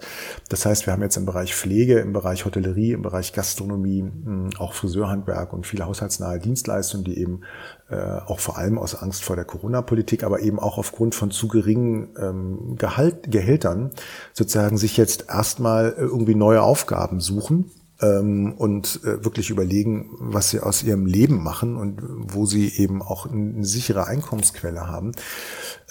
[0.48, 4.60] Das heißt, wir haben jetzt im Bereich Pflege, im Bereich Hotellerie, im Bereich Gastronomie, mh,
[4.60, 7.40] auch Friseurhandwerk und viele haushaltsnahe Dienstleistungen, die eben
[7.88, 11.48] äh, auch vor allem aus Angst vor der Corona-Politik, aber eben auch aufgrund von zu
[11.48, 13.90] geringen ähm, Gehalt, Gehältern
[14.34, 17.70] sozusagen sich jetzt erstmal irgendwie neue Aufgaben suchen
[18.02, 23.00] ähm, und äh, wirklich überlegen, was sie aus ihrem Leben machen und wo sie eben
[23.00, 25.12] auch eine sichere Einkommensquelle haben.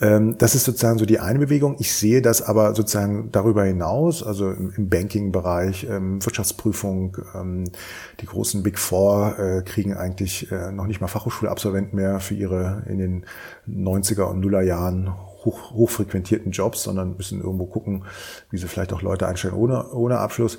[0.02, 1.76] Ähm, das ist sozusagen so die eine Bewegung.
[1.80, 7.72] Ich sehe das aber sozusagen darüber hinaus, also im, im Banking-Bereich, ähm, Wirtschaftsprüfung, ähm,
[8.20, 12.84] die großen Big Four äh, kriegen eigentlich äh, noch nicht mal Fachhochschulabsolventen mehr für ihre
[12.88, 13.26] in den
[13.70, 15.14] 90er und Nuller Jahren
[15.46, 18.04] hoch, hochfrequentierten Jobs, sondern müssen irgendwo gucken,
[18.50, 20.58] wie sie vielleicht auch Leute einstellen ohne, ohne Abschluss,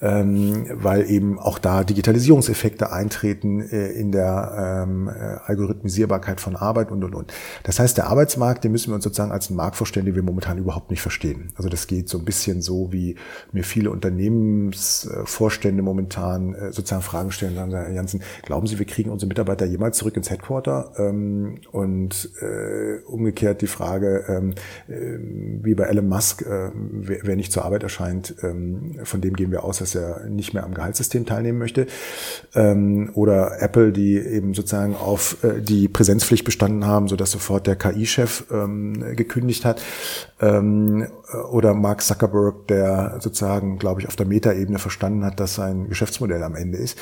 [0.00, 5.12] ähm, weil eben auch da Digitalisierungseffekte eintreten äh, in der ähm, äh,
[5.46, 7.32] Algorithmisierbarkeit von Arbeit und, und, und.
[7.62, 10.22] Das heißt, der Arbeitsmarkt, den müssen wir uns sozusagen als einen Markt vorstellen, den wir
[10.22, 11.52] momentan überhaupt nicht verstehen.
[11.56, 13.16] Also das geht so ein bisschen so, wie
[13.52, 19.10] mir viele Unternehmensvorstände momentan äh, sozusagen Fragen stellen, sagen, Herr Jansen, glauben Sie, wir kriegen
[19.10, 20.92] unsere Mitarbeiter jemals zurück ins Headquarter?
[20.98, 24.54] Ähm, und äh, umgekehrt die Frage, ähm,
[24.88, 25.18] äh,
[25.62, 29.50] wie bei Elon Musk, äh, wer, wer, nicht zur Arbeit erscheint, ähm, von dem gehen
[29.50, 31.86] wir aus, dass er nicht mehr am Gehaltssystem teilnehmen möchte.
[32.54, 37.76] Ähm, oder Apple, die eben sozusagen auf äh, die Präsenzpflicht bestanden haben, sodass sofort der
[37.76, 39.82] KI-Chef ähm, gekündigt hat.
[40.40, 41.06] Ähm,
[41.50, 46.42] oder Mark Zuckerberg, der sozusagen, glaube ich, auf der Metaebene verstanden hat, dass sein Geschäftsmodell
[46.42, 46.98] am Ende ist.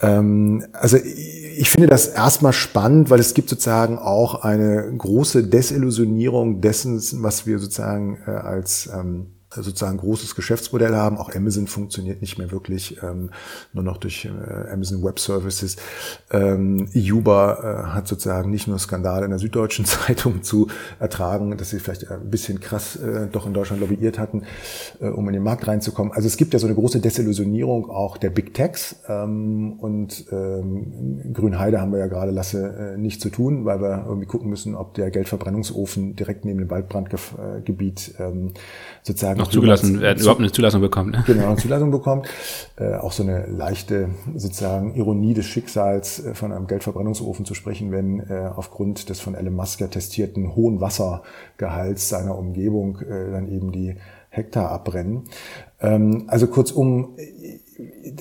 [0.00, 6.60] Ähm, also ich finde das erstmal spannend, weil es gibt sozusagen auch eine große Desillusionierung
[6.60, 11.18] dessen, was wir sozusagen äh, als ähm, sozusagen großes Geschäftsmodell haben.
[11.18, 13.30] Auch Amazon funktioniert nicht mehr wirklich, ähm,
[13.72, 15.76] nur noch durch äh, Amazon Web Services.
[16.30, 20.68] Ähm, Uber äh, hat sozusagen nicht nur Skandale in der Süddeutschen Zeitung zu
[20.98, 24.42] ertragen, dass sie vielleicht ein bisschen krass äh, doch in Deutschland lobbyiert hatten,
[25.00, 26.12] äh, um in den Markt reinzukommen.
[26.12, 31.32] Also es gibt ja so eine große Desillusionierung auch der Big Techs ähm, und ähm,
[31.32, 34.74] Grünheide haben wir ja gerade lasse äh, nicht zu tun, weil wir irgendwie gucken müssen,
[34.74, 38.52] ob der Geldverbrennungsofen direkt neben dem Waldbrandgebiet ähm,
[39.08, 41.12] sozusagen noch zugelassen werden, überhaupt eine Zulassung bekommt.
[41.12, 41.24] Ne?
[41.26, 42.28] Genau, eine Zulassung bekommt.
[42.76, 47.90] Äh, auch so eine leichte sozusagen Ironie des Schicksals äh, von einem Geldverbrennungsofen zu sprechen,
[47.90, 53.72] wenn äh, aufgrund des von Elon Musk testierten hohen Wassergehalts seiner Umgebung äh, dann eben
[53.72, 53.96] die
[54.30, 55.24] Hektar abbrennen.
[55.80, 57.16] Ähm, also kurzum,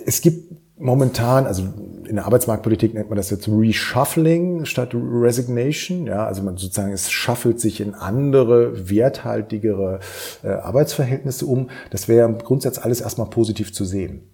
[0.06, 1.64] es gibt momentan, also
[2.08, 6.06] in der Arbeitsmarktpolitik nennt man das jetzt Reshuffling statt Resignation.
[6.06, 10.00] Ja, also man sozusagen, es shuffelt sich in andere, werthaltigere
[10.44, 11.70] äh, Arbeitsverhältnisse um.
[11.90, 14.30] Das wäre im Grundsatz alles erstmal positiv zu sehen.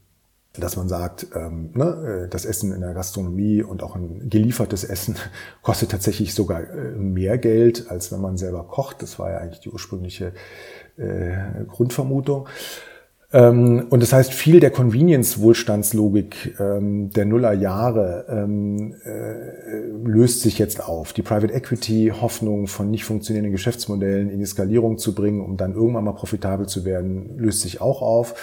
[0.56, 4.84] Dass man sagt, ähm, ne, äh, das Essen in der Gastronomie und auch ein geliefertes
[4.84, 5.16] Essen
[5.64, 9.02] kostet tatsächlich sogar äh, mehr Geld, als wenn man selber kocht.
[9.02, 10.34] Das war ja eigentlich die ursprüngliche
[10.98, 12.48] äh, Grundvermutung.
[13.34, 20.84] Ähm, und das heißt, viel der Convenience-Wohlstandslogik ähm, der Nullerjahre ähm, äh, löst sich jetzt
[20.88, 21.14] auf.
[21.14, 26.04] Die Private Equity-Hoffnung von nicht funktionierenden Geschäftsmodellen in die Skalierung zu bringen, um dann irgendwann
[26.04, 28.36] mal profitabel zu werden, löst sich auch auf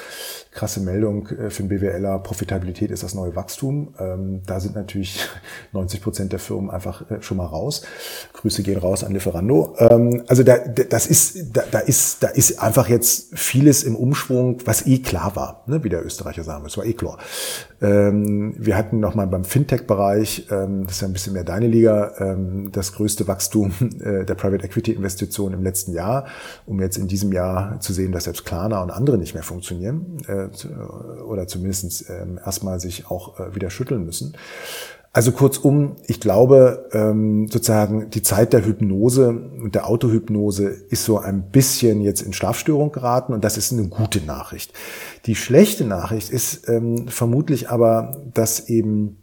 [0.50, 3.94] krasse Meldung äh, für den BWLer, Profitabilität ist das neue Wachstum.
[3.98, 5.28] Ähm, da sind natürlich
[5.72, 7.82] 90 Prozent der Firmen einfach äh, schon mal raus.
[8.32, 9.74] Grüße gehen raus an Lieferando.
[9.78, 14.58] Ähm, also da, das ist, da, da ist, da ist einfach jetzt vieles im Umschwung,
[14.64, 16.70] was eh klar war, ne, wie der Österreicher sagen würde.
[16.70, 17.18] Es war eh klar.
[17.82, 22.12] Ähm, wir hatten nochmal beim Fintech-Bereich, ähm, das ist ja ein bisschen mehr deine Liga,
[22.18, 26.26] ähm, das größte Wachstum äh, der Private Equity-Investitionen im letzten Jahr,
[26.66, 30.18] um jetzt in diesem Jahr zu sehen, dass selbst Klarna und andere nicht mehr funktionieren
[30.28, 30.48] äh,
[31.22, 32.10] oder zumindest
[32.44, 34.34] erstmal sich auch äh, wieder schütteln müssen.
[35.12, 41.18] Also kurzum, ich glaube, ähm, sozusagen die Zeit der Hypnose und der Autohypnose ist so
[41.18, 44.72] ein bisschen jetzt in Schlafstörung geraten und das ist eine gute Nachricht.
[45.26, 49.16] Die schlechte Nachricht ist ähm, vermutlich aber, dass eben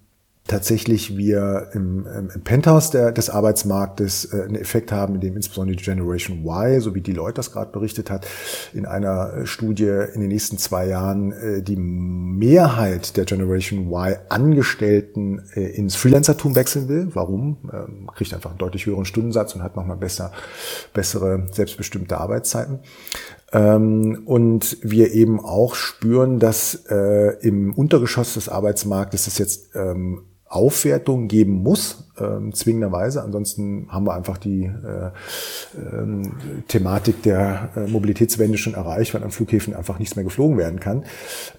[0.47, 5.75] tatsächlich wir im, im Penthouse der, des Arbeitsmarktes äh, einen Effekt haben, in dem insbesondere
[5.75, 8.25] die Generation Y, so wie die Leute das gerade berichtet hat,
[8.73, 15.43] in einer Studie in den nächsten zwei Jahren äh, die Mehrheit der Generation Y Angestellten
[15.53, 17.09] äh, ins Freelancertum wechseln will.
[17.13, 17.57] Warum?
[17.71, 20.31] Ähm, kriegt einfach einen deutlich höheren Stundensatz und hat nochmal besser,
[20.93, 22.79] bessere selbstbestimmte Arbeitszeiten.
[23.51, 30.23] Ähm, und wir eben auch spüren, dass äh, im Untergeschoss des Arbeitsmarktes es jetzt ähm,
[30.49, 33.21] Aufwertung geben muss, ähm, zwingenderweise.
[33.21, 35.11] Ansonsten haben wir einfach die äh,
[35.77, 36.31] ähm,
[36.67, 41.03] Thematik der äh, Mobilitätswende schon erreicht, weil an Flughäfen einfach nichts mehr geflogen werden kann.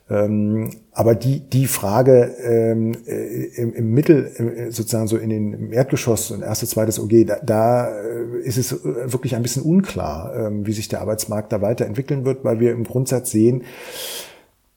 [0.09, 5.53] Ähm, aber die, die Frage ähm, äh, im, im Mittel, äh, sozusagen so in den
[5.53, 10.35] im Erdgeschoss und erstes, zweites OG, da, da äh, ist es wirklich ein bisschen unklar,
[10.35, 13.65] ähm, wie sich der Arbeitsmarkt da weiterentwickeln wird, weil wir im Grundsatz sehen,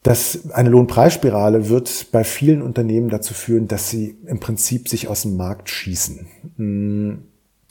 [0.03, 5.23] dass eine Lohnpreisspirale wird bei vielen Unternehmen dazu führen, dass sie im Prinzip sich aus
[5.23, 6.28] dem Markt schießen.
[6.57, 7.11] Mm.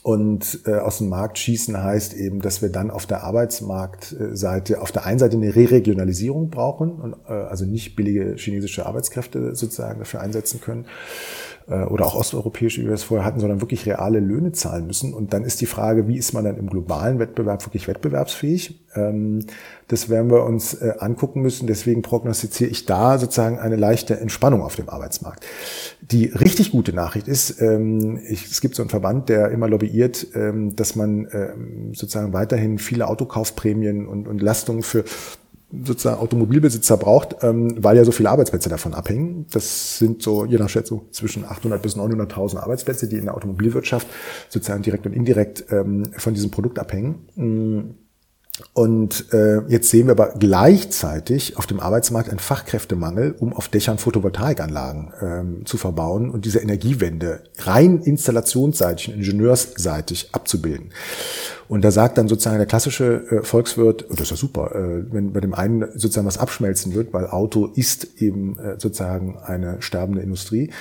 [0.03, 4.91] Und äh, aus dem Markt schießen heißt eben, dass wir dann auf der Arbeitsmarktseite auf
[4.91, 10.21] der einen Seite eine Re-Regionalisierung brauchen, und, äh, also nicht billige chinesische Arbeitskräfte sozusagen dafür
[10.21, 10.85] einsetzen können
[11.67, 15.13] äh, oder auch osteuropäische, wie wir es vorher hatten, sondern wirklich reale Löhne zahlen müssen.
[15.13, 18.79] Und dann ist die Frage, wie ist man dann im globalen Wettbewerb wirklich wettbewerbsfähig?
[18.95, 19.45] Ähm,
[19.87, 21.67] das werden wir uns äh, angucken müssen.
[21.67, 25.45] Deswegen prognostiziere ich da sozusagen eine leichte Entspannung auf dem Arbeitsmarkt.
[26.01, 30.75] Die richtig gute Nachricht ist, ähm, es gibt so einen Verband, der immer lobbyiert, ähm,
[30.75, 31.27] dass man
[31.93, 35.03] sozusagen weiterhin viele Autokaufprämien und, und Lastungen für
[35.85, 39.45] sozusagen Automobilbesitzer braucht, ähm, weil ja so viele Arbeitsplätze davon abhängen.
[39.51, 44.07] Das sind so, je nach Schätzung, zwischen 800 bis 900.000 Arbeitsplätze, die in der Automobilwirtschaft
[44.49, 47.95] sozusagen direkt und indirekt ähm, von diesem Produkt abhängen.
[48.73, 53.97] Und äh, jetzt sehen wir aber gleichzeitig auf dem Arbeitsmarkt einen Fachkräftemangel, um auf Dächern
[53.97, 60.91] Photovoltaikanlagen ähm, zu verbauen und diese Energiewende rein installationsseitig und ingenieursseitig abzubilden.
[61.69, 65.05] Und da sagt dann sozusagen der klassische äh, Volkswirt, oh, das ist ja super, äh,
[65.11, 69.81] wenn bei dem einen sozusagen was abschmelzen wird, weil Auto ist eben äh, sozusagen eine
[69.81, 70.71] sterbende Industrie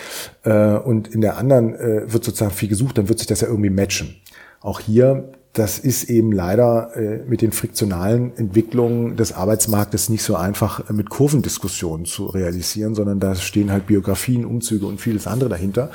[0.42, 3.48] äh, und in der anderen äh, wird sozusagen viel gesucht, dann wird sich das ja
[3.48, 4.16] irgendwie matchen.
[4.60, 10.36] Auch hier das ist eben leider äh, mit den friktionalen Entwicklungen des Arbeitsmarktes nicht so
[10.36, 15.50] einfach äh, mit Kurvendiskussionen zu realisieren, sondern da stehen halt Biografien, Umzüge und vieles andere
[15.50, 15.90] dahinter.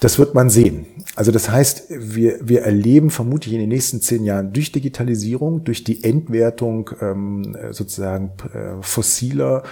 [0.00, 0.86] Das wird man sehen.
[1.16, 5.84] Also das heißt, wir, wir erleben vermutlich in den nächsten zehn Jahren durch Digitalisierung, durch
[5.84, 9.64] die Entwertung ähm, sozusagen äh, fossiler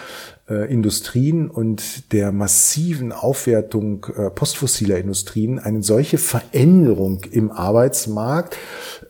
[0.68, 4.04] Industrien und der massiven Aufwertung
[4.34, 8.58] postfossiler Industrien eine solche Veränderung im Arbeitsmarkt,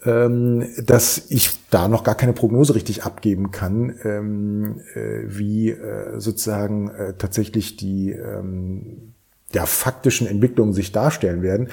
[0.05, 6.89] dass ich da noch gar keine Prognose richtig abgeben kann, ähm, äh, wie äh, sozusagen
[6.91, 9.13] äh, tatsächlich die ähm,
[9.55, 11.69] der faktischen Entwicklungen sich darstellen werden.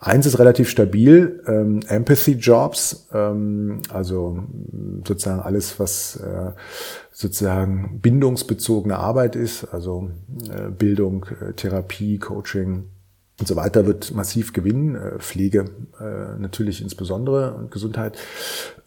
[0.00, 4.42] Eins ist relativ stabil, ähm, Empathy Jobs, ähm, also
[5.06, 6.52] sozusagen alles, was äh,
[7.12, 10.10] sozusagen bindungsbezogene Arbeit ist, also
[10.48, 12.84] äh, Bildung, äh, Therapie, Coaching,
[13.40, 15.64] und so weiter wird massiv gewinnen, äh, Pflege
[15.98, 18.18] äh, natürlich insbesondere und Gesundheit.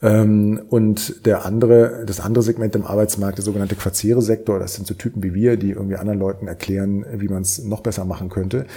[0.01, 4.93] Ähm, und der andere, das andere Segment im Arbeitsmarkt, der sogenannte Quartiere-Sektor, das sind so
[4.93, 8.67] Typen wie wir, die irgendwie anderen Leuten erklären, wie man es noch besser machen könnte.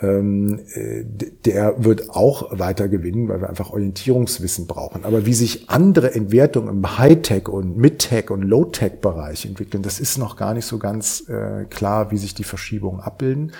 [0.00, 1.04] Ähm, äh,
[1.44, 5.04] der wird auch weiter gewinnen, weil wir einfach Orientierungswissen brauchen.
[5.04, 10.36] Aber wie sich andere Entwertungen im Hightech und Mid-Tech und Low-Tech-Bereich entwickeln, das ist noch
[10.36, 11.24] gar nicht so ganz
[11.70, 13.52] klar, wie sich die Verschiebungen abbilden.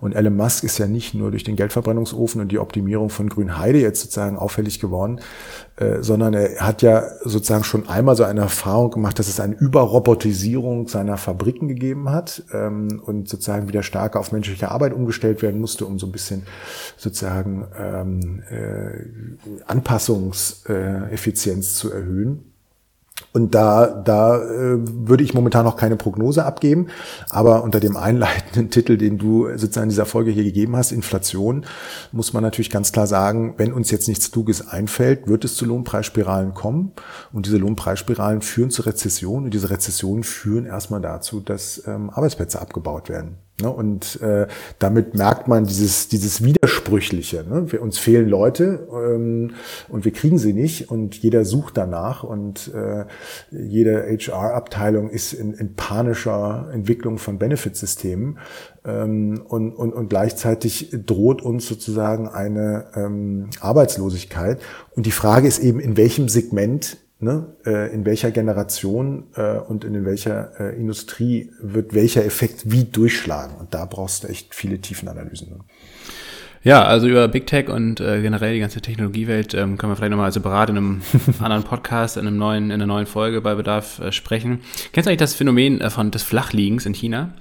[0.00, 3.78] Und Elon Musk ist ja nicht nur durch den Geldverbrennungsofen und die Optimierung von Grünheide
[3.78, 5.20] jetzt sozusagen auffällig geworden,
[5.76, 9.54] äh, sondern er hat ja sozusagen schon einmal so eine Erfahrung gemacht, dass es eine
[9.54, 15.60] Überrobotisierung seiner Fabriken gegeben hat ähm, und sozusagen wieder stärker auf menschliche Arbeit umgestellt werden
[15.60, 16.42] musste, um so ein bisschen
[16.96, 19.04] sozusagen ähm, äh,
[19.66, 22.49] Anpassungseffizienz zu erhöhen.
[23.32, 26.88] Und da, da äh, würde ich momentan noch keine Prognose abgeben.
[27.28, 31.64] Aber unter dem einleitenden Titel, den du sozusagen in dieser Folge hier gegeben hast, Inflation,
[32.12, 35.64] muss man natürlich ganz klar sagen, wenn uns jetzt nichts Kluges einfällt, wird es zu
[35.64, 36.92] Lohnpreisspiralen kommen.
[37.32, 39.44] Und diese Lohnpreisspiralen führen zu Rezession.
[39.44, 43.38] Und diese Rezessionen führen erstmal dazu, dass ähm, Arbeitsplätze abgebaut werden.
[43.60, 43.70] Ne?
[43.70, 44.46] Und äh,
[44.78, 47.44] damit merkt man dieses, dieses Widersprüchliche.
[47.48, 47.72] Ne?
[47.72, 49.52] Wir, uns fehlen Leute ähm,
[49.88, 53.04] und wir kriegen sie nicht und jeder sucht danach und äh,
[53.50, 58.38] jede HR-Abteilung ist in, in panischer Entwicklung von Benefitsystemen
[58.84, 64.60] ähm, und, und, und gleichzeitig droht uns sozusagen eine ähm, Arbeitslosigkeit.
[64.94, 67.46] Und die Frage ist eben, in welchem Segment Ne?
[67.66, 73.56] Äh, in welcher Generation äh, und in welcher äh, Industrie wird welcher Effekt wie durchschlagen.
[73.56, 75.50] Und da brauchst du echt viele Tiefenanalysen.
[75.50, 75.58] Ne?
[76.62, 80.10] Ja, also über Big Tech und äh, generell die ganze Technologiewelt ähm, können wir vielleicht
[80.10, 81.02] nochmal separat in einem
[81.40, 84.60] anderen Podcast, in einem neuen, in einer neuen Folge bei Bedarf äh, sprechen.
[84.92, 87.32] Kennst du eigentlich das Phänomen äh, von des Flachliegens in China?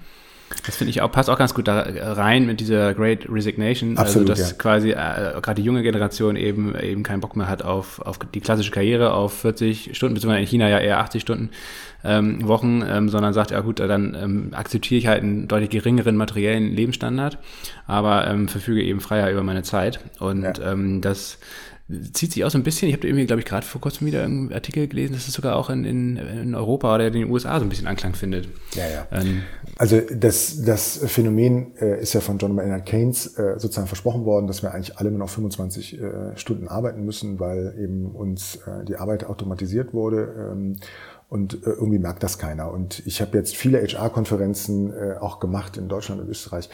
[0.65, 3.91] Das finde ich auch, passt auch ganz gut da rein mit dieser Great Resignation.
[3.91, 4.57] Also, Absolut, also, dass ja.
[4.57, 8.41] quasi äh, gerade die junge Generation eben, eben keinen Bock mehr hat auf, auf die
[8.41, 11.49] klassische Karriere, auf 40 Stunden, beziehungsweise in China ja eher 80 Stunden
[12.03, 16.15] ähm, Wochen, ähm, sondern sagt, ja gut, dann ähm, akzeptiere ich halt einen deutlich geringeren
[16.15, 17.37] materiellen Lebensstandard,
[17.87, 19.99] aber ähm, verfüge eben freier über meine Zeit.
[20.19, 20.71] Und ja.
[20.71, 21.39] ähm, das
[22.13, 22.87] zieht sich auch so ein bisschen.
[22.87, 25.55] Ich habe irgendwie, glaube ich, gerade vor kurzem wieder einen Artikel gelesen, dass es sogar
[25.55, 28.47] auch in, in, in Europa oder in den USA so ein bisschen Anklang findet.
[28.75, 29.07] Ja, ja.
[29.11, 29.41] Ähm,
[29.77, 34.45] also das, das Phänomen äh, ist ja von John Maynard Keynes äh, sozusagen versprochen worden,
[34.45, 38.85] dass wir eigentlich alle nur noch 25 äh, Stunden arbeiten müssen, weil eben uns äh,
[38.85, 40.51] die Arbeit automatisiert wurde.
[40.51, 40.75] Ähm,
[41.27, 42.71] und äh, irgendwie merkt das keiner.
[42.71, 46.69] Und ich habe jetzt viele HR-Konferenzen äh, auch gemacht in Deutschland und Österreich.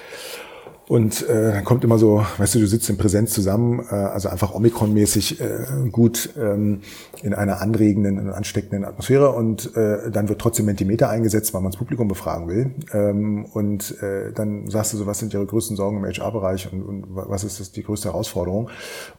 [0.87, 4.29] Und äh, dann kommt immer so, weißt du, du sitzt in Präsenz zusammen, äh, also
[4.29, 6.81] einfach Omikron-mäßig äh, gut ähm,
[7.23, 11.71] in einer anregenden und ansteckenden Atmosphäre und äh, dann wird trotzdem Mentimeter eingesetzt, weil man
[11.71, 12.71] das Publikum befragen will.
[12.93, 16.83] Ähm, und äh, dann sagst du so, was sind ihre größten Sorgen im HR-Bereich und,
[16.83, 18.69] und was ist das die größte Herausforderung?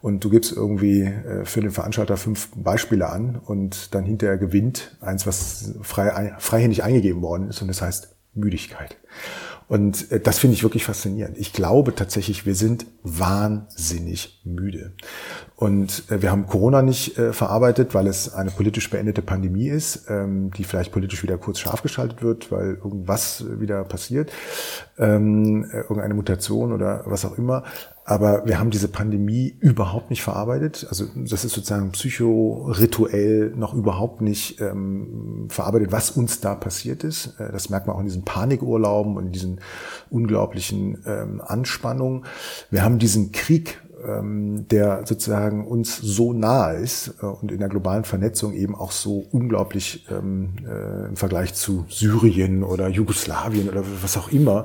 [0.03, 4.97] Und du gibst irgendwie äh, für den Veranstalter fünf Beispiele an und dann hinterher gewinnt
[5.01, 8.97] eins, was frei, freihändig eingegeben worden ist und das heißt Müdigkeit.
[9.69, 11.39] Und äh, das finde ich wirklich faszinierend.
[11.39, 14.93] Ich glaube tatsächlich, wir sind wahnsinnig müde.
[15.57, 20.07] Und äh, wir haben Corona nicht äh, verarbeitet, weil es eine politisch beendete Pandemie ist,
[20.09, 24.31] ähm, die vielleicht politisch wieder kurz scharf geschaltet wird, weil irgendwas wieder passiert,
[24.99, 27.65] ähm, irgendeine Mutation oder was auch immer.
[28.09, 30.87] Aber wir haben diese Pandemie überhaupt nicht verarbeitet.
[30.89, 37.35] Also das ist sozusagen psychorituell noch überhaupt nicht ähm, verarbeitet, was uns da passiert ist.
[37.41, 39.61] Äh, das merkt man auch in diesen Panikurlauben und in diesen
[40.09, 42.27] unglaublichen ähm, Anspannungen.
[42.71, 47.69] Wir haben diesen Krieg ähm, der sozusagen uns so nahe ist äh, und in der
[47.69, 53.83] globalen Vernetzung eben auch so unglaublich ähm, äh, im Vergleich zu Syrien oder Jugoslawien oder
[54.03, 54.65] was auch immer,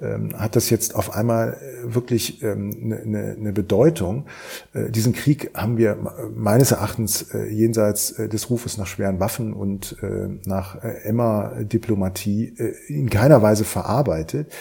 [0.00, 4.26] ähm, hat das jetzt auf einmal äh, wirklich eine, eine, eine Bedeutung.
[4.74, 5.96] Diesen Krieg haben wir
[6.34, 9.96] meines Erachtens jenseits des Rufes nach schweren Waffen und
[10.44, 12.54] nach Emma-Diplomatie
[12.88, 14.52] in keiner Weise verarbeitet.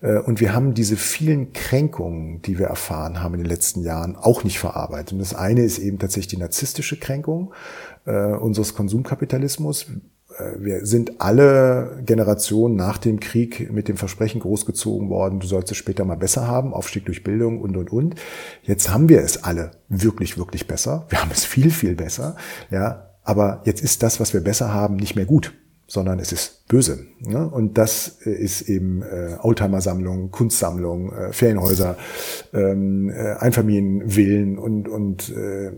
[0.00, 4.14] Und wir haben diese vielen Kränkungen, die wir erfahren haben in den letzten letzten Jahren
[4.14, 5.14] auch nicht verarbeitet.
[5.14, 7.52] Und das eine ist eben tatsächlich die narzisstische Kränkung
[8.06, 9.86] äh, unseres Konsumkapitalismus.
[10.38, 15.72] Äh, wir sind alle Generationen nach dem Krieg mit dem Versprechen großgezogen worden, du sollst
[15.72, 18.14] es später mal besser haben, Aufstieg durch Bildung und, und, und.
[18.62, 21.06] Jetzt haben wir es alle wirklich, wirklich besser.
[21.08, 22.36] Wir haben es viel, viel besser.
[22.70, 25.52] Ja, aber jetzt ist das, was wir besser haben, nicht mehr gut
[25.88, 27.06] sondern es ist böse.
[27.20, 27.48] Ne?
[27.48, 31.96] Und das ist eben äh, Oldtimer-Sammlung, Kunstsammlung, äh, Ferienhäuser,
[32.52, 35.72] ähm, äh, Einfamilienvillen und, und äh,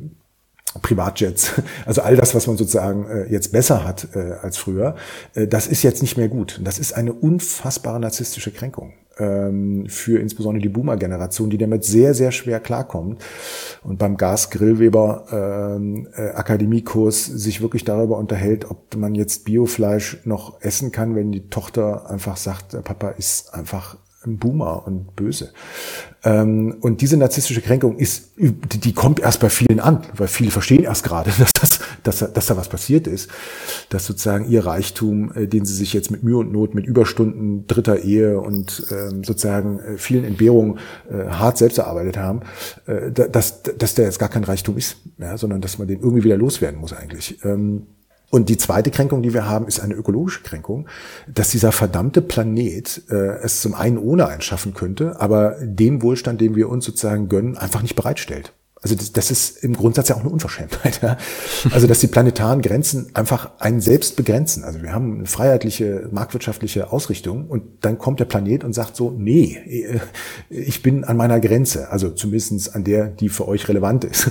[0.82, 1.52] Privatjets,
[1.86, 4.97] also all das, was man sozusagen äh, jetzt besser hat äh, als früher,
[5.34, 6.60] äh, das ist jetzt nicht mehr gut.
[6.62, 12.32] Das ist eine unfassbare narzisstische Kränkung ähm, für insbesondere die Boomer-Generation, die damit sehr, sehr
[12.32, 13.22] schwer klarkommt
[13.82, 20.60] und beim Gas-Grillweber ähm, äh, Akademiekurs sich wirklich darüber unterhält, ob man jetzt Biofleisch noch
[20.62, 25.52] essen kann, wenn die Tochter einfach sagt, Papa ist einfach ein Boomer und böse.
[26.22, 30.82] Ähm, und diese narzisstische Kränkung ist, die, kommt erst bei vielen an, weil viele verstehen
[30.82, 33.30] erst gerade, dass, das, dass, dass da was passiert ist,
[33.88, 37.66] dass sozusagen ihr Reichtum, äh, den sie sich jetzt mit Mühe und Not, mit Überstunden
[37.66, 40.78] dritter Ehe und ähm, sozusagen äh, vielen Entbehrungen
[41.10, 42.40] äh, hart selbst erarbeitet haben,
[42.86, 46.36] dass, dass der jetzt gar kein Reichtum ist, ja, sondern dass man den irgendwie wieder
[46.36, 47.38] loswerden muss eigentlich.
[48.31, 50.89] Und die zweite Kränkung, die wir haben, ist eine ökologische Kränkung,
[51.27, 56.40] dass dieser verdammte Planet äh, es zum einen ohne einen schaffen könnte, aber den Wohlstand,
[56.40, 58.52] den wir uns sozusagen gönnen, einfach nicht bereitstellt.
[58.82, 61.02] Also das, das ist im Grundsatz ja auch eine Unverschämtheit.
[61.02, 61.19] Ja?
[61.70, 64.65] Also dass die planetaren Grenzen einfach einen selbst begrenzen.
[64.65, 69.11] Also wir haben eine freiheitliche, marktwirtschaftliche Ausrichtung und dann kommt der Planet und sagt so,
[69.11, 69.59] nee,
[70.48, 71.90] ich bin an meiner Grenze.
[71.90, 74.31] Also zumindestens an der, die für euch relevant ist.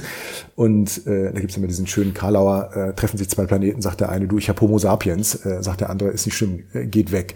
[0.56, 4.10] Und äh, da gibt's immer diesen schönen Karlauer, äh, treffen sich zwei Planeten, sagt der
[4.10, 7.12] eine, du, ich habe Homo sapiens, äh, sagt der andere, ist nicht schlimm, äh, geht
[7.12, 7.36] weg.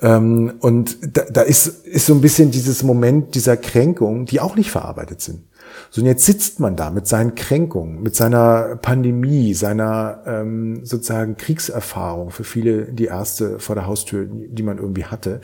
[0.00, 4.56] Ähm, und da, da ist, ist so ein bisschen dieses Moment dieser Kränkung, die auch
[4.56, 5.42] nicht verarbeitet sind.
[5.90, 11.36] So, und jetzt sitzt man da mit seinen Kränkungen, mit seiner Pandemie, seiner ähm, sozusagen
[11.36, 15.40] Kriegserfahrung, für viele die erste vor der Haustür, die man irgendwie hatte,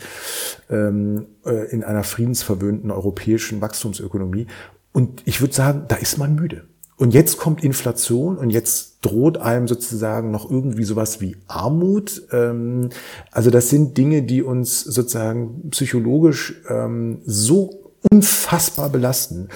[0.69, 4.47] ähm, äh, in einer friedensverwöhnten europäischen Wachstumsökonomie.
[4.91, 6.63] Und ich würde sagen, da ist man müde.
[6.97, 12.21] Und jetzt kommt Inflation und jetzt droht einem sozusagen noch irgendwie sowas wie Armut.
[12.31, 12.89] Ähm,
[13.31, 19.49] also das sind Dinge, die uns sozusagen psychologisch ähm, so unfassbar belasten,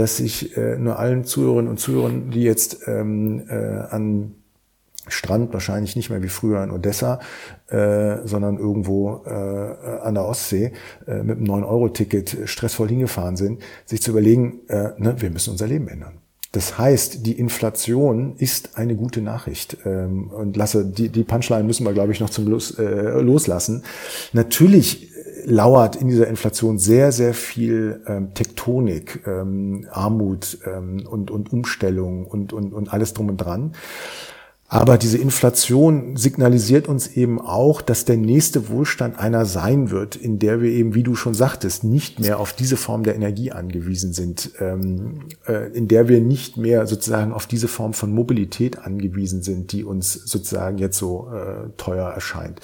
[0.00, 4.34] dass ich äh, nur allen Zuhörerinnen und Zuhörern, die jetzt ähm, äh, an
[5.08, 7.20] Strand, wahrscheinlich nicht mehr wie früher in Odessa,
[7.68, 10.72] äh, sondern irgendwo äh, an der Ostsee
[11.06, 15.66] äh, mit einem 9-Euro-Ticket stressvoll hingefahren sind, sich zu überlegen, äh, ne, wir müssen unser
[15.66, 16.14] Leben ändern.
[16.52, 19.76] Das heißt, die Inflation ist eine gute Nachricht.
[19.84, 23.84] Ähm, und lasse, die, die Punchline müssen wir, glaube ich, noch zum Los, äh, loslassen.
[24.32, 25.09] Natürlich
[25.44, 32.26] lauert in dieser Inflation sehr, sehr viel ähm, Tektonik, ähm, Armut ähm, und, und Umstellung
[32.26, 33.72] und, und, und alles drum und dran.
[34.72, 40.38] Aber diese Inflation signalisiert uns eben auch, dass der nächste Wohlstand einer sein wird, in
[40.38, 44.12] der wir eben, wie du schon sagtest, nicht mehr auf diese Form der Energie angewiesen
[44.12, 49.42] sind, ähm, äh, in der wir nicht mehr sozusagen auf diese Form von Mobilität angewiesen
[49.42, 52.60] sind, die uns sozusagen jetzt so äh, teuer erscheint,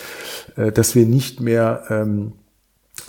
[0.54, 2.34] äh, dass wir nicht mehr ähm,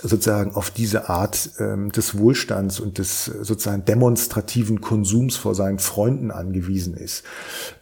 [0.02, 6.30] sozusagen auf diese Art ähm, des Wohlstands und des sozusagen demonstrativen Konsums vor seinen Freunden
[6.30, 7.24] angewiesen ist,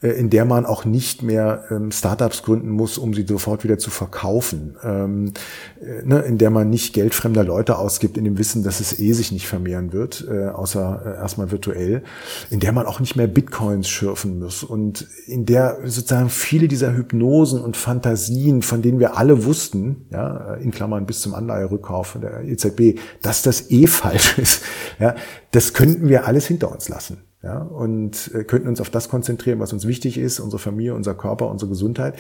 [0.03, 3.77] äh, in der man auch nicht mehr ähm, Startups gründen muss, um sie sofort wieder
[3.77, 5.33] zu verkaufen, ähm,
[5.81, 8.99] äh, ne, in der man nicht Geld fremder Leute ausgibt in dem Wissen, dass es
[8.99, 12.03] eh sich nicht vermehren wird, äh, außer äh, erstmal virtuell,
[12.51, 14.63] in der man auch nicht mehr Bitcoins schürfen muss.
[14.63, 20.55] Und in der sozusagen viele dieser Hypnosen und Fantasien, von denen wir alle wussten, ja,
[20.55, 24.63] in Klammern bis zum Anleiherückkauf, von der EZB, dass das eh falsch ist.
[24.99, 25.15] Ja,
[25.53, 27.23] das könnten wir alles hinter uns lassen.
[27.43, 31.15] Ja, und äh, könnten uns auf das konzentrieren, was uns wichtig ist, unsere Familie, unser
[31.15, 32.17] Körper, unsere Gesundheit.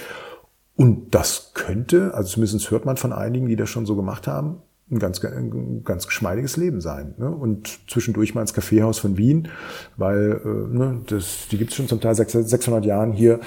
[0.77, 4.63] Und das könnte, also zumindest hört man von einigen, die das schon so gemacht haben,
[4.91, 7.15] ein ganz, ein ganz geschmeidiges Leben sein.
[7.19, 7.29] Ne?
[7.29, 9.49] Und zwischendurch mal ins Kaffeehaus von Wien,
[9.97, 13.41] weil äh, ne, das, die gibt es schon zum Teil 600 Jahren hier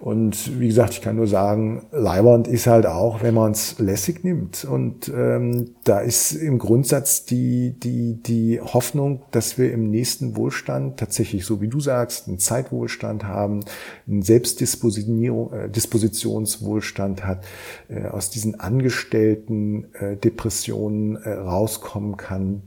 [0.00, 4.22] und wie gesagt, ich kann nur sagen, Leihwand ist halt auch, wenn man es lässig
[4.22, 4.64] nimmt.
[4.64, 11.00] Und ähm, da ist im Grundsatz die, die, die Hoffnung, dass wir im nächsten Wohlstand
[11.00, 13.64] tatsächlich, so wie du sagst, einen Zeitwohlstand haben,
[14.06, 17.44] einen Selbstdispositionswohlstand äh, hat,
[17.88, 22.62] äh, aus diesen Angestellten äh, Depressionen äh, rauskommen kann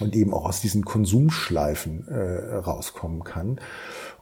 [0.00, 3.60] und eben auch aus diesen Konsumschleifen äh, rauskommen kann.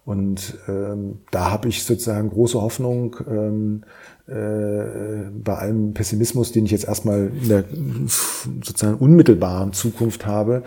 [0.08, 3.82] Und ähm, da habe ich sozusagen große Hoffnung ähm,
[4.26, 7.64] äh, bei allem Pessimismus, den ich jetzt erstmal in der
[8.64, 10.62] sozusagen unmittelbaren Zukunft habe,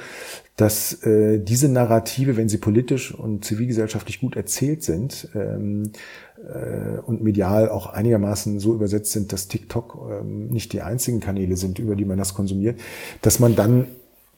[0.58, 5.92] dass äh, diese Narrative, wenn sie politisch und zivilgesellschaftlich gut erzählt sind ähm,
[6.38, 11.58] äh, und medial auch einigermaßen so übersetzt sind, dass TikTok ähm, nicht die einzigen Kanäle
[11.58, 12.80] sind, über die man das konsumiert,
[13.24, 13.88] dass man dann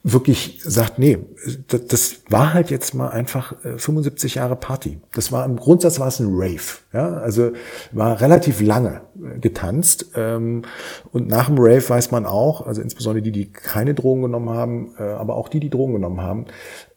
[0.03, 1.17] wirklich sagt, nee,
[1.67, 4.99] das, das war halt jetzt mal einfach 75 äh, Jahre Party.
[5.13, 7.51] Das war im Grundsatz war es ein Rave, ja, also
[7.93, 10.63] war relativ lange äh, getanzt ähm,
[11.13, 14.93] und nach dem Rave weiß man auch, also insbesondere die, die keine Drogen genommen haben,
[14.99, 16.45] äh, aber auch die, die Drogen genommen haben,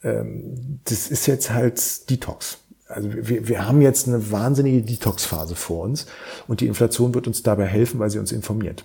[0.03, 2.59] ähm, das ist jetzt halt Detox.
[2.89, 6.07] Also wir, wir haben jetzt eine wahnsinnige Detox-Phase vor uns
[6.49, 8.85] und die Inflation wird uns dabei helfen, weil sie uns informiert,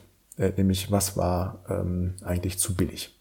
[0.58, 3.16] nämlich was war ähm, eigentlich zu billig.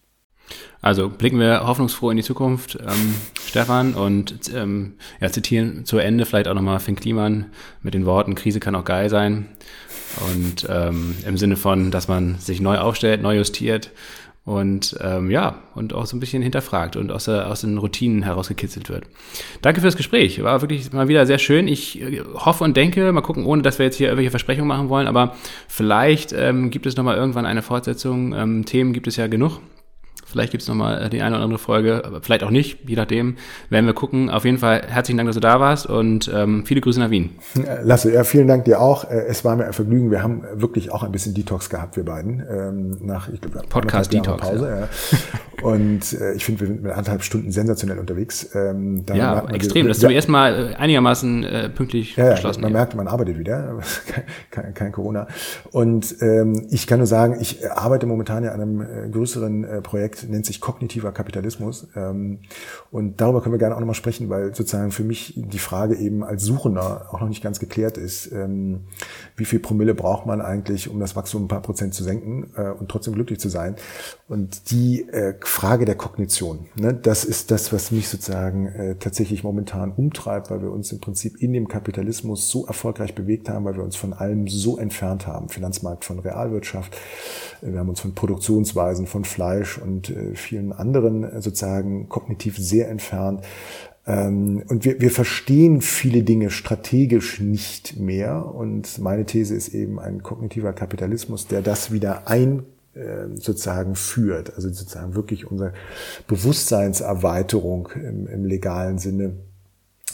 [0.83, 3.15] Also blicken wir hoffnungsfroh in die Zukunft, ähm,
[3.47, 7.47] Stefan, und ähm, ja, zitieren zu Ende vielleicht auch nochmal Finn Kliman
[7.83, 9.47] mit den Worten, Krise kann auch geil sein.
[10.33, 13.93] Und ähm, im Sinne von, dass man sich neu aufstellt, neu justiert
[14.45, 18.23] und ähm, ja, und auch so ein bisschen hinterfragt und aus, der, aus den Routinen
[18.23, 19.05] herausgekitzelt wird.
[19.61, 20.43] Danke fürs Gespräch.
[20.43, 21.69] War wirklich mal wieder sehr schön.
[21.69, 24.89] Ich äh, hoffe und denke, mal gucken, ohne dass wir jetzt hier irgendwelche Versprechungen machen
[24.89, 25.37] wollen, aber
[25.69, 28.33] vielleicht ähm, gibt es nochmal irgendwann eine Fortsetzung.
[28.33, 29.61] Ähm, Themen gibt es ja genug.
[30.31, 33.37] Vielleicht gibt es nochmal die eine oder andere Folge, aber vielleicht auch nicht, je nachdem.
[33.69, 34.31] Werden wir gucken.
[34.31, 37.31] Auf jeden Fall herzlichen Dank, dass du da warst und ähm, viele Grüße nach Wien.
[37.83, 39.11] Lasse, ja, vielen Dank dir auch.
[39.11, 40.11] Äh, es war mir ein Vergnügen.
[40.11, 42.43] Wir haben wirklich auch ein bisschen Detox gehabt, wir beiden.
[42.51, 44.41] Ähm, nach, ich glaube, Podcast Detox.
[44.41, 44.89] Pause, ja.
[45.63, 48.49] Und äh, ich finde, wir sind mit anderthalb Stunden sensationell unterwegs.
[48.55, 49.89] Ähm, ja, extrem.
[49.89, 52.63] Das ist zum ersten Mal äh, einigermaßen äh, pünktlich ja, geschlossen.
[52.63, 52.79] Man hier.
[52.79, 53.79] merkt, man arbeitet wieder.
[54.51, 55.27] kein, kein, Corona.
[55.71, 59.83] Und ähm, ich kann nur sagen, ich arbeite momentan ja an einem äh, größeren äh,
[59.83, 61.89] Projekt, nennt sich kognitiver Kapitalismus.
[61.95, 62.41] Ähm,
[62.91, 66.25] und darüber können wir gerne auch nochmal sprechen, weil sozusagen für mich die Frage eben
[66.25, 68.31] als Suchender auch noch nicht ganz geklärt ist.
[68.33, 68.83] Ähm,
[69.37, 72.71] wie viel Promille braucht man eigentlich, um das Wachstum ein paar Prozent zu senken äh,
[72.71, 73.77] und trotzdem glücklich zu sein?
[74.31, 79.43] Und die äh, Frage der Kognition, ne, das ist das, was mich sozusagen äh, tatsächlich
[79.43, 83.75] momentan umtreibt, weil wir uns im Prinzip in dem Kapitalismus so erfolgreich bewegt haben, weil
[83.75, 85.49] wir uns von allem so entfernt haben.
[85.49, 86.97] Finanzmarkt von Realwirtschaft,
[87.61, 92.89] wir haben uns von Produktionsweisen von Fleisch und äh, vielen anderen äh, sozusagen kognitiv sehr
[92.89, 93.43] entfernt.
[94.07, 98.47] Ähm, und wir, wir verstehen viele Dinge strategisch nicht mehr.
[98.55, 102.80] Und meine These ist eben ein kognitiver Kapitalismus, der das wieder ein äh,
[103.35, 105.73] sozusagen führt, also sozusagen wirklich unsere
[106.27, 109.35] Bewusstseinserweiterung im, im legalen Sinne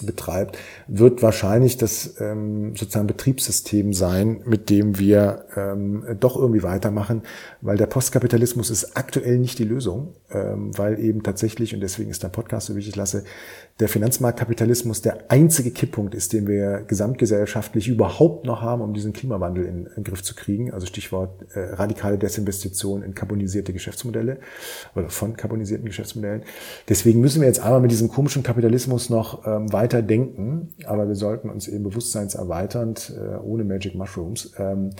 [0.04, 7.22] betreibt, wird wahrscheinlich das ähm, sozusagen Betriebssystem sein, mit dem wir ähm, doch irgendwie weitermachen,
[7.62, 12.22] weil der Postkapitalismus ist aktuell nicht die Lösung, ähm, weil eben tatsächlich, und deswegen ist
[12.22, 13.24] der Podcast so wichtig, lasse,
[13.78, 19.66] der Finanzmarktkapitalismus der einzige Kipppunkt ist, den wir gesamtgesellschaftlich überhaupt noch haben, um diesen Klimawandel
[19.66, 20.72] in, in den Griff zu kriegen.
[20.72, 24.38] Also Stichwort äh, radikale Desinvestition in carbonisierte Geschäftsmodelle
[24.94, 26.42] oder von carbonisierten Geschäftsmodellen.
[26.88, 31.14] Deswegen müssen wir jetzt einmal mit diesem komischen Kapitalismus noch ähm, weiter denken, aber wir
[31.14, 34.90] sollten uns eben bewusstseinserweiternd, äh, ohne Magic Mushrooms, ähm,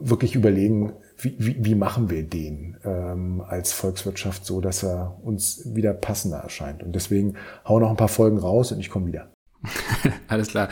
[0.00, 5.62] wirklich überlegen, wie, wie, wie machen wir den ähm, als Volkswirtschaft so, dass er uns
[5.74, 6.82] wieder passender erscheint.
[6.82, 7.34] Und deswegen
[7.66, 9.28] hau noch ein paar Folgen raus und ich komme wieder.
[10.28, 10.68] Alles klar.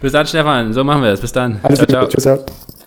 [0.00, 0.72] Bis dann, Stefan.
[0.72, 1.20] So machen wir es.
[1.20, 1.58] Bis dann.
[1.62, 2.06] Alles ciao, ciao.
[2.06, 2.77] Tschüss.